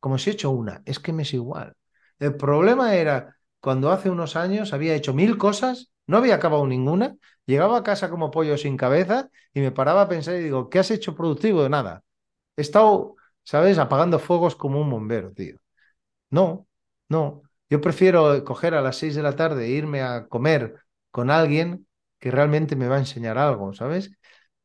Como 0.00 0.18
si 0.18 0.30
he 0.30 0.32
hecho 0.34 0.50
una, 0.50 0.82
es 0.84 0.98
que 0.98 1.12
me 1.12 1.22
es 1.22 1.34
igual. 1.34 1.74
El 2.18 2.36
problema 2.36 2.94
era 2.94 3.36
cuando 3.60 3.90
hace 3.90 4.10
unos 4.10 4.36
años 4.36 4.72
había 4.72 4.94
hecho 4.94 5.14
mil 5.14 5.38
cosas, 5.38 5.90
no 6.06 6.18
había 6.18 6.36
acabado 6.36 6.66
ninguna, 6.66 7.16
llegaba 7.46 7.78
a 7.78 7.82
casa 7.82 8.10
como 8.10 8.30
pollo 8.30 8.56
sin 8.56 8.76
cabeza 8.76 9.28
y 9.52 9.60
me 9.60 9.72
paraba 9.72 10.02
a 10.02 10.08
pensar 10.08 10.36
y 10.36 10.42
digo, 10.42 10.70
¿qué 10.70 10.78
has 10.78 10.90
hecho 10.90 11.14
productivo? 11.16 11.62
De 11.62 11.70
nada. 11.70 12.02
He 12.56 12.62
estado, 12.62 13.16
¿sabes?, 13.44 13.78
apagando 13.78 14.18
fuegos 14.18 14.56
como 14.56 14.80
un 14.80 14.90
bombero, 14.90 15.32
tío. 15.32 15.58
No, 16.30 16.68
no. 17.08 17.42
Yo 17.70 17.80
prefiero 17.80 18.44
coger 18.44 18.74
a 18.74 18.82
las 18.82 18.96
seis 18.96 19.14
de 19.14 19.22
la 19.22 19.36
tarde 19.36 19.66
e 19.66 19.70
irme 19.70 20.02
a 20.02 20.28
comer 20.28 20.76
con 21.16 21.30
alguien 21.30 21.86
que 22.20 22.30
realmente 22.30 22.76
me 22.76 22.88
va 22.88 22.96
a 22.96 22.98
enseñar 23.00 23.38
algo, 23.38 23.72
¿sabes? 23.72 24.10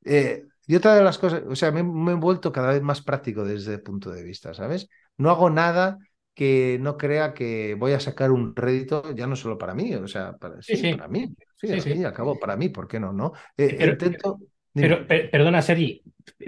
Eh, 0.04 0.44
y 0.68 0.76
otra 0.76 0.96
de 0.96 1.04
las 1.04 1.18
cosas, 1.18 1.44
o 1.48 1.56
sea, 1.56 1.72
me, 1.72 1.82
me 1.84 2.12
he 2.12 2.16
vuelto 2.16 2.52
cada 2.52 2.74
vez 2.74 2.82
más 2.82 3.02
práctico 3.02 3.46
desde 3.46 3.74
ese 3.76 3.80
punto 3.84 4.12
de 4.12 4.24
vista, 4.24 4.54
¿sabes? 4.54 4.90
No 5.18 5.30
hago 5.30 5.50
nada 5.50 5.98
que 6.34 6.78
no 6.82 6.98
crea 6.98 7.34
que 7.34 7.76
voy 7.76 7.94
a 7.94 8.00
sacar 8.02 8.32
un 8.32 8.54
rédito 8.56 9.14
ya 9.16 9.28
no 9.28 9.36
solo 9.38 9.58
para 9.58 9.74
mí, 9.76 9.94
o 9.96 10.08
sea, 10.08 10.34
para, 10.38 10.62
sí, 10.62 10.76
Sí, 10.78 10.94
para 10.94 11.08
mí, 11.08 11.28
sí, 11.58 11.68
Sí, 11.68 11.74
al 11.74 11.82
sí. 11.82 11.92
fin 11.94 12.02
y 12.02 12.06
al 12.06 12.14
cabo 12.14 12.38
para 12.40 12.58
mí, 12.58 12.70
¿por 12.70 12.88
qué 12.88 13.00
no? 13.00 13.14
no? 13.14 13.32
Eh, 13.58 13.76
Pero- 13.78 13.92
intento... 13.94 14.40
Pero, 14.74 15.06
perdona, 15.08 15.62
Sergi, 15.62 16.02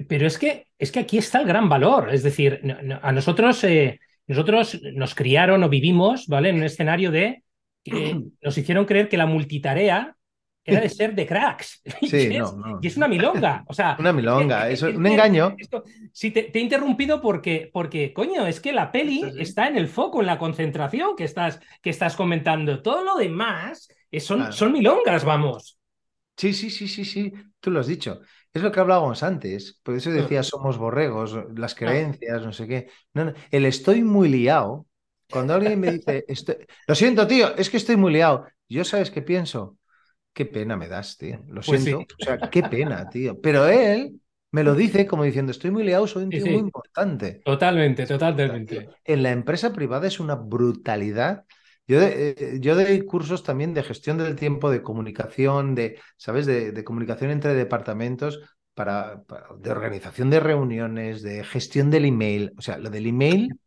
pero 0.08 0.26
es 0.28 0.38
que, 0.38 0.68
es 0.78 0.92
que 0.94 1.00
aquí 1.00 1.18
está 1.18 1.42
el 1.42 1.48
gran 1.48 1.68
valor. 1.68 2.14
Es 2.14 2.24
decir, 2.24 2.62
a 3.02 3.12
nosotros, 3.12 3.64
eh, 3.66 4.00
nosotros 4.28 4.80
nos 4.96 5.14
criaron 5.14 5.64
o 5.64 5.70
vivimos, 5.70 6.28
¿vale? 6.28 6.50
En 6.50 6.56
un 6.56 6.64
escenario 6.64 7.12
de 7.12 7.43
que 7.84 8.22
nos 8.42 8.58
hicieron 8.58 8.86
creer 8.86 9.10
que 9.10 9.18
la 9.18 9.26
multitarea 9.26 10.16
era 10.66 10.80
de 10.82 10.90
ser 10.90 11.16
de 11.16 11.26
cracks. 11.28 11.82
Y, 12.02 12.08
Sí, 12.08 12.18
es, 12.18 12.40
no, 12.40 12.52
no. 12.54 12.80
y 12.82 12.88
es 12.88 12.98
una 12.98 13.08
milonga. 13.08 13.64
O 13.68 13.74
sea, 13.74 13.98
Una 14.00 14.14
milonga, 14.14 14.70
eso, 14.70 14.88
eh, 14.88 14.98
un 14.98 15.06
engaño. 15.08 15.56
esto- 15.58 15.84
sí, 16.12 16.32
te, 16.32 16.44
te 16.44 16.60
he 16.60 16.62
interrumpido 16.62 17.22
porque, 17.22 17.70
porque, 17.74 18.14
coño, 18.14 18.46
es 18.48 18.60
que 18.60 18.72
la 18.74 18.92
peli 18.92 19.22
Sí, 19.22 19.32
sí. 19.32 19.42
está 19.42 19.68
en 19.68 19.78
el 19.78 19.88
foco, 19.88 20.22
en 20.22 20.28
la 20.28 20.38
concentración 20.38 21.16
que 21.16 21.24
estás, 21.26 21.60
que 21.82 21.90
estás 21.90 22.16
comentando. 22.16 22.82
Todo 22.82 23.04
lo 23.04 23.16
demás 23.18 23.88
son, 24.20 24.38
Claro. 24.40 24.52
son 24.54 24.72
milongas, 24.72 25.26
vamos. 25.26 25.78
Sí, 26.38 26.54
sí, 26.54 26.70
sí, 26.72 26.88
sí, 26.88 27.06
sí, 27.06 27.32
tú 27.60 27.72
lo 27.72 27.80
has 27.80 27.88
dicho. 27.88 28.22
Es 28.54 28.62
lo 28.62 28.72
que 28.72 28.80
hablábamos 28.80 29.24
antes, 29.24 29.80
por 29.84 29.96
eso 29.96 30.12
decía 30.12 30.44
somos 30.44 30.78
borregos, 30.78 31.36
las 31.56 31.76
creencias, 31.76 32.42
no 32.44 32.52
sé 32.52 32.68
qué. 32.68 32.88
No, 33.14 33.26
no, 33.26 33.34
El 33.52 33.66
estoy 33.66 34.04
muy 34.04 34.30
liado, 34.30 34.88
cuando 35.30 35.54
alguien 35.54 35.80
me 35.80 35.90
dice, 35.90 36.26
"Estoy- 36.28 36.58
lo 36.88 36.96
siento, 36.96 37.28
tío, 37.28 37.56
es 37.56 37.70
que 37.70 37.78
estoy 37.78 37.98
muy 37.98 38.14
liado, 38.14 38.48
yo 38.70 38.84
sabes 38.86 39.12
qué 39.12 39.22
pienso, 39.22 39.78
qué 40.34 40.46
pena 40.46 40.78
me 40.78 40.88
das, 40.90 41.18
tío, 41.18 41.44
lo 41.50 41.64
Pues 41.66 41.82
sí. 41.84 41.92
siento, 41.92 42.02
o 42.02 42.20
sea, 42.20 42.50
qué 42.50 42.64
pena, 42.64 43.10
tío. 43.10 43.40
Pero 43.42 43.68
él 43.68 44.22
me 44.52 44.64
lo 44.64 44.76
dice 44.76 45.08
como 45.08 45.24
diciendo, 45.26 45.52
estoy 45.52 45.72
muy 45.72 45.84
liado, 45.84 46.08
soy 46.08 46.24
un 46.26 46.34
tío 46.34 46.48
sí. 46.48 46.50
muy 46.50 46.62
importante. 46.62 47.46
Totalmente, 47.46 48.06
totalmente. 48.08 48.90
En 49.04 49.24
la 49.24 49.32
empresa 49.32 49.74
privada 49.74 50.08
es 50.08 50.20
una 50.20 50.36
brutalidad. 50.36 51.46
Yo, 51.88 52.00
de- 52.00 52.36
eh, 52.38 52.58
yo 52.62 52.76
doy 52.76 53.06
cursos 53.06 53.44
también 53.44 53.74
de 53.74 53.84
gestión 53.84 54.18
del 54.18 54.36
tiempo, 54.36 54.70
de 54.72 54.82
comunicación, 54.84 55.76
de, 55.76 56.00
¿sabes? 56.18 56.46
De, 56.46 56.72
de 56.72 56.84
comunicación 56.84 57.32
entre 57.32 57.54
departamentos, 57.54 58.40
para, 58.74 59.24
para- 59.24 59.50
de 59.58 59.72
organización 59.72 60.30
de 60.30 60.40
reuniones, 60.40 61.22
de 61.22 61.44
gestión 61.44 61.92
del 61.92 62.06
email. 62.06 62.54
O 62.58 62.62
sea, 62.62 62.78
lo 62.78 62.90
del 62.90 63.08
email 63.08 63.58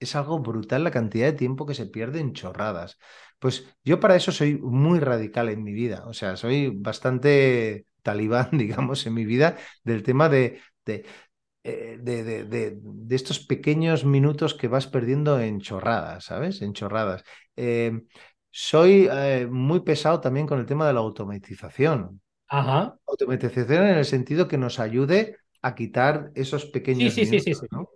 es 0.00 0.16
algo 0.16 0.40
brutal 0.40 0.84
la 0.84 0.90
cantidad 0.90 1.26
de 1.26 1.34
tiempo 1.34 1.66
que 1.66 1.74
se 1.74 1.86
pierde 1.86 2.20
en 2.20 2.32
chorradas. 2.34 2.98
Pues 3.38 3.66
yo 3.84 4.00
para 4.00 4.16
eso 4.16 4.32
soy 4.32 4.58
muy 4.58 5.00
radical 5.00 5.48
en 5.50 5.62
mi 5.64 5.72
vida. 5.72 6.04
O 6.06 6.14
sea, 6.14 6.36
soy 6.36 6.68
bastante 6.74 7.86
talibán, 8.02 8.50
digamos, 8.58 9.06
en 9.06 9.14
mi 9.14 9.24
vida 9.26 9.56
del 9.84 10.02
tema 10.02 10.28
de, 10.28 10.60
de, 10.86 11.06
eh, 11.64 11.98
de, 12.00 12.24
de- 12.24 12.44
de- 12.44 12.78
de 12.82 13.16
estos 13.16 13.40
pequeños 13.40 14.04
minutos 14.04 14.54
que 14.54 14.68
vas 14.68 14.86
perdiendo 14.86 15.40
en 15.40 15.60
chorradas, 15.60 16.24
¿sabes? 16.26 16.62
En 16.62 16.72
chorradas. 16.72 17.24
Eh, 17.56 18.02
soy 18.50 19.08
eh, 19.12 19.46
muy 19.50 19.80
pesado 19.80 20.20
también 20.20 20.46
con 20.46 20.58
el 20.60 20.66
tema 20.66 20.86
de 20.86 20.94
la 20.94 21.00
automatización. 21.00 22.20
Ajá. 22.48 22.98
Automatización 23.06 23.84
en 23.86 23.98
el 23.98 24.04
sentido 24.04 24.48
que 24.48 24.58
nos 24.58 24.80
ayude 24.80 25.36
a 25.62 25.74
quitar 25.74 26.30
esos 26.34 26.64
pequeños 26.66 27.10
Sí, 27.10 27.10
sí, 27.10 27.26
sí, 27.26 27.40
sí, 27.40 27.54
minutos, 27.54 27.66
sí. 27.68 27.68
¿no? 27.70 27.90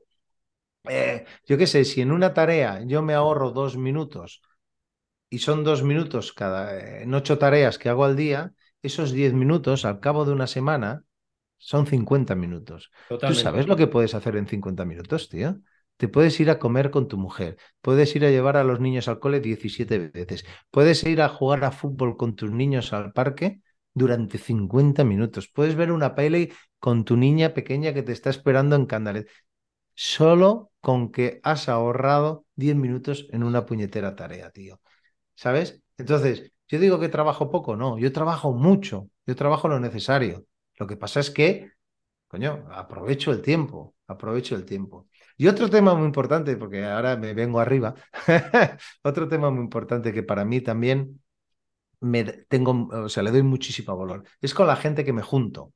Eh, 0.89 1.25
yo 1.47 1.57
qué 1.57 1.67
sé, 1.67 1.85
si 1.85 2.01
en 2.03 2.13
una 2.13 2.35
tarea 2.35 2.83
yo 2.85 3.03
me 3.03 3.15
ahorro 3.15 3.51
dos 3.51 3.77
minutos 3.77 4.43
y 5.31 5.39
son 5.41 5.65
dos 5.65 5.83
minutos 5.83 6.33
cada, 6.33 7.03
en 7.03 7.15
ocho 7.15 7.39
tareas 7.39 7.79
que 7.79 7.89
hago 7.89 8.05
al 8.05 8.17
día, 8.17 8.53
esos 8.83 9.13
diez 9.13 9.33
minutos 9.33 9.85
al 9.85 10.01
cabo 10.01 10.25
de 10.25 10.33
una 10.33 10.47
semana 10.47 11.05
son 11.59 11.87
50 11.87 12.35
minutos. 12.35 12.91
¿Tú 13.25 13.35
sabes 13.35 13.67
lo 13.69 13.77
que 13.77 13.87
puedes 13.87 14.15
hacer 14.15 14.37
en 14.37 14.47
50 14.47 14.85
minutos, 14.85 15.29
tío? 15.29 15.59
Te 15.97 16.09
puedes 16.09 16.39
ir 16.41 16.51
a 16.51 16.59
comer 16.59 16.91
con 16.91 17.09
tu 17.09 17.17
mujer, 17.19 17.57
puedes 17.81 18.15
ir 18.17 18.25
a 18.25 18.31
llevar 18.31 18.57
a 18.57 18.65
los 18.65 18.81
niños 18.81 19.09
al 19.09 19.21
cole 19.21 19.41
17 19.41 20.11
veces, 20.11 20.45
puedes 20.71 21.05
ir 21.05 21.23
a 21.23 21.29
jugar 21.29 21.65
a 21.65 21.71
fútbol 21.73 22.17
con 22.17 22.37
tus 22.37 22.51
niños 22.51 22.93
al 22.93 23.13
parque 23.13 23.61
durante 23.95 24.39
50 24.39 25.05
minutos, 25.05 25.49
puedes 25.49 25.77
ver 25.77 25.93
una 25.93 26.15
peli 26.15 26.53
con 26.81 27.05
tu 27.05 27.17
niña 27.17 27.55
pequeña 27.55 27.95
que 27.95 28.03
te 28.03 28.13
está 28.13 28.31
esperando 28.31 28.77
en 28.77 28.87
Candalet, 28.87 29.29
solo 29.95 30.71
con 30.81 31.11
que 31.13 31.41
has 31.45 31.69
ahorrado 31.69 32.47
10 32.57 32.77
minutos 32.77 33.29
en 33.33 33.43
una 33.45 33.67
puñetera 33.67 34.17
tarea, 34.17 34.51
tío. 34.51 34.81
¿Sabes? 35.35 35.81
Entonces, 35.99 36.53
yo 36.69 36.79
digo 36.81 37.01
que 37.01 37.09
trabajo 37.09 37.51
poco, 37.51 37.77
no, 37.77 37.99
yo 37.99 38.13
trabajo 38.13 38.53
mucho, 38.53 39.11
yo 39.27 39.37
trabajo 39.37 39.69
lo 39.69 39.81
necesario. 39.81 40.47
Lo 40.79 40.87
que 40.87 40.97
pasa 40.97 41.21
es 41.21 41.31
que, 41.31 41.73
coño, 42.29 42.67
aprovecho 42.71 43.33
el 43.33 43.43
tiempo, 43.43 43.95
aprovecho 44.07 44.57
el 44.57 44.65
tiempo. 44.65 45.09
Y 45.37 45.49
otro 45.49 45.71
tema 45.71 45.95
muy 45.95 46.07
importante, 46.07 46.57
porque 46.57 46.85
ahora 46.85 47.17
me 47.17 47.35
vengo 47.35 47.61
arriba, 47.61 47.95
otro 49.03 49.29
tema 49.29 49.51
muy 49.51 49.63
importante 49.65 50.13
que 50.13 50.23
para 50.23 50.45
mí 50.45 50.61
también 50.61 51.23
me 52.01 52.25
tengo, 52.25 52.89
o 52.93 53.09
sea, 53.09 53.23
le 53.23 53.31
doy 53.31 53.43
muchísimo 53.43 53.97
valor, 53.97 54.25
es 54.41 54.55
con 54.55 54.67
la 54.67 54.77
gente 54.77 55.05
que 55.05 55.13
me 55.13 55.23
junto, 55.23 55.73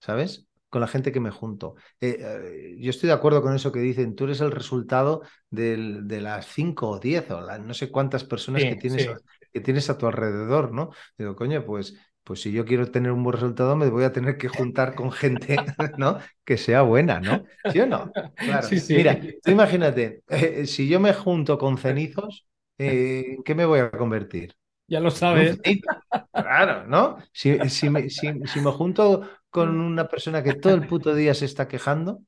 ¿sabes? 0.00 0.46
Con 0.70 0.80
la 0.80 0.86
gente 0.88 1.12
que 1.12 1.20
me 1.20 1.30
junto. 1.32 1.74
Eh, 2.00 2.16
eh, 2.20 2.76
yo 2.80 2.90
estoy 2.90 3.08
de 3.08 3.12
acuerdo 3.14 3.42
con 3.42 3.54
eso 3.54 3.72
que 3.72 3.80
dicen, 3.80 4.14
tú 4.16 4.24
eres 4.24 4.40
el 4.40 4.52
resultado 4.52 5.22
del- 5.50 6.06
de 6.08 6.20
las 6.20 6.46
5 6.46 6.88
o 6.90 6.98
10 7.00 7.30
o 7.32 7.40
la- 7.40 7.58
no 7.58 7.74
sé 7.74 7.90
cuántas 7.90 8.24
personas 8.24 8.64
Sí, 8.64 8.66
que 8.66 8.76
tienes, 8.76 9.08
sí. 9.08 9.08
que 9.52 9.60
tienes 9.60 9.90
a 9.90 9.98
tu 9.98 10.06
alrededor, 10.06 10.72
¿no? 10.72 10.90
Digo, 11.18 11.36
coño, 11.36 11.64
pues, 11.66 11.96
pues 12.24 12.40
si 12.42 12.52
yo 12.52 12.64
quiero 12.64 12.90
tener 12.90 13.12
un 13.12 13.22
buen 13.24 13.34
resultado, 13.34 13.76
me 13.76 13.88
voy 13.90 14.04
a 14.04 14.12
tener 14.12 14.38
que 14.38 14.48
juntar 14.48 14.94
con 14.94 15.10
gente, 15.12 15.64
¿no? 15.98 16.18
Que 16.44 16.56
sea 16.56 16.82
buena, 16.82 17.20
¿no? 17.20 17.44
¿Sí 17.66 17.80
o 17.80 17.86
no? 17.86 18.16
Claro. 18.44 18.72
Sí. 18.78 18.86
Mira, 18.92 19.20
tú 19.42 19.50
imagínate, 19.50 20.22
eh, 20.28 20.66
si 20.66 20.88
yo 20.88 21.00
me 21.00 21.12
junto 21.14 21.58
con 21.58 21.78
cenizos, 21.78 22.46
¿en 22.78 23.42
qué 23.42 23.54
me 23.54 23.64
voy 23.66 23.80
a 23.80 23.90
convertir? 23.90 24.54
Ya 24.88 25.00
lo 25.00 25.10
sabes. 25.10 25.58
Claro, 26.36 26.86
¿no? 26.86 27.18
Si, 27.32 27.68
si 27.68 27.90
me, 27.90 28.08
si- 28.08 28.46
si 28.46 28.60
me 28.60 28.70
junto 28.72 29.28
con 29.50 29.80
una 29.80 30.08
persona 30.08 30.42
que 30.42 30.54
todo 30.54 30.74
el 30.74 30.86
puto 30.86 31.14
día 31.14 31.34
se 31.34 31.44
está 31.44 31.68
quejando, 31.68 32.22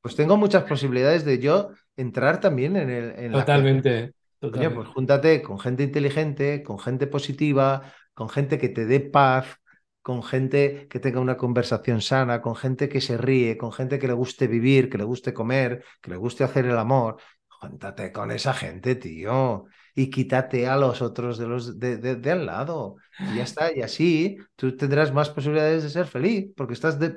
pues 0.00 0.16
tengo 0.16 0.36
muchas 0.36 0.64
posibilidades 0.64 1.24
de 1.24 1.38
yo 1.38 1.70
entrar 1.96 2.40
también 2.40 2.76
en, 2.76 2.90
el, 2.90 3.12
en 3.18 3.32
la 3.32 3.40
Totalmente. 3.40 4.12
Coño, 4.40 4.52
totalmente. 4.52 4.74
pues 4.76 4.88
júntate 4.88 5.42
con 5.42 5.58
gente 5.58 5.82
inteligente, 5.82 6.62
con 6.62 6.78
gente 6.78 7.06
positiva, 7.06 7.92
con 8.12 8.28
gente 8.28 8.58
que 8.58 8.68
te 8.68 8.86
dé 8.86 9.00
paz, 9.00 9.58
con 10.02 10.22
gente 10.22 10.88
que 10.90 10.98
tenga 10.98 11.20
una 11.20 11.36
conversación 11.36 12.00
sana, 12.02 12.42
con 12.42 12.56
gente 12.56 12.88
que 12.88 13.00
se 13.00 13.16
ríe, 13.16 13.56
con 13.56 13.72
gente 13.72 13.98
que 13.98 14.08
le 14.08 14.12
guste 14.14 14.48
vivir, 14.48 14.90
que 14.90 14.98
le 14.98 15.04
guste 15.04 15.32
comer, 15.32 15.84
que 16.00 16.10
le 16.10 16.16
guste 16.16 16.42
hacer 16.44 16.66
el 16.66 16.76
amor. 16.76 17.16
Júntate 17.46 18.10
con 18.10 18.32
esa 18.32 18.52
gente, 18.52 18.96
tío. 18.96 19.66
Y 19.94 20.10
quítate 20.10 20.66
a 20.66 20.76
los 20.76 21.02
otros 21.02 21.38
de 21.38 21.46
los 21.46 21.78
de, 21.78 21.98
de- 21.98 22.16
de 22.16 22.30
al 22.32 22.46
lado. 22.46 22.96
Y 23.18 23.36
ya 23.36 23.42
está. 23.44 23.74
Y 23.76 23.82
así 23.82 24.38
tú 24.56 24.76
tendrás 24.76 25.12
más 25.12 25.30
posibilidades 25.30 25.82
de 25.82 25.90
ser 25.90 26.06
feliz, 26.06 26.50
porque 26.56 26.74
estás 26.74 26.98
de, 26.98 27.16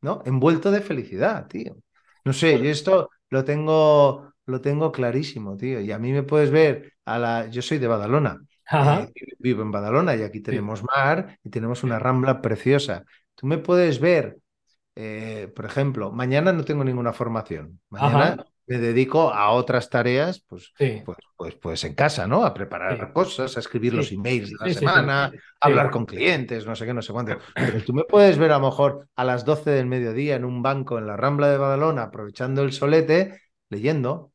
¿no? 0.00 0.22
envuelto 0.24 0.70
de 0.70 0.80
felicidad, 0.80 1.46
tío. 1.48 1.76
No 2.24 2.32
sé, 2.32 2.58
yo 2.58 2.70
esto 2.70 3.10
lo 3.30 3.44
tengo, 3.44 4.32
lo 4.46 4.60
tengo 4.60 4.92
clarísimo, 4.92 5.56
tío. 5.56 5.80
Y 5.80 5.92
a 5.92 5.98
mí 5.98 6.12
me 6.12 6.22
puedes 6.22 6.50
ver 6.50 6.92
a 7.04 7.18
la. 7.18 7.46
Yo 7.48 7.62
soy 7.62 7.78
de 7.78 7.86
Badalona. 7.88 8.40
Ajá. 8.68 9.02
eh, 9.14 9.26
vivo 9.38 9.62
en 9.62 9.70
Badalona 9.70 10.16
y 10.16 10.22
aquí 10.22 10.40
tenemos 10.40 10.82
mar 10.84 11.38
y 11.44 11.50
tenemos 11.50 11.82
una 11.84 11.98
rambla 11.98 12.40
preciosa. 12.42 13.04
Tú 13.34 13.46
me 13.46 13.58
puedes 13.58 14.00
ver, 14.00 14.38
eh, 14.96 15.52
por 15.54 15.66
ejemplo, 15.66 16.12
mañana 16.12 16.52
no 16.52 16.64
tengo 16.64 16.84
ninguna 16.84 17.12
formación. 17.12 17.80
Mañana 17.90 18.36
Ajá. 18.36 18.44
Me 18.66 18.78
dedico 18.78 19.30
a 19.32 19.50
otras 19.50 19.88
tareas, 19.90 20.40
pues, 20.48 20.72
Sí. 20.78 21.02
pues, 21.04 21.18
pues, 21.36 21.54
pues 21.56 21.84
en 21.84 21.94
casa, 21.94 22.26
¿no? 22.26 22.44
A 22.44 22.52
preparar 22.54 22.98
Sí. 22.98 23.12
cosas, 23.12 23.56
a 23.56 23.60
escribir 23.60 23.94
los 23.94 24.08
Sí. 24.08 24.14
emails 24.16 24.50
de 24.50 24.56
la 24.60 24.72
semana, 24.72 25.24
a 25.26 25.66
hablar 25.66 25.90
con 25.90 26.04
clientes, 26.06 26.66
no 26.66 26.74
sé 26.74 26.86
qué, 26.86 26.94
no 26.94 27.02
sé 27.02 27.12
cuánto. 27.12 27.38
Pero 27.54 27.82
tú 27.84 27.92
me 27.92 28.04
puedes 28.04 28.38
ver 28.38 28.52
a 28.52 28.58
lo 28.58 28.66
mejor 28.66 29.08
a 29.14 29.24
las 29.24 29.44
12 29.44 29.70
del 29.70 29.86
mediodía 29.86 30.36
en 30.36 30.44
un 30.44 30.62
banco 30.62 30.98
en 30.98 31.06
la 31.06 31.16
Rambla 31.16 31.48
de 31.48 31.58
Badalona, 31.58 32.04
aprovechando 32.04 32.62
el 32.62 32.72
solete, 32.72 33.40
leyendo. 33.68 34.32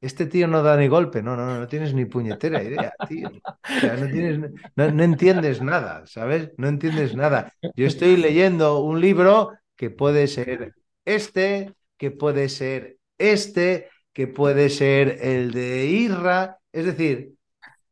Este 0.00 0.24
tío 0.26 0.48
no 0.48 0.62
da 0.62 0.78
ni 0.78 0.88
golpe, 0.88 1.22
no, 1.22 1.36
no, 1.36 1.44
no, 1.44 1.58
no 1.60 1.66
tienes 1.68 1.92
ni 1.92 2.06
puñetera 2.06 2.62
idea, 2.62 2.94
tío. 3.06 3.28
O 3.28 3.80
sea, 3.80 3.96
no 3.98 4.08
tienes, 4.08 4.38
no, 4.74 4.90
no 4.90 5.02
entiendes 5.02 5.60
nada, 5.60 6.06
¿sabes? 6.06 6.52
No 6.56 6.68
entiendes 6.68 7.14
nada. 7.14 7.52
Yo 7.76 7.86
estoy 7.86 8.16
leyendo 8.16 8.80
un 8.80 8.98
libro 9.00 9.52
que 9.76 9.90
puede 9.90 10.26
ser 10.26 10.72
este, 11.04 11.74
que 12.00 12.10
puede 12.12 12.50
ser 12.50 12.98
este, 13.18 13.90
que 14.14 14.28
puede 14.28 14.70
ser 14.70 15.20
el 15.22 15.52
de 15.52 15.86
Irra, 15.86 16.58
es 16.72 16.86
decir, 16.86 17.34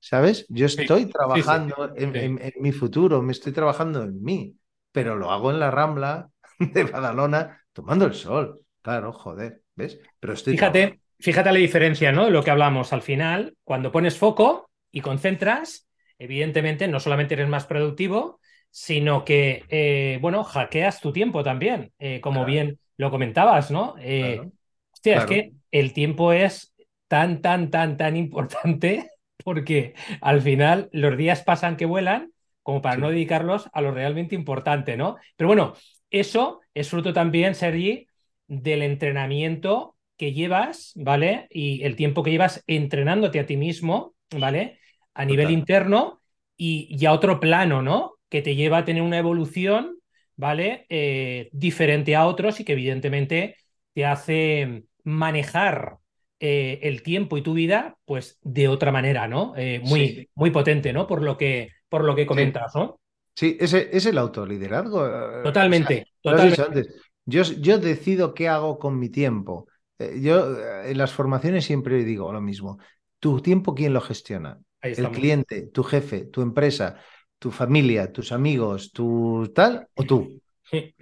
¿sabes? 0.01 0.47
Yo 0.51 0.67
estoy 0.67 1.07
sí, 1.07 1.11
trabajando 1.11 1.93
en, 1.97 2.15
Sí. 2.15 2.21
en- 2.21 2.41
en 2.43 2.53
mi 2.61 2.73
futuro, 2.73 3.23
me 3.23 3.33
estoy 3.33 3.53
trabajando 3.53 4.03
en 4.05 4.23
mí, 4.23 4.57
pero 4.93 5.17
lo 5.17 5.31
hago 5.33 5.51
en 5.51 5.61
la 5.61 5.71
Rambla 5.71 6.31
de 6.61 6.85
Badalona 6.85 7.63
tomando 7.73 8.07
el 8.07 8.15
sol. 8.15 8.61
Claro, 8.83 9.13
joder, 9.13 9.63
¿ves? 9.77 10.01
Pero 10.21 10.35
estoy 10.35 10.57
Fíjate, 10.57 11.01
fíjate 11.19 11.53
la 11.53 11.59
diferencia, 11.59 12.13
¿no? 12.13 12.25
De 12.25 12.31
lo 12.31 12.43
que 12.43 12.51
hablamos 12.51 12.93
al 12.93 13.03
final, 13.03 13.57
cuando 13.65 13.93
pones 13.93 14.17
foco 14.19 14.71
y 14.91 15.01
concentras, 15.03 15.89
evidentemente 16.19 16.89
no 16.89 17.01
solamente 17.01 17.35
eres 17.35 17.49
más 17.49 17.67
productivo, 17.67 18.41
sino 18.71 19.25
que, 19.25 19.67
eh, 19.69 20.19
bueno, 20.21 20.45
hackeas 20.45 21.01
tu 21.01 21.13
tiempo 21.13 21.43
también, 21.43 21.93
eh, 21.99 22.21
como 22.21 22.45
Claro, 22.45 22.45
bien 22.45 22.79
lo 22.99 23.11
comentabas, 23.11 23.71
¿no? 23.71 23.95
Eh, 24.01 24.35
claro, 24.35 24.53
hostia, 24.93 25.17
es 25.19 25.25
que 25.27 25.53
el 25.71 25.93
tiempo 25.95 26.33
es 26.33 26.75
tan, 27.09 27.41
tan, 27.41 27.71
tan, 27.71 27.97
tan 27.97 28.17
importante 28.17 29.11
porque 29.45 29.95
al 30.21 30.43
final 30.43 30.91
los 30.93 31.17
días 31.17 31.43
pasan 31.43 31.77
que 31.77 31.87
vuelan 31.87 32.33
como 32.63 32.83
para 32.83 32.99
no 32.99 33.09
dedicarlos 33.09 33.71
a 33.73 33.81
lo 33.81 33.93
realmente 33.93 34.35
importante, 34.35 34.97
¿no? 34.99 35.17
Pero 35.37 35.49
bueno, 35.49 35.75
eso 36.11 36.61
es 36.75 36.91
fruto 36.91 37.15
también, 37.15 37.55
Sergi, 37.55 38.07
del 38.47 38.83
entrenamiento 38.83 39.97
que 40.19 40.33
llevas, 40.35 40.93
¿vale? 40.97 41.47
Y 41.51 41.83
el 41.85 41.97
tiempo 41.97 42.23
que 42.23 42.31
llevas 42.31 42.63
entrenándote 42.67 43.41
a 43.41 43.47
ti 43.47 43.57
mismo, 43.57 44.15
¿vale? 44.37 44.81
A 45.15 45.25
nivel 45.25 45.47
total. 45.47 45.59
interno 45.59 46.23
y, 46.57 46.89
y 46.91 47.07
a 47.07 47.13
otro 47.13 47.41
plano, 47.41 47.81
¿no? 47.81 48.15
Que 48.29 48.43
te 48.43 48.55
lleva 48.55 48.79
a 48.79 48.85
tener 48.85 49.03
una 49.03 49.19
evolución, 49.19 49.98
¿vale? 50.39 50.87
Eh, 50.91 51.51
diferente 51.53 52.17
a 52.17 52.27
otros 52.27 52.61
y 52.61 52.65
que 52.65 52.73
evidentemente 52.75 53.57
te 53.95 54.07
hace 54.07 54.85
manejar 55.05 55.99
eh, 56.41 56.81
el 56.85 57.03
tiempo 57.05 57.39
y 57.39 57.43
tu 57.43 57.55
vida, 57.55 57.99
pues 58.07 58.39
de 58.43 58.69
otra 58.69 58.93
manera, 58.93 59.29
¿no? 59.29 59.55
Eh, 59.59 59.81
Sí, 59.83 59.85
muy, 59.85 60.31
muy 60.37 60.51
potente, 60.53 60.95
¿no? 60.95 61.07
Por 61.09 61.23
lo 61.23 61.37
que, 61.39 61.71
por 61.91 62.05
lo 62.05 62.17
que 62.17 62.27
sí. 62.27 62.27
comentas, 62.27 62.75
¿no? 62.77 63.01
Sí, 63.37 63.57
ese 63.61 63.91
es 63.97 64.07
el 64.07 64.19
autoliderazgo. 64.19 65.01
O 65.03 65.73
sea, 65.73 65.91
Totalmente, 65.91 66.07
totalmente. 66.23 66.63
antes. 66.67 66.89
Yo, 67.27 67.43
yo 67.45 67.79
decido 67.79 68.35
qué 68.35 68.49
hago 68.49 68.79
con 68.79 68.99
mi 68.99 69.11
tiempo. 69.11 69.69
Yo 69.99 70.59
en 70.85 70.99
las 70.99 71.13
formaciones 71.13 71.65
siempre 71.65 72.05
digo 72.05 72.33
lo 72.33 72.41
mismo. 72.41 72.79
¿Tu 73.21 73.41
tiempo 73.43 73.75
quién 73.75 73.95
lo 73.95 74.01
gestiona? 74.01 74.61
¿El 74.95 75.11
cliente, 75.13 75.69
tu 75.69 75.85
jefe, 75.85 76.27
tu 76.27 76.43
empresa, 76.43 76.97
tu 77.39 77.51
familia, 77.51 78.13
tus 78.13 78.33
amigos, 78.33 78.93
tu 78.93 79.51
tal 79.55 79.89
o 79.95 80.05
tú? 80.05 80.41
Sí, 80.71 80.95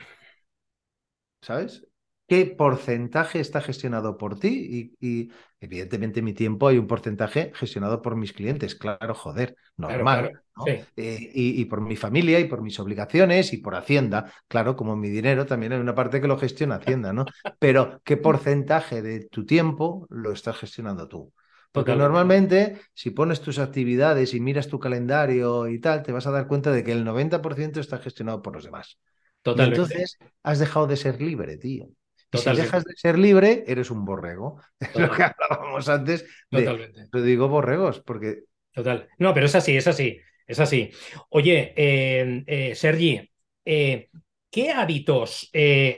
¿sabes? 1.41 1.87
¿Qué 2.29 2.47
porcentaje 2.47 3.39
está 3.39 3.61
gestionado 3.61 4.19
por 4.19 4.39
ti? 4.41 4.95
Y, 5.01 5.07
y, 5.07 5.33
evidentemente 5.61 6.21
mi 6.23 6.33
tiempo 6.35 6.67
hay 6.67 6.77
un 6.77 6.89
porcentaje 6.89 7.53
gestionado 7.55 8.03
por 8.03 8.17
mis 8.17 8.33
clientes, 8.33 8.75
claro, 8.75 9.15
joder, 9.15 9.57
claro, 9.85 10.05
claro. 10.05 10.29
normal, 10.29 10.43
¿no? 10.57 10.65
Sí, 10.65 10.81
Eh, 10.97 11.31
y, 11.35 11.61
y, 11.61 11.65
por 11.67 11.81
mi 11.81 11.95
familia 11.95 12.41
y 12.41 12.47
por 12.47 12.63
mis 12.63 12.81
obligaciones 12.81 13.53
y 13.53 13.59
por 13.59 13.77
Hacienda, 13.77 14.33
claro, 14.49 14.75
como 14.75 14.97
mi 14.97 15.09
dinero 15.09 15.47
también 15.47 15.73
hay 15.73 15.79
una 15.79 15.95
parte 15.95 16.21
que 16.21 16.27
lo 16.27 16.37
gestiona 16.39 16.77
Hacienda, 16.77 17.13
¿no? 17.13 17.27
Pero 17.61 18.01
¿qué 18.05 18.17
porcentaje 18.17 19.03
de 19.03 19.27
tu 19.29 19.47
tiempo 19.47 20.07
lo 20.11 20.33
estás 20.33 20.57
gestionando 20.59 21.07
tú? 21.07 21.33
Porque 21.73 21.93
totalmente, 21.93 22.03
normalmente, 22.03 22.81
si 22.95 23.11
pones 23.11 23.41
tus 23.41 23.59
actividades 23.59 24.35
y 24.35 24.41
miras 24.41 24.69
tu 24.69 24.79
calendario 24.79 25.69
y 25.69 25.79
tal, 25.81 26.03
te 26.03 26.13
vas 26.13 26.27
a 26.27 26.31
dar 26.31 26.47
cuenta 26.47 26.73
de 26.73 26.83
que 26.83 26.93
el 26.93 27.05
90% 27.05 27.81
está 27.81 27.99
gestionado 27.99 28.43
por 28.43 28.55
los 28.55 28.65
demás. 28.65 28.99
Y 28.99 29.43
totalmente, 29.43 29.83
entonces 29.83 30.19
has 30.43 30.59
dejado 30.59 30.87
de 30.87 30.97
ser 30.97 31.21
libre, 31.21 31.57
tío. 31.59 31.85
Y 31.85 32.39
si 32.39 32.45
totalmente, 32.45 32.67
dejas 32.67 32.85
de 32.85 32.97
ser 32.97 33.19
libre, 33.19 33.65
eres 33.67 33.91
un 33.91 34.05
borrego. 34.05 34.61
Es 34.81 34.89
lo 34.95 35.11
que 35.11 35.23
totalmente, 35.23 35.35
hablábamos 35.49 35.89
antes 35.89 36.25
de, 36.51 36.59
totalmente. 36.63 37.09
lo 37.13 37.23
digo 37.23 37.49
borregos, 37.49 38.01
porque 38.01 38.45
Total. 38.77 39.09
No, 39.17 39.33
pero 39.33 39.47
es 39.47 39.55
así, 39.55 39.75
es 39.75 39.87
así, 39.87 40.21
es 40.47 40.61
así. 40.61 40.91
Oye, 41.31 41.73
eh, 41.75 42.45
eh, 42.47 42.75
Sergi, 42.75 43.27
eh, 43.65 44.11
¿qué 44.51 44.71
hábitos 44.71 45.51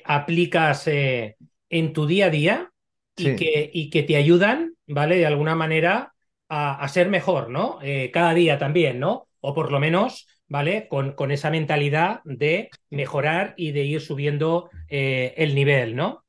aplicas 0.04 0.86
en 0.86 1.92
tu 1.92 2.06
día 2.06 2.26
a 2.26 2.30
día 2.30 2.72
y 3.16 3.24
sí, 3.24 3.36
que, 3.36 3.68
y 3.74 3.90
que 3.90 4.04
te 4.04 4.14
ayudan, 4.14 4.74
¿vale? 4.88 5.16
De 5.18 5.26
alguna 5.26 5.54
manera 5.54 6.14
a, 6.48 6.82
a 6.82 6.88
ser 6.88 7.08
mejor, 7.08 7.50
¿no? 7.50 7.78
Eh, 7.82 8.10
cada 8.12 8.34
día 8.34 8.58
también, 8.58 9.00
¿no? 9.00 9.28
O 9.40 9.54
por 9.54 9.70
lo 9.72 9.80
menos, 9.80 10.26
¿vale? 10.48 10.88
Con, 10.88 11.12
con 11.12 11.30
esa 11.30 11.50
mentalidad 11.50 12.20
de 12.24 12.70
mejorar 12.90 13.54
y 13.56 13.72
de 13.72 13.84
ir 13.84 14.00
subiendo 14.00 14.70
eh, 14.88 15.34
el 15.36 15.54
nivel, 15.54 15.96
¿no? 15.96 16.24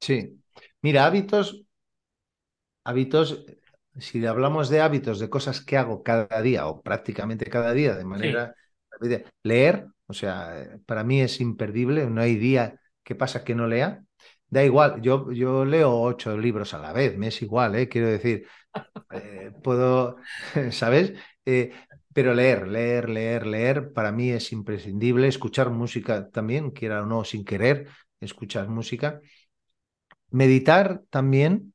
sí. 0.00 0.42
Mira, 0.82 1.06
hábitos, 1.06 1.64
hábitos, 2.84 3.44
si 3.98 4.24
hablamos 4.26 4.68
de 4.68 4.80
hábitos, 4.80 5.18
de 5.20 5.30
cosas 5.30 5.60
que 5.60 5.76
hago 5.76 6.02
cada 6.02 6.40
día 6.42 6.66
o 6.66 6.82
prácticamente 6.82 7.46
cada 7.50 7.72
día 7.72 7.94
de 7.96 8.04
Sí, 8.14 8.26
manera 8.30 8.54
leer, 9.42 9.88
o 10.06 10.12
sea, 10.14 10.78
para 10.86 11.04
mí 11.04 11.20
es 11.20 11.40
imperdible, 11.40 12.06
no 12.10 12.20
hay 12.20 12.36
día 12.36 12.80
que 13.04 13.14
pasa 13.14 13.44
que 13.44 13.54
no 13.54 13.66
lea. 13.66 14.04
Da 14.48 14.62
igual, 14.64 15.00
yo, 15.02 15.32
yo 15.32 15.64
leo 15.64 16.00
ocho 16.00 16.36
libros 16.38 16.72
a 16.74 16.78
la 16.78 16.92
vez, 16.92 17.18
me 17.18 17.28
es 17.28 17.42
igual, 17.42 17.74
¿eh? 17.74 17.88
quiero 17.88 18.08
decir, 18.08 18.46
eh, 19.12 19.52
puedo, 19.62 20.16
¿sabes? 20.72 21.14
Eh, 21.46 21.72
pero 22.12 22.34
leer, 22.34 22.68
leer, 22.68 23.08
leer, 23.10 23.46
leer, 23.46 23.92
para 23.92 24.12
mí 24.12 24.30
es 24.30 24.52
imprescindible. 24.52 25.28
Escuchar 25.28 25.70
música 25.70 26.30
también, 26.30 26.70
quiera 26.72 27.02
o 27.02 27.06
no, 27.06 27.24
sin 27.24 27.44
querer, 27.44 27.88
escuchar 28.20 28.68
música. 28.68 29.20
Meditar 30.30 31.02
también, 31.10 31.74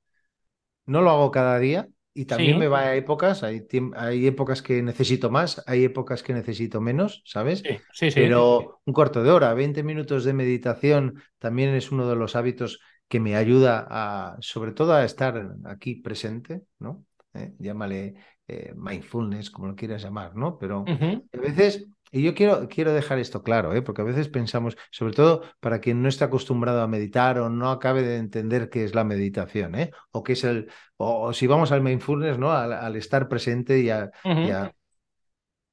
no 0.87 1.01
lo 1.01 1.11
hago 1.11 1.31
cada 1.31 1.59
día 1.59 1.89
y 2.13 2.25
también 2.25 2.59
me 2.59 2.67
va 2.67 2.81
a 2.81 2.95
épocas, 2.95 3.43
hay, 3.43 3.65
hay 3.95 4.27
épocas 4.27 4.61
que 4.61 4.81
necesito 4.81 5.29
más, 5.29 5.63
hay 5.65 5.85
épocas 5.85 6.23
que 6.23 6.33
necesito 6.33 6.81
menos, 6.81 7.23
¿sabes? 7.25 7.59
sí, 7.59 7.77
sí, 7.93 8.11
sí. 8.11 8.19
Pero 8.19 8.81
un 8.85 8.93
cuarto 8.93 9.23
de 9.23 9.31
hora, 9.31 9.53
20 9.53 9.83
minutos 9.83 10.25
de 10.25 10.33
meditación 10.33 11.21
también 11.39 11.73
es 11.73 11.91
uno 11.91 12.09
de 12.09 12.15
los 12.15 12.35
hábitos 12.35 12.79
que 13.07 13.19
me 13.19 13.35
ayuda 13.35 13.87
a, 13.89 14.37
sobre 14.39 14.71
todo 14.71 14.93
a 14.93 15.03
estar 15.03 15.55
aquí 15.65 15.95
presente, 15.95 16.63
¿no? 16.79 17.05
¿Eh? 17.33 17.53
Llámale 17.59 18.15
eh, 18.47 18.73
mindfulness, 18.75 19.49
como 19.49 19.67
lo 19.67 19.75
quieras 19.75 20.03
llamar, 20.03 20.35
¿no? 20.35 20.57
Pero 20.57 20.85
a 20.87 21.37
veces, 21.37 21.87
y 22.11 22.23
yo 22.23 22.35
quiero, 22.35 22.67
quiero 22.67 22.93
dejar 22.93 23.19
esto 23.19 23.43
claro, 23.43 23.73
¿eh? 23.73 23.81
porque 23.81 24.01
a 24.01 24.05
veces 24.05 24.27
pensamos, 24.29 24.77
sobre 24.91 25.13
todo 25.13 25.43
para 25.59 25.79
quien 25.79 26.01
no 26.01 26.09
está 26.09 26.25
acostumbrado 26.25 26.81
a 26.81 26.87
meditar 26.87 27.39
o 27.39 27.49
no 27.49 27.71
acabe 27.71 28.03
de 28.03 28.17
entender 28.17 28.69
qué 28.69 28.83
es 28.83 28.93
la 28.95 29.03
meditación, 29.03 29.75
¿eh? 29.75 29.91
o 30.11 30.23
qué 30.23 30.33
es 30.33 30.43
el, 30.43 30.69
o, 30.97 31.21
o 31.27 31.33
si 31.33 31.47
vamos 31.47 31.71
al 31.71 31.81
mindfulness, 31.81 32.37
¿no? 32.37 32.51
Al, 32.51 32.73
al 32.73 32.95
estar 32.95 33.27
presente 33.29 33.79
y 33.79 33.89
a, 33.89 34.11
y, 34.39 34.49
ujú, 34.49 34.51
a, 34.51 34.73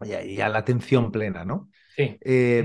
y, 0.05 0.13
a, 0.13 0.25
y 0.25 0.41
a, 0.41 0.49
la 0.49 0.59
atención 0.59 1.11
plena, 1.11 1.45
¿no? 1.45 1.71
Sí, 1.99 2.17
Eh, 2.21 2.65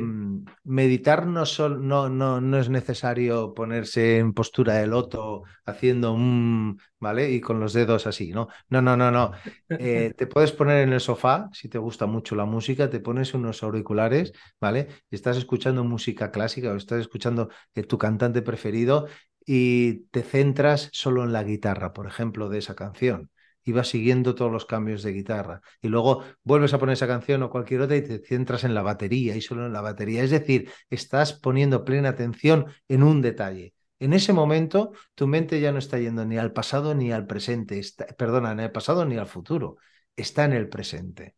meditar 0.64 1.26
no, 1.26 1.46
sol, 1.48 1.88
no, 1.88 2.08
no, 2.08 2.40
no, 2.40 2.60
es 2.60 2.70
necesario 2.70 3.56
ponerse 3.56 4.20
en 4.20 4.32
postura 4.34 4.76
de 4.76 4.86
loto 4.86 5.42
haciendo 5.66 6.14
un, 6.14 6.80
¿vale? 7.00 7.32
Y 7.32 7.42
con 7.42 7.60
los 7.60 7.74
dedos 7.74 8.06
así, 8.06 8.32
¿no? 8.32 8.48
No, 8.70 8.80
no, 8.84 8.96
no, 8.96 9.10
no. 9.10 9.32
Eh, 9.76 10.14
te 10.16 10.28
puedes 10.28 10.52
poner 10.52 10.84
en 10.88 10.94
el 10.94 11.00
sofá, 11.02 11.50
si 11.52 11.68
te 11.68 11.80
gusta 11.80 12.06
mucho 12.06 12.36
la 12.36 12.46
música, 12.46 12.92
te 12.92 13.00
pones 13.00 13.34
unos 13.34 13.64
auriculares, 13.64 14.34
¿vale? 14.62 14.88
Y 15.10 15.16
estás 15.16 15.38
escuchando 15.38 15.84
música 15.84 16.30
clásica 16.30 16.72
o 16.72 16.76
estás 16.76 17.00
escuchando 17.02 17.50
eh, 17.74 17.82
tu 17.84 17.98
cantante 17.98 18.44
preferido 18.44 19.08
y 19.48 20.06
te 20.12 20.22
centras 20.22 20.90
solo 20.94 21.24
en 21.24 21.34
la 21.34 21.44
guitarra, 21.44 21.92
por 21.92 22.06
ejemplo, 22.06 22.50
de 22.50 22.60
esa 22.60 22.76
canción 22.76 23.32
y 23.64 23.72
vas 23.72 23.90
siguiendo 23.90 24.36
todos 24.36 24.52
los 24.52 24.66
cambios 24.66 25.04
de 25.04 25.14
guitarra. 25.14 25.62
Y 25.82 25.88
luego 25.88 26.24
vuelves 26.44 26.74
a 26.74 26.80
poner 26.80 26.94
esa 26.94 27.08
canción 27.08 27.44
o 27.44 27.50
cualquier 27.50 27.82
otra 27.82 27.96
y 27.96 28.02
te 28.02 28.20
centras 28.20 28.64
en 28.64 28.74
la 28.74 28.82
batería 28.82 29.36
y 29.36 29.42
solo 29.42 29.66
en 29.66 29.74
la 29.74 29.82
batería. 29.82 30.24
Es 30.24 30.32
decir, 30.32 30.72
estás 30.90 31.34
poniendo 31.34 31.86
plena 31.86 32.10
atención 32.10 32.68
en 32.88 33.04
un 33.04 33.22
detalle. 33.22 33.74
En 34.00 34.14
ese 34.14 34.34
momento, 34.34 34.92
tu 35.16 35.28
mente 35.28 35.62
ya 35.62 35.72
no 35.72 35.80
está 35.80 35.98
yendo 35.98 36.26
ni 36.26 36.38
al 36.38 36.52
pasado 36.52 36.94
ni 36.94 37.12
al 37.12 37.26
presente, 37.26 37.80
está, 37.80 38.06
perdona, 38.08 38.54
ni 38.54 38.64
al 38.64 38.72
pasado 38.72 39.06
ni 39.06 39.18
al 39.18 39.28
futuro, 39.28 39.78
está 40.16 40.44
en 40.46 40.54
el 40.54 40.68
presente. 40.68 41.36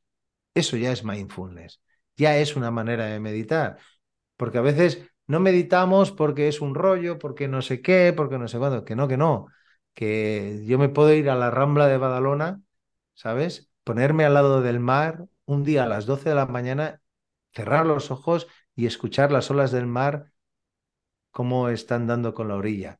Eso 0.54 0.78
ya 0.78 0.92
es 0.92 1.04
mindfulness, 1.04 1.82
ya 2.18 2.38
es 2.38 2.56
una 2.56 2.72
manera 2.72 3.06
de 3.06 3.20
meditar, 3.20 3.78
porque 4.38 4.58
a 4.58 4.62
veces 4.62 5.04
no 5.28 5.40
meditamos 5.40 6.12
porque 6.12 6.48
es 6.48 6.62
un 6.62 6.76
rollo, 6.76 7.20
porque 7.20 7.48
no 7.48 7.62
sé 7.62 7.82
qué, 7.82 8.14
porque 8.16 8.38
no 8.38 8.48
sé 8.48 8.58
cuándo, 8.58 8.86
que 8.86 8.96
no, 8.96 9.08
que 9.08 9.18
no, 9.18 9.48
que 9.96 10.64
yo 10.68 10.78
me 10.80 10.90
puedo 10.90 11.14
ir 11.14 11.30
a 11.30 11.36
la 11.36 11.52
Rambla 11.52 11.88
de 11.88 11.98
Badalona, 11.98 12.62
¿sabes? 13.16 13.72
Ponerme 13.84 14.26
al 14.26 14.36
lado 14.36 14.62
del 14.62 14.80
mar 14.80 15.28
un 15.46 15.64
día 15.64 15.86
a 15.86 15.88
las 15.88 16.06
12 16.06 16.30
de 16.30 16.36
la 16.36 16.46
mañana, 16.48 17.02
cerrar 17.54 17.86
los 17.88 18.12
ojos 18.12 18.48
y 18.76 18.86
escuchar 18.88 19.32
las 19.32 19.50
olas 19.52 19.72
del 19.72 19.88
mar 19.88 20.32
cómo 21.32 21.70
están 21.70 22.08
dando 22.08 22.34
con 22.34 22.48
la 22.48 22.56
orilla. 22.56 23.00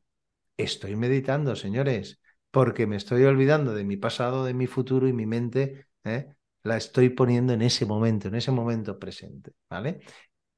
Estoy 0.56 0.96
meditando, 0.96 1.56
señores, 1.56 2.20
porque 2.50 2.86
me 2.86 2.96
estoy 2.96 3.24
olvidando 3.24 3.74
de 3.74 3.84
mi 3.84 3.96
pasado, 3.96 4.44
de 4.44 4.54
mi 4.54 4.66
futuro 4.66 5.08
y 5.08 5.12
mi 5.14 5.26
mente 5.26 5.86
¿eh? 6.04 6.34
la 6.62 6.76
estoy 6.76 7.10
poniendo 7.10 7.52
en 7.54 7.62
ese 7.62 7.86
momento, 7.86 8.28
en 8.28 8.34
ese 8.34 8.50
momento 8.50 8.98
presente, 8.98 9.52
¿vale? 9.70 10.00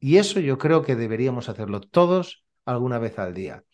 Y 0.00 0.16
eso 0.16 0.40
yo 0.40 0.58
creo 0.58 0.82
que 0.82 0.96
deberíamos 0.96 1.48
hacerlo 1.48 1.80
todos 1.80 2.44
alguna 2.64 2.98
vez 2.98 3.18
al 3.18 3.34
día. 3.34 3.64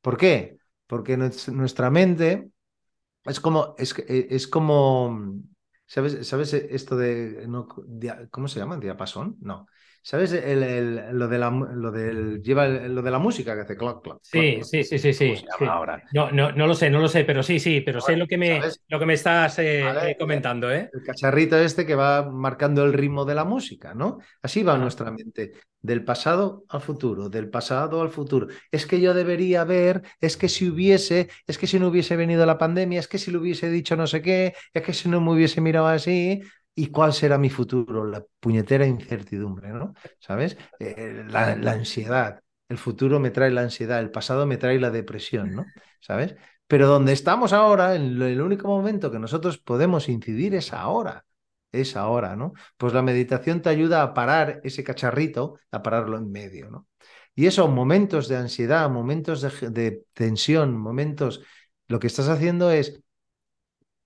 ¿Por 0.00 0.16
qué? 0.16 0.58
Porque 0.86 1.16
nuestra 1.16 1.90
mente 1.90 2.50
es 3.24 3.40
como, 3.40 3.74
es, 3.78 3.94
es 4.08 4.48
como, 4.48 5.18
¿sabes, 5.86 6.26
¿sabes 6.28 6.54
esto 6.54 6.96
de, 6.96 7.46
no, 7.48 7.68
¿cómo 8.30 8.48
se 8.48 8.60
llama? 8.60 8.78
¿Diapasón? 8.78 9.36
No. 9.40 9.66
¿Sabes? 10.06 10.32
lo, 10.32 11.28
de 11.28 11.38
la, 11.38 11.50
lo, 11.50 11.90
del, 11.90 12.42
lleva 12.42 12.68
lo 12.68 13.00
de 13.00 13.10
la 13.10 13.18
música 13.18 13.54
que 13.54 13.62
hace 13.62 13.74
clock, 13.74 14.04
clock. 14.04 14.18
Sí, 14.22 14.60
sí, 14.62 14.84
sí, 14.84 14.98
sí, 14.98 15.14
sí. 15.14 15.34
Ahora? 15.66 16.02
No, 16.12 16.30
no, 16.30 16.52
no 16.52 16.66
lo 16.66 16.74
sé, 16.74 16.90
no 16.90 17.00
lo 17.00 17.08
sé, 17.08 17.24
pero 17.24 17.42
sí, 17.42 17.58
sí, 17.58 17.80
pero 17.80 18.02
sé 18.02 18.14
lo 18.14 18.26
que 18.26 18.36
me, 18.36 18.60
lo 18.88 18.98
que 18.98 19.06
me 19.06 19.14
estás 19.14 19.58
eh, 19.60 20.10
eh, 20.10 20.16
comentando, 20.18 20.70
¿eh? 20.70 20.90
El 20.92 21.02
cacharrito 21.02 21.56
este 21.56 21.86
que 21.86 21.94
va 21.94 22.30
marcando 22.30 22.84
el 22.84 22.92
ritmo 22.92 23.24
de 23.24 23.34
la 23.34 23.46
música, 23.46 23.94
¿no? 23.94 24.18
Así 24.42 24.62
va 24.62 24.76
nuestra 24.76 25.10
mente, 25.10 25.52
del 25.80 26.04
pasado 26.04 26.64
al 26.68 26.82
futuro, 26.82 27.30
del 27.30 27.48
pasado 27.48 28.02
al 28.02 28.10
futuro. 28.10 28.48
Es 28.70 28.84
que 28.84 29.00
yo 29.00 29.14
debería 29.14 29.64
ver, 29.64 30.02
es 30.20 30.36
que 30.36 30.50
si 30.50 30.68
hubiese, 30.68 31.30
es 31.46 31.56
que 31.56 31.66
si 31.66 31.78
no 31.78 31.88
hubiese 31.88 32.14
venido 32.16 32.44
la 32.44 32.58
pandemia, 32.58 33.00
es 33.00 33.08
que 33.08 33.16
si 33.16 33.30
le 33.30 33.38
hubiese 33.38 33.70
dicho 33.70 33.96
no 33.96 34.06
sé 34.06 34.20
qué, 34.20 34.52
es 34.74 34.82
que 34.82 34.92
si 34.92 35.08
no 35.08 35.22
me 35.22 35.32
hubiese 35.32 35.62
mirado 35.62 35.86
así, 35.86 36.42
¿Y 36.74 36.88
cuál 36.88 37.12
será 37.12 37.38
mi 37.38 37.50
futuro? 37.50 38.04
La 38.04 38.24
puñetera 38.40 38.86
incertidumbre, 38.86 39.68
¿no? 39.68 39.94
¿Sabes? 40.18 40.56
Eh, 40.80 41.24
la, 41.28 41.52
ansiedad. 41.70 42.40
El 42.68 42.78
futuro 42.78 43.20
me 43.20 43.30
trae 43.30 43.50
la 43.50 43.60
ansiedad, 43.60 44.00
el 44.00 44.10
pasado 44.10 44.46
me 44.46 44.56
trae 44.56 44.80
la 44.80 44.90
depresión, 44.90 45.54
¿no? 45.54 45.66
¿Sabes? 46.00 46.34
Pero 46.66 46.88
donde 46.88 47.12
estamos 47.12 47.52
ahora, 47.52 47.94
en 47.94 48.20
el 48.20 48.40
único 48.40 48.66
momento 48.66 49.10
que 49.10 49.18
nosotros 49.18 49.58
podemos 49.58 50.08
incidir 50.08 50.54
es 50.54 50.72
ahora. 50.72 51.24
Es 51.70 51.96
ahora, 51.96 52.34
¿no? 52.36 52.52
Pues 52.76 52.92
la 52.92 53.02
meditación 53.02 53.60
te 53.60 53.68
ayuda 53.68 54.02
a 54.02 54.14
parar 54.14 54.60
ese 54.64 54.82
cacharrito, 54.82 55.58
a 55.70 55.82
pararlo 55.82 56.16
en 56.16 56.30
medio, 56.30 56.70
¿no? 56.70 56.88
Y 57.36 57.46
esos 57.46 57.68
momentos 57.68 58.28
de 58.28 58.36
ansiedad, 58.36 58.88
momentos 58.90 59.42
de, 59.42 59.70
de 59.70 60.04
tensión, 60.12 60.76
momentos, 60.76 61.42
lo 61.88 61.98
que 61.98 62.06
estás 62.06 62.28
haciendo 62.28 62.70
es 62.70 63.03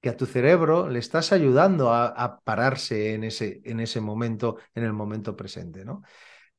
que 0.01 0.09
a 0.11 0.17
tu 0.17 0.27
cerebro 0.27 0.89
le 0.89 0.99
estás 0.99 1.33
ayudando 1.33 1.93
a, 1.93 2.41
pararse 2.45 3.15
en 3.15 3.25
ese, 3.25 3.61
en 3.65 3.81
ese 3.81 4.01
momento, 4.01 4.59
en 4.75 4.85
el 4.85 4.93
momento 4.93 5.37
presente, 5.37 5.85
¿no? 5.85 6.03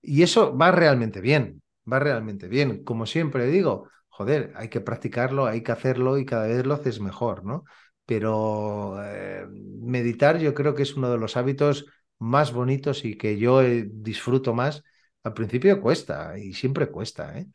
Y 0.01 0.23
eso 0.23 0.57
va 0.57 0.71
realmente 0.71 1.21
bien, 1.21 1.61
va 1.91 1.99
realmente 1.99 2.47
bien. 2.47 2.83
Como 2.83 3.05
siempre 3.05 3.47
digo, 3.47 3.89
joder, 4.09 4.53
hay 4.55 4.69
que 4.69 4.81
practicarlo, 4.81 5.45
hay 5.45 5.63
que 5.63 5.71
hacerlo 5.71 6.17
y 6.17 6.25
cada 6.25 6.47
vez 6.47 6.65
lo 6.65 6.73
haces 6.73 6.99
mejor, 6.99 7.45
¿no? 7.45 7.63
Pero 8.05 8.97
eh, 9.03 9.45
meditar 9.49 10.39
yo 10.39 10.53
creo 10.53 10.75
que 10.75 10.83
es 10.83 10.95
uno 10.95 11.11
de 11.11 11.17
los 11.17 11.37
hábitos 11.37 11.85
más 12.19 12.51
bonitos 12.53 13.05
y 13.05 13.17
que 13.17 13.37
yo 13.37 13.61
eh, 13.61 13.87
disfruto 13.91 14.53
más. 14.53 14.83
Al 15.23 15.33
principio 15.33 15.81
cuesta 15.81 16.37
y 16.37 16.53
siempre 16.53 16.87
cuesta, 16.89 17.37
¿eh? 17.37 17.47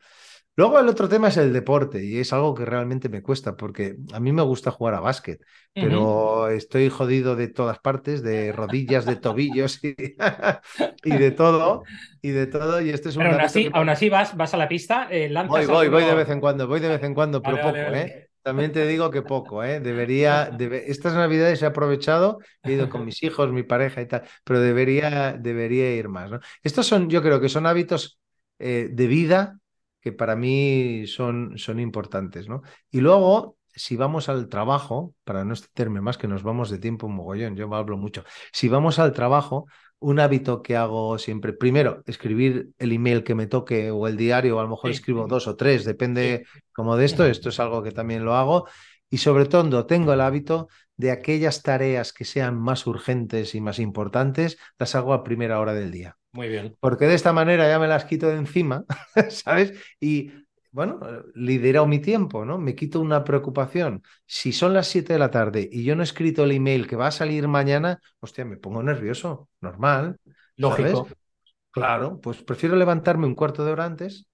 Luego 0.57 0.79
el 0.79 0.87
otro 0.87 1.09
tema 1.09 1.27
es 1.27 1.37
el 1.37 1.51
deporte 1.51 2.03
y 2.03 2.19
es 2.19 2.31
algo 2.31 2.55
que 2.55 2.63
realmente 2.63 3.09
me 3.09 3.21
cuesta 3.21 3.57
porque 3.57 3.97
a 4.13 4.21
mí 4.21 4.31
me 4.31 4.41
gusta 4.41 4.71
jugar 4.71 4.93
a 4.93 5.01
básquet, 5.01 5.41
pero 5.73 6.47
estoy 6.47 6.89
jodido 6.89 7.35
de 7.35 7.49
todas 7.49 7.79
partes, 7.79 8.23
de 8.23 8.53
rodillas, 8.53 9.05
de 9.05 9.17
tobillos 9.17 9.79
y, 9.83 11.11
de 11.11 11.31
todo, 11.31 11.83
y 12.21 12.29
de 12.29 12.47
todo. 12.47 12.79
Y 12.79 12.89
este 12.89 13.09
es 13.09 13.17
un 13.17 13.23
pero 13.23 13.33
aún 13.33 13.41
así, 13.41 13.69
aún 13.73 13.89
así 13.89 14.09
vas, 14.09 14.37
vas 14.37 14.53
a 14.53 14.57
la 14.57 14.69
pista, 14.69 15.09
eh, 15.11 15.29
Voy, 15.45 15.65
voy, 15.65 15.89
voy 15.89 16.05
de 16.05 16.15
vez 16.15 16.29
en 16.29 16.39
cuando, 16.39 16.67
voy 16.67 16.79
de 16.79 16.87
vez 16.87 17.03
en 17.03 17.13
cuando, 17.13 17.41
pero 17.41 17.57
poco, 17.57 17.77
¿eh? 17.77 18.29
También 18.41 18.71
te 18.71 18.85
digo 18.85 19.09
que 19.09 19.23
poco, 19.23 19.63
¿eh? 19.63 19.79
Debería, 19.81 20.55
estas 20.85 21.15
navidades 21.15 21.61
he 21.63 21.65
aprovechado, 21.65 22.37
he 22.63 22.73
ido 22.73 22.89
con 22.89 23.03
mis 23.03 23.23
hijos, 23.23 23.51
mi 23.51 23.63
pareja 23.63 24.01
y 24.01 24.07
tal, 24.07 24.21
pero 24.43 24.61
debería, 24.61 25.33
debería 25.33 25.93
ir 25.95 26.07
más, 26.07 26.29
¿no? 26.31 26.39
Estos 26.63 26.85
son, 26.85 27.09
yo 27.09 27.21
creo 27.21 27.41
que 27.41 27.49
son 27.49 27.65
hábitos 27.65 28.19
eh, 28.59 28.87
de 28.91 29.07
vida 29.07 29.57
que 30.05 30.13
para 30.13 30.35
mí 30.35 31.07
son, 31.07 31.57
son 31.57 31.79
importantes, 31.79 32.47
¿no? 32.47 32.61
Y 32.91 33.01
luego, 33.01 33.57
si 33.73 33.95
vamos 33.95 34.29
al 34.29 34.49
trabajo, 34.49 35.15
para 35.23 35.43
no 35.43 35.55
extenderme 35.55 35.99
más, 35.99 36.19
que 36.19 36.27
nos 36.27 36.43
vamos 36.43 36.69
de 36.69 36.77
tiempo 36.77 37.07
un 37.07 37.15
mogollón, 37.15 37.55
yo 37.55 37.73
hablo 37.73 37.97
mucho, 37.97 38.23
si 38.53 38.69
vamos 38.69 38.99
al 38.99 39.13
trabajo, 39.13 39.65
un 39.97 40.19
hábito 40.19 40.61
que 40.61 40.75
hago 40.77 41.17
siempre, 41.17 41.53
primero, 41.53 42.03
escribir 42.05 42.69
el 42.77 42.91
email 42.91 43.23
que 43.23 43.33
me 43.33 43.47
toque 43.47 43.89
o 43.89 44.07
el 44.07 44.15
diario, 44.15 44.57
o 44.57 44.59
a 44.59 44.63
lo 44.63 44.69
mejor 44.69 44.91
escribo 44.91 45.25
dos 45.25 45.47
o 45.47 45.55
tres, 45.55 45.85
depende 45.85 46.45
como 46.71 46.97
de 46.97 47.05
esto, 47.05 47.25
esto 47.25 47.49
es 47.49 47.59
algo 47.59 47.81
que 47.81 47.91
también 47.91 48.23
lo 48.23 48.35
hago, 48.35 48.67
y 49.09 49.17
sobre 49.17 49.45
todo 49.47 49.87
tengo 49.87 50.13
el 50.13 50.21
hábito 50.21 50.67
de 50.97 51.09
aquellas 51.09 51.63
tareas 51.63 52.13
que 52.13 52.25
sean 52.25 52.59
más 52.59 52.85
urgentes 52.85 53.55
y 53.55 53.59
más 53.59 53.79
importantes, 53.79 54.59
las 54.77 54.93
hago 54.93 55.13
a 55.13 55.23
primera 55.23 55.59
hora 55.59 55.73
del 55.73 55.89
día. 55.89 56.15
Muy 56.35 56.49
bien. 56.49 56.75
Porque 56.81 57.05
de 57.05 57.15
esta 57.15 57.31
manera 57.31 57.67
ya 57.67 57.79
me 57.79 57.87
las 57.87 58.05
quito 58.05 58.27
de 58.27 58.35
encima, 58.35 58.83
¿sabes? 59.29 59.73
Y 60.01 60.31
bueno, 60.71 60.99
lidero 61.33 61.87
mi 61.87 61.99
tiempo, 61.99 62.43
¿no? 62.43 62.57
Me 62.57 62.75
quito 62.75 62.99
una 62.99 63.23
preocupación. 63.23 64.03
Si 64.25 64.51
son 64.51 64.73
las 64.73 64.87
7 64.87 65.13
de 65.13 65.19
la 65.19 65.31
tarde 65.31 65.69
y 65.71 65.85
yo 65.85 65.95
no 65.95 66.01
he 66.01 66.03
escrito 66.03 66.43
el 66.43 66.51
email 66.51 66.87
que 66.87 66.97
va 66.97 67.07
a 67.07 67.11
salir 67.11 67.47
mañana, 67.47 68.01
hostia, 68.19 68.43
me 68.43 68.57
pongo 68.57 68.83
nervioso, 68.83 69.47
normal. 69.61 70.17
Lógico. 70.57 71.07
Claro, 71.71 72.19
pues 72.19 72.43
prefiero 72.43 72.75
levantarme 72.75 73.25
un 73.25 73.35
cuarto 73.35 73.63
de 73.63 73.71
hora 73.71 73.85
antes, 73.85 74.27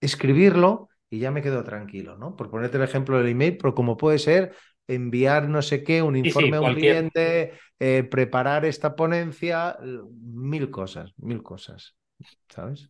escribirlo 0.00 0.88
y 1.08 1.20
ya 1.20 1.30
me 1.30 1.42
quedo 1.42 1.62
tranquilo, 1.62 2.16
¿no? 2.16 2.34
Por 2.34 2.50
ponerte 2.50 2.76
el 2.76 2.82
ejemplo 2.82 3.18
del 3.18 3.28
email, 3.28 3.56
pero 3.56 3.72
como 3.74 3.96
puede 3.96 4.18
ser 4.18 4.56
enviar 4.88 5.48
no 5.48 5.62
sé 5.62 5.82
qué, 5.82 6.02
un 6.02 6.16
informe 6.16 6.56
a 6.56 6.60
un 6.60 6.74
cliente, 6.74 7.52
eh, 7.78 8.04
preparar 8.04 8.64
esta 8.64 8.96
ponencia, 8.96 9.76
mil 9.82 10.70
cosas, 10.70 11.12
mil 11.16 11.42
cosas, 11.42 11.96
¿sabes? 12.48 12.88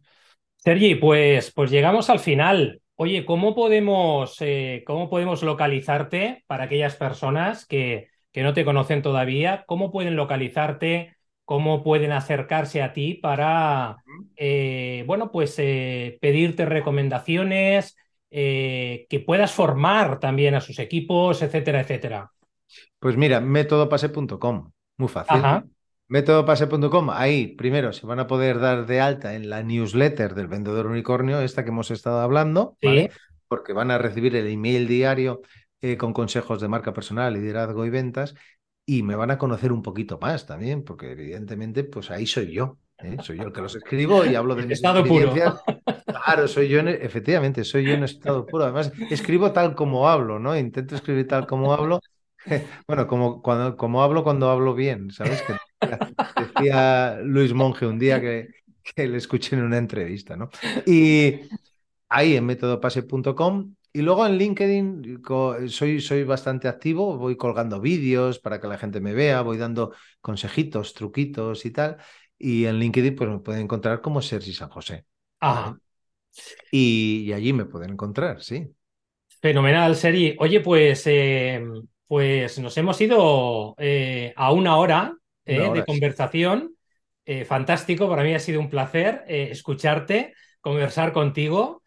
Sergi, 0.56 0.94
pues, 0.96 1.52
pues 1.52 1.70
llegamos 1.70 2.10
al 2.10 2.18
final. 2.18 2.80
Oye, 2.96 3.24
¿cómo 3.24 3.54
podemos, 3.54 4.36
eh, 4.40 4.82
¿cómo 4.86 5.08
podemos 5.10 5.42
localizarte 5.42 6.44
para 6.46 6.64
aquellas 6.64 6.96
personas 6.96 7.66
que, 7.66 8.08
que 8.32 8.42
no 8.42 8.52
te 8.52 8.64
conocen 8.64 9.02
todavía? 9.02 9.64
¿Cómo 9.66 9.90
pueden 9.90 10.16
localizarte? 10.16 11.16
¿Cómo 11.44 11.84
pueden 11.84 12.10
acercarse 12.12 12.82
a 12.82 12.92
ti 12.92 13.14
para, 13.14 13.98
eh, 14.34 15.04
bueno, 15.06 15.30
pues 15.30 15.54
pedirte 15.54 16.64
recomendaciones, 16.64 17.96
eh, 18.30 19.06
que 19.08 19.20
puedas 19.20 19.52
formar 19.52 20.18
también 20.18 20.54
a 20.54 20.60
sus 20.60 20.78
equipos, 20.78 21.42
etcétera, 21.42 21.80
etcétera? 21.80 22.32
Pues 22.98 23.16
mira, 23.16 23.40
métodopase.com, 23.40 24.70
muy 24.96 25.08
fácil. 25.08 25.42
Métodopase.com, 26.08 27.10
ahí 27.10 27.48
primero 27.48 27.92
se 27.92 28.06
van 28.06 28.20
a 28.20 28.26
poder 28.26 28.60
dar 28.60 28.86
de 28.86 29.00
alta 29.00 29.34
en 29.34 29.50
la 29.50 29.62
newsletter 29.62 30.34
del 30.34 30.46
vendedor 30.46 30.86
unicornio, 30.86 31.40
esta 31.40 31.64
que 31.64 31.70
hemos 31.70 31.90
estado 31.90 32.20
hablando, 32.20 32.76
porque 33.48 33.72
van 33.72 33.90
a 33.90 33.98
recibir 33.98 34.36
el 34.36 34.46
email 34.46 34.86
diario 34.86 35.42
eh, 35.80 35.96
con 35.96 36.12
consejos 36.12 36.60
de 36.60 36.68
marca 36.68 36.92
personal, 36.92 37.34
liderazgo 37.34 37.84
y 37.84 37.90
ventas, 37.90 38.34
y 38.86 39.02
me 39.02 39.16
van 39.16 39.32
a 39.32 39.38
conocer 39.38 39.72
un 39.72 39.82
poquito 39.82 40.18
más 40.20 40.46
también, 40.46 40.84
porque 40.84 41.10
evidentemente, 41.12 41.82
pues 41.82 42.10
ahí 42.10 42.26
soy 42.26 42.52
yo. 42.52 42.78
¿Eh? 42.98 43.16
Soy 43.22 43.38
yo 43.38 43.44
el 43.44 43.52
que 43.52 43.60
los 43.60 43.74
escribo 43.74 44.24
y 44.24 44.34
hablo 44.34 44.54
de 44.54 44.62
mis 44.66 44.78
estado 44.78 45.04
puro. 45.04 45.32
Claro, 46.06 46.48
soy 46.48 46.68
yo, 46.68 46.80
efectivamente, 46.80 47.64
soy 47.64 47.84
yo 47.84 47.94
en 47.94 48.04
estado 48.04 48.46
puro. 48.46 48.64
Además, 48.64 48.92
escribo 49.10 49.52
tal 49.52 49.74
como 49.74 50.08
hablo, 50.08 50.38
¿no? 50.38 50.56
Intento 50.56 50.94
escribir 50.94 51.26
tal 51.26 51.46
como 51.46 51.72
hablo. 51.72 52.00
Bueno, 52.86 53.08
como, 53.08 53.42
cuando, 53.42 53.76
como 53.76 54.04
hablo 54.04 54.22
cuando 54.22 54.48
hablo 54.48 54.72
bien, 54.72 55.10
¿sabes? 55.10 55.42
Que 55.42 55.54
decía 56.40 57.18
Luis 57.20 57.52
Monge 57.52 57.86
un 57.86 57.98
día 57.98 58.20
que, 58.20 58.46
que 58.94 59.08
le 59.08 59.16
escuché 59.16 59.56
en 59.56 59.64
una 59.64 59.78
entrevista, 59.78 60.36
¿no? 60.36 60.48
Y 60.86 61.40
ahí 62.08 62.36
en 62.36 62.46
métodopase.com 62.46 63.74
y 63.96 64.02
luego 64.02 64.26
en 64.26 64.36
LinkedIn 64.36 65.22
soy, 65.68 66.02
soy 66.02 66.22
bastante 66.24 66.68
activo, 66.68 67.16
voy 67.16 67.34
colgando 67.38 67.80
vídeos 67.80 68.38
para 68.38 68.60
que 68.60 68.68
la 68.68 68.76
gente 68.76 69.00
me 69.00 69.14
vea, 69.14 69.40
voy 69.40 69.56
dando 69.56 69.94
consejitos, 70.20 70.92
truquitos 70.92 71.64
y 71.64 71.70
tal. 71.70 71.96
Y 72.38 72.66
en 72.66 72.78
LinkedIn 72.78 73.16
pues 73.16 73.30
me 73.30 73.38
pueden 73.38 73.62
encontrar 73.62 74.00
como 74.00 74.20
Sergi 74.20 74.52
San 74.52 74.68
José. 74.68 75.04
Ajá. 75.40 75.78
Y, 76.70 77.32
allí 77.32 77.52
me 77.52 77.64
pueden 77.64 77.92
encontrar, 77.92 78.42
sí. 78.42 78.68
Fenomenal, 79.40 79.96
Sergi. 79.96 80.36
Oye, 80.38 80.60
pues, 80.60 81.06
eh, 81.06 81.62
pues 82.06 82.58
nos 82.58 82.76
hemos 82.76 83.00
ido 83.00 83.74
eh, 83.78 84.32
a 84.36 84.52
una 84.52 84.76
hora, 84.76 85.16
eh, 85.44 85.70
de 85.72 85.84
conversación. 85.84 86.74
fantástico, 87.46 88.08
para 88.08 88.22
mí 88.22 88.34
ha 88.34 88.38
sido 88.38 88.60
un 88.60 88.70
placer 88.70 89.24
escucharte, 89.26 90.34
conversar 90.60 91.12
contigo. 91.12 91.82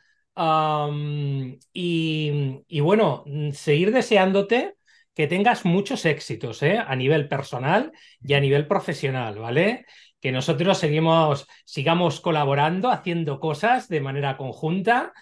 y, 1.73 2.63
y, 2.67 2.79
bueno, 2.79 3.23
seguir 3.53 3.91
deseándote 3.91 4.75
que 5.13 5.27
tengas 5.27 5.65
muchos 5.65 6.05
éxitos 6.05 6.63
a 6.63 6.95
nivel 6.95 7.27
personal 7.27 7.91
y 8.21 8.33
a 8.33 8.39
nivel 8.39 8.67
profesional, 8.67 9.37
¿vale? 9.37 9.85
Que 10.21 10.31
nosotros 10.31 10.77
seguimos, 10.77 11.47
sigamos 11.65 12.19
colaborando, 12.21 12.89
haciendo 12.89 13.39
cosas 13.39 13.87
de 13.87 14.01
manera 14.01 14.37
conjunta 14.37 15.13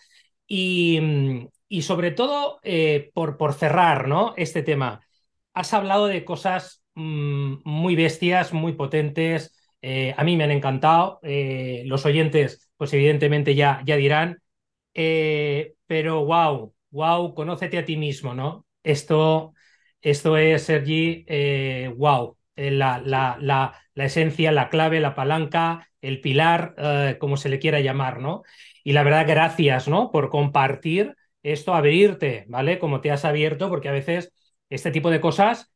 y, 0.48 1.00
sobre 1.82 2.12
todo, 2.12 2.60
eh, 2.64 3.12
por, 3.14 3.38
por, 3.38 3.54
cerrar 3.54 4.08
¿no? 4.08 4.34
este 4.38 4.64
tema, 4.64 5.02
has 5.54 5.74
hablado 5.74 6.08
de 6.08 6.26
cosas 6.26 6.84
mm, 6.96 7.58
muy 7.66 7.96
bestias, 7.96 8.54
muy 8.54 8.74
potentes, 8.74 9.54
eh, 9.82 10.14
a 10.18 10.24
mí 10.24 10.36
me 10.38 10.46
han 10.46 10.52
encantado, 10.52 11.20
eh, 11.24 11.84
los 11.86 12.06
oyentes 12.06 12.70
pues 12.78 12.94
evidentemente 12.94 13.56
ya, 13.56 13.82
ya 13.86 13.96
dirán, 13.96 14.42
pero 14.94 16.26
wow, 16.26 16.74
wow, 16.92 17.34
conócete 17.34 17.78
a 17.78 17.86
ti 17.86 17.98
mismo, 17.98 18.34
¿no? 18.34 18.66
Esto, 18.84 19.54
esto 20.02 20.38
es, 20.38 20.64
Sergi, 20.64 21.26
wow, 21.96 22.37
la, 22.58 23.00
la, 23.04 23.38
la, 23.40 23.74
la, 23.94 24.06
esencia, 24.06 24.52
la 24.52 24.70
clave, 24.70 25.00
la 25.00 25.16
palanca, 25.16 25.90
el 26.02 26.22
pilar, 26.22 26.76
eh, 26.78 27.18
como 27.20 27.38
se 27.38 27.50
le 27.50 27.60
quiera 27.60 27.80
llamar, 27.80 28.20
¿no? 28.20 28.44
Y 28.84 28.94
la 28.94 29.04
verdad, 29.04 29.26
gracias, 29.28 29.88
¿no? 29.88 30.12
Por 30.12 30.30
compartir 30.30 31.16
esto, 31.44 31.74
abrirte, 31.74 32.46
¿vale? 32.48 32.80
Como 32.80 33.02
te 33.02 33.12
has 33.12 33.26
abierto, 33.26 33.70
porque 33.70 33.90
a 33.90 33.94
veces 33.94 34.34
este 34.70 34.92
tipo 34.92 35.10
de 35.10 35.22
cosas, 35.22 35.72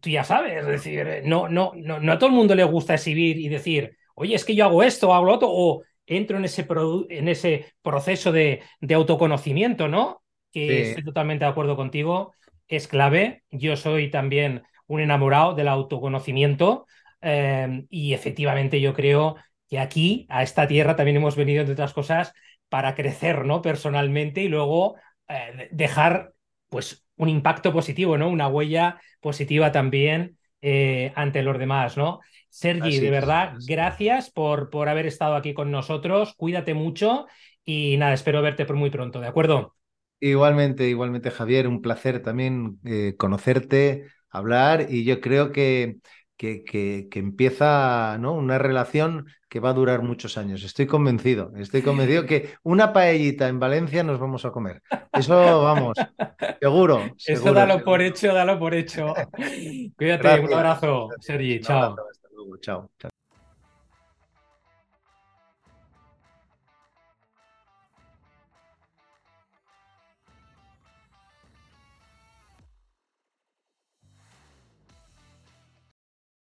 tú 0.00 0.10
ya 0.10 0.24
sabes, 0.24 0.58
es 0.58 0.66
decir, 0.66 1.22
no, 1.24 1.48
no, 1.48 1.72
no, 1.76 2.00
no 2.00 2.12
a 2.12 2.18
todo 2.18 2.30
el 2.30 2.36
mundo 2.36 2.54
le 2.54 2.64
gusta 2.64 2.94
exhibir 2.94 3.38
y 3.38 3.48
decir, 3.48 3.96
oye, 4.14 4.34
es 4.34 4.44
que 4.44 4.54
yo 4.54 4.64
hago 4.64 4.82
esto, 4.82 5.12
hago 5.12 5.26
lo 5.26 5.34
otro, 5.34 5.48
o 5.50 5.82
entro 6.06 6.36
en 6.38 6.44
ese, 6.44 6.66
en 7.10 7.28
ese 7.28 7.66
proceso 7.82 8.32
de, 8.32 8.62
de, 8.80 8.94
autoconocimiento, 8.94 9.88
¿no? 9.88 10.22
Que 10.52 10.66
sí. 10.68 10.90
estoy 10.90 11.04
totalmente 11.04 11.44
de 11.44 11.50
acuerdo 11.50 11.76
contigo, 11.76 12.32
es 12.68 12.88
clave. 12.88 13.44
Yo 13.50 13.76
soy 13.76 14.10
también 14.10 14.62
un 14.90 15.00
enamorado 15.00 15.54
del 15.54 15.68
autoconocimiento 15.68 16.86
eh, 17.22 17.84
y 17.90 18.12
efectivamente 18.12 18.80
yo 18.80 18.92
creo 18.92 19.36
que 19.68 19.78
aquí, 19.78 20.26
a 20.28 20.42
esta 20.42 20.66
tierra, 20.66 20.96
también 20.96 21.16
hemos 21.18 21.36
venido, 21.36 21.60
entre 21.60 21.74
otras 21.74 21.92
cosas, 21.94 22.32
para 22.68 22.94
crecer, 22.96 23.44
¿no? 23.44 23.62
Personalmente 23.62 24.42
y 24.42 24.48
luego 24.48 24.96
eh, 25.28 25.68
dejar, 25.70 26.32
pues, 26.68 27.04
un 27.16 27.28
impacto 27.28 27.72
positivo, 27.72 28.18
¿no? 28.18 28.28
Una 28.28 28.48
huella 28.48 29.00
positiva 29.20 29.70
también 29.70 30.36
eh, 30.60 31.12
ante 31.14 31.42
los 31.42 31.56
demás, 31.58 31.96
¿no? 31.96 32.20
Sergi, 32.48 32.88
Así 32.88 33.00
de 33.00 33.10
verdad, 33.10 33.54
es. 33.58 33.66
gracias 33.66 34.30
por, 34.30 34.70
por 34.70 34.88
haber 34.88 35.06
estado 35.06 35.36
aquí 35.36 35.54
con 35.54 35.70
nosotros. 35.70 36.34
Cuídate 36.36 36.74
mucho 36.74 37.26
y 37.64 37.96
nada, 37.96 38.14
espero 38.14 38.42
verte 38.42 38.66
por 38.66 38.74
muy 38.74 38.90
pronto, 38.90 39.20
¿de 39.20 39.28
acuerdo? 39.28 39.76
Igualmente, 40.22 40.86
igualmente, 40.88 41.30
Javier, 41.30 41.66
un 41.66 41.80
placer 41.80 42.20
también 42.22 42.78
eh, 42.84 43.14
conocerte, 43.16 44.06
hablar 44.30 44.86
y 44.90 45.04
yo 45.04 45.20
creo 45.20 45.52
que, 45.52 45.96
que, 46.36 46.64
que, 46.64 47.08
que 47.10 47.18
empieza 47.18 48.16
¿no? 48.18 48.32
una 48.34 48.58
relación 48.58 49.26
que 49.48 49.60
va 49.60 49.70
a 49.70 49.74
durar 49.74 50.02
muchos 50.02 50.38
años. 50.38 50.62
Estoy 50.62 50.86
convencido, 50.86 51.52
estoy 51.56 51.82
convencido 51.82 52.24
que 52.26 52.54
una 52.62 52.92
paellita 52.92 53.48
en 53.48 53.58
Valencia 53.58 54.02
nos 54.04 54.18
vamos 54.18 54.44
a 54.44 54.50
comer. 54.50 54.82
Eso, 55.12 55.62
vamos, 55.62 55.96
seguro. 56.60 57.16
Eso 57.26 57.34
seguro, 57.34 57.54
dalo 57.54 57.72
seguro. 57.74 57.84
por 57.84 58.02
hecho, 58.02 58.32
dalo 58.32 58.58
por 58.58 58.74
hecho. 58.74 59.14
Cuídate, 59.96 60.22
Gracias. 60.22 60.48
un 60.48 60.54
abrazo. 60.54 61.08
Sergi, 61.20 61.60
chao. 61.60 61.92
abrazo, 61.92 62.08
hasta 62.10 62.28
luego, 62.32 62.56
chao. 62.58 62.90